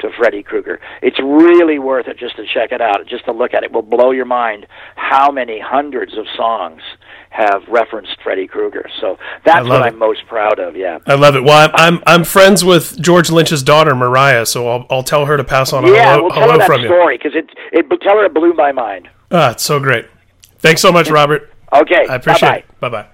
to 0.00 0.10
Freddy 0.18 0.42
Krueger. 0.42 0.80
It's 1.02 1.18
really 1.20 1.78
worth 1.78 2.08
it 2.08 2.18
just 2.18 2.36
to 2.36 2.44
check 2.52 2.72
it 2.72 2.80
out, 2.80 3.06
just 3.06 3.24
to 3.26 3.32
look 3.32 3.54
at 3.54 3.62
it. 3.62 3.72
Will 3.72 3.82
blow 3.82 4.10
your 4.10 4.24
mind 4.24 4.66
how 4.96 5.30
many 5.30 5.60
hundreds 5.60 6.16
of 6.16 6.26
songs 6.36 6.82
have 7.30 7.62
referenced 7.68 8.16
Freddy 8.22 8.46
Krueger. 8.48 8.88
So 9.00 9.18
that's 9.44 9.68
what 9.68 9.82
it. 9.82 9.84
I'm 9.84 9.98
most 9.98 10.26
proud 10.26 10.58
of. 10.58 10.76
Yeah. 10.76 10.98
I 11.06 11.14
love 11.14 11.36
it. 11.36 11.44
Well, 11.44 11.70
I'm 11.74 11.94
I'm, 11.94 12.02
I'm 12.06 12.24
friends 12.24 12.64
with 12.64 13.00
George 13.00 13.30
Lynch's 13.30 13.62
daughter 13.62 13.94
Mariah, 13.94 14.46
so 14.46 14.68
I'll 14.68 14.86
I'll 14.90 15.04
tell 15.04 15.26
her 15.26 15.36
to 15.36 15.44
pass 15.44 15.72
on 15.72 15.84
a 15.84 15.90
Yeah, 15.90 16.10
hello, 16.16 16.22
we'll 16.22 16.30
tell 16.30 16.40
hello 16.42 16.52
her 16.60 16.78
that 16.78 16.84
story 16.86 17.18
because 17.18 17.34
it 17.34 17.48
it 17.72 17.86
tell 18.02 18.16
her 18.16 18.24
it 18.24 18.34
blew 18.34 18.52
my 18.54 18.72
mind. 18.72 19.08
Ah, 19.30 19.52
it's 19.52 19.62
so 19.62 19.78
great. 19.78 20.06
Thanks 20.58 20.82
so 20.82 20.90
much, 20.90 21.08
Robert. 21.08 21.52
Okay. 21.72 22.04
I 22.08 22.16
appreciate 22.16 22.40
Bye-bye. 22.40 22.56
it. 22.56 22.80
Bye 22.80 22.88
bye. 22.88 23.06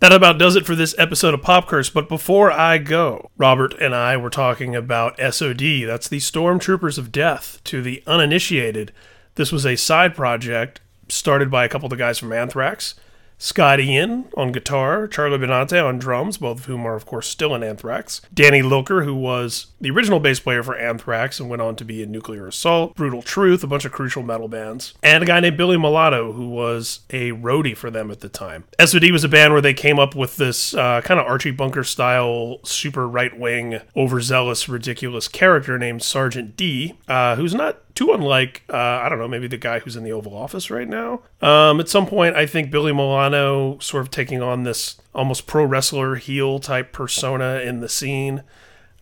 That 0.00 0.12
about 0.12 0.38
does 0.38 0.56
it 0.56 0.64
for 0.64 0.74
this 0.74 0.94
episode 0.96 1.34
of 1.34 1.42
Pop 1.42 1.66
Curse. 1.68 1.90
But 1.90 2.08
before 2.08 2.52
I 2.52 2.78
go, 2.78 3.30
Robert 3.36 3.74
and 3.80 3.94
I 3.94 4.16
were 4.16 4.30
talking 4.30 4.76
about 4.76 5.18
SOD. 5.18 5.86
That's 5.86 6.08
the 6.08 6.18
Stormtroopers 6.18 6.98
of 6.98 7.12
Death. 7.12 7.60
To 7.64 7.82
the 7.82 8.02
uninitiated, 8.06 8.92
this 9.34 9.52
was 9.52 9.66
a 9.66 9.76
side 9.76 10.14
project 10.14 10.80
started 11.08 11.50
by 11.50 11.64
a 11.64 11.68
couple 11.68 11.86
of 11.86 11.90
the 11.90 11.96
guys 11.96 12.18
from 12.18 12.32
Anthrax. 12.32 12.94
Scott 13.38 13.78
Ian 13.78 14.24
on 14.36 14.50
guitar, 14.50 15.06
Charlie 15.06 15.38
Benante 15.38 15.82
on 15.82 15.98
drums, 15.98 16.38
both 16.38 16.58
of 16.58 16.64
whom 16.64 16.84
are, 16.84 16.96
of 16.96 17.06
course, 17.06 17.28
still 17.28 17.54
in 17.54 17.62
Anthrax. 17.62 18.20
Danny 18.34 18.62
Lilker, 18.62 19.04
who 19.04 19.14
was 19.14 19.68
the 19.80 19.90
original 19.90 20.18
bass 20.18 20.40
player 20.40 20.64
for 20.64 20.76
Anthrax 20.76 21.38
and 21.38 21.48
went 21.48 21.62
on 21.62 21.76
to 21.76 21.84
be 21.84 22.02
in 22.02 22.10
Nuclear 22.10 22.48
Assault, 22.48 22.96
Brutal 22.96 23.22
Truth, 23.22 23.62
a 23.62 23.68
bunch 23.68 23.84
of 23.84 23.92
crucial 23.92 24.24
metal 24.24 24.48
bands. 24.48 24.94
And 25.04 25.22
a 25.22 25.26
guy 25.26 25.38
named 25.38 25.56
Billy 25.56 25.76
Milano, 25.76 26.32
who 26.32 26.48
was 26.48 27.00
a 27.10 27.30
roadie 27.30 27.76
for 27.76 27.90
them 27.90 28.10
at 28.10 28.20
the 28.20 28.28
time. 28.28 28.64
SOD 28.84 29.12
was 29.12 29.22
a 29.22 29.28
band 29.28 29.52
where 29.52 29.62
they 29.62 29.74
came 29.74 30.00
up 30.00 30.16
with 30.16 30.36
this 30.36 30.74
uh, 30.74 31.00
kind 31.02 31.20
of 31.20 31.26
Archie 31.26 31.52
Bunker 31.52 31.84
style, 31.84 32.58
super 32.64 33.06
right 33.06 33.38
wing, 33.38 33.80
overzealous, 33.96 34.68
ridiculous 34.68 35.28
character 35.28 35.78
named 35.78 36.02
Sergeant 36.02 36.56
D, 36.56 36.94
uh, 37.06 37.36
who's 37.36 37.54
not 37.54 37.87
too 37.98 38.12
unlike 38.12 38.62
uh, 38.72 38.76
I 38.76 39.08
don't 39.08 39.18
know 39.18 39.26
maybe 39.26 39.48
the 39.48 39.56
guy 39.56 39.80
who's 39.80 39.96
in 39.96 40.04
the 40.04 40.12
Oval 40.12 40.36
Office 40.36 40.70
right 40.70 40.86
now. 40.86 41.22
Um, 41.42 41.80
at 41.80 41.88
some 41.88 42.06
point, 42.06 42.36
I 42.36 42.46
think 42.46 42.70
Billy 42.70 42.92
Milano 42.92 43.76
sort 43.80 44.02
of 44.02 44.10
taking 44.12 44.40
on 44.40 44.62
this 44.62 45.00
almost 45.16 45.48
pro 45.48 45.64
wrestler 45.64 46.14
heel 46.14 46.60
type 46.60 46.92
persona 46.92 47.58
in 47.58 47.80
the 47.80 47.88
scene. 47.88 48.44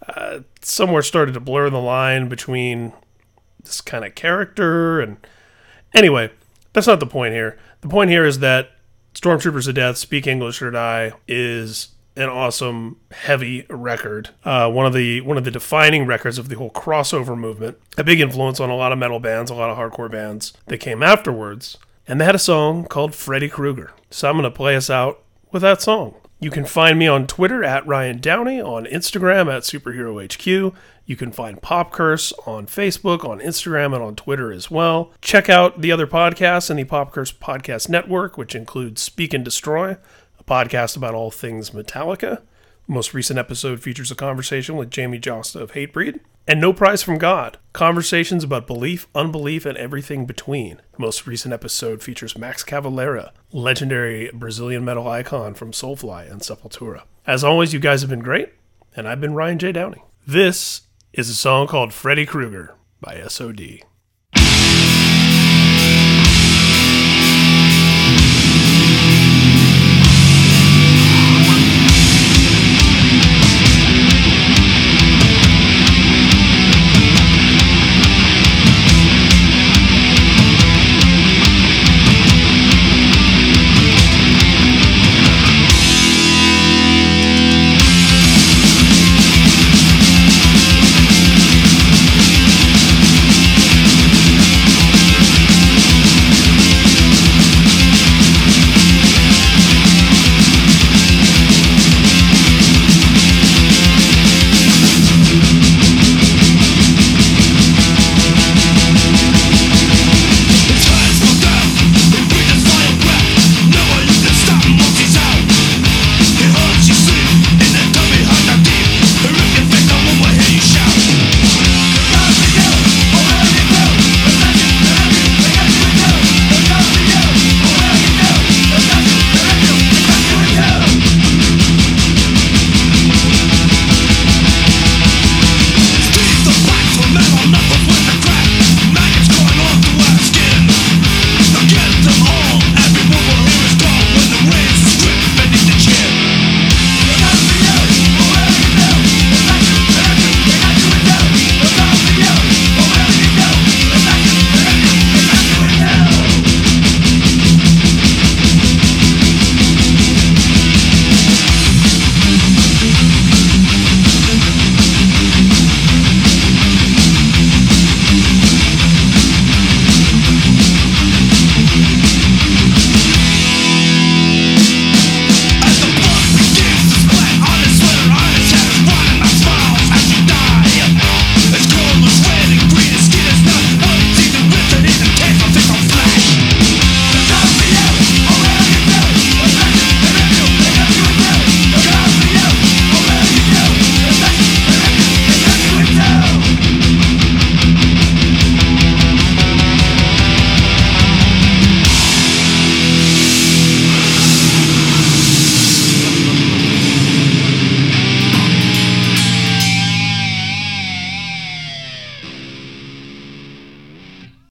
Uh, 0.08 0.40
somewhere 0.62 1.02
started 1.02 1.32
to 1.34 1.40
blur 1.40 1.68
the 1.68 1.78
line 1.78 2.30
between 2.30 2.94
this 3.64 3.82
kind 3.82 4.02
of 4.02 4.14
character 4.14 4.98
and 5.02 5.18
anyway, 5.94 6.30
that's 6.72 6.86
not 6.86 6.98
the 6.98 7.06
point 7.06 7.34
here. 7.34 7.58
The 7.82 7.88
point 7.88 8.08
here 8.08 8.24
is 8.24 8.38
that 8.38 8.70
Stormtroopers 9.12 9.68
of 9.68 9.74
Death, 9.74 9.98
Speak 9.98 10.26
English 10.26 10.62
or 10.62 10.70
Die 10.70 11.12
is 11.28 11.88
an 12.16 12.28
awesome 12.28 12.98
heavy 13.10 13.66
record. 13.68 14.30
Uh, 14.44 14.70
one 14.70 14.86
of 14.86 14.94
the 14.94 15.20
one 15.20 15.36
of 15.36 15.44
the 15.44 15.50
defining 15.50 16.06
records 16.06 16.38
of 16.38 16.48
the 16.48 16.56
whole 16.56 16.70
crossover 16.70 17.36
movement. 17.36 17.78
A 17.98 18.04
big 18.04 18.20
influence 18.20 18.60
on 18.60 18.70
a 18.70 18.76
lot 18.76 18.92
of 18.92 18.98
metal 18.98 19.20
bands, 19.20 19.50
a 19.50 19.54
lot 19.54 19.70
of 19.70 19.76
hardcore 19.76 20.10
bands 20.10 20.52
that 20.66 20.78
came 20.78 21.02
afterwards. 21.02 21.78
And 22.08 22.20
they 22.20 22.24
had 22.24 22.34
a 22.34 22.40
song 22.40 22.84
called 22.84 23.14
Freddy 23.14 23.48
Krueger. 23.48 23.92
So 24.10 24.28
I'm 24.28 24.36
gonna 24.36 24.50
play 24.50 24.76
us 24.76 24.88
out 24.90 25.22
with 25.52 25.62
that 25.62 25.82
song. 25.82 26.14
You 26.38 26.50
can 26.50 26.66
find 26.66 26.98
me 26.98 27.06
on 27.06 27.26
Twitter 27.26 27.64
at 27.64 27.86
Ryan 27.86 28.20
Downey, 28.20 28.60
on 28.60 28.84
Instagram 28.84 29.50
at 29.50 29.62
SuperheroHQ. 29.62 30.74
You 31.06 31.16
can 31.16 31.32
find 31.32 31.62
Pop 31.62 31.92
Curse 31.92 32.32
on 32.44 32.66
Facebook, 32.66 33.24
on 33.24 33.40
Instagram, 33.40 33.94
and 33.94 34.02
on 34.02 34.16
Twitter 34.16 34.52
as 34.52 34.70
well. 34.70 35.12
Check 35.22 35.48
out 35.48 35.80
the 35.80 35.92
other 35.92 36.06
podcasts 36.06 36.70
in 36.70 36.76
the 36.76 36.84
Pop 36.84 37.12
Curse 37.12 37.32
Podcast 37.32 37.88
Network, 37.88 38.36
which 38.36 38.54
includes 38.54 39.00
Speak 39.00 39.32
and 39.32 39.44
Destroy, 39.44 39.96
podcast 40.46 40.96
about 40.96 41.14
all 41.14 41.30
things 41.30 41.70
Metallica. 41.70 42.42
The 42.86 42.92
most 42.92 43.12
recent 43.12 43.38
episode 43.38 43.80
features 43.80 44.10
a 44.10 44.14
conversation 44.14 44.76
with 44.76 44.90
Jamey 44.90 45.20
Jasta 45.20 45.60
of 45.60 45.72
Hatebreed. 45.72 46.20
And 46.48 46.60
No 46.60 46.72
Prize 46.72 47.02
from 47.02 47.18
God, 47.18 47.58
conversations 47.72 48.44
about 48.44 48.68
belief, 48.68 49.08
unbelief, 49.12 49.66
and 49.66 49.76
everything 49.76 50.26
between. 50.26 50.76
The 50.92 51.00
most 51.00 51.26
recent 51.26 51.52
episode 51.52 52.00
features 52.00 52.38
Max 52.38 52.62
Cavalera, 52.62 53.32
legendary 53.50 54.30
Brazilian 54.32 54.84
metal 54.84 55.08
icon 55.08 55.54
from 55.54 55.72
Soulfly 55.72 56.30
and 56.30 56.40
Sepultura. 56.40 57.02
As 57.26 57.42
always, 57.42 57.72
you 57.72 57.80
guys 57.80 58.02
have 58.02 58.10
been 58.10 58.20
great, 58.20 58.52
and 58.94 59.08
I've 59.08 59.20
been 59.20 59.34
Ryan 59.34 59.58
J. 59.58 59.72
Downey. 59.72 60.04
This 60.24 60.82
is 61.12 61.28
a 61.28 61.34
song 61.34 61.66
called 61.66 61.92
Freddy 61.92 62.24
Krueger 62.24 62.76
by 63.00 63.20
SOD. 63.26 63.80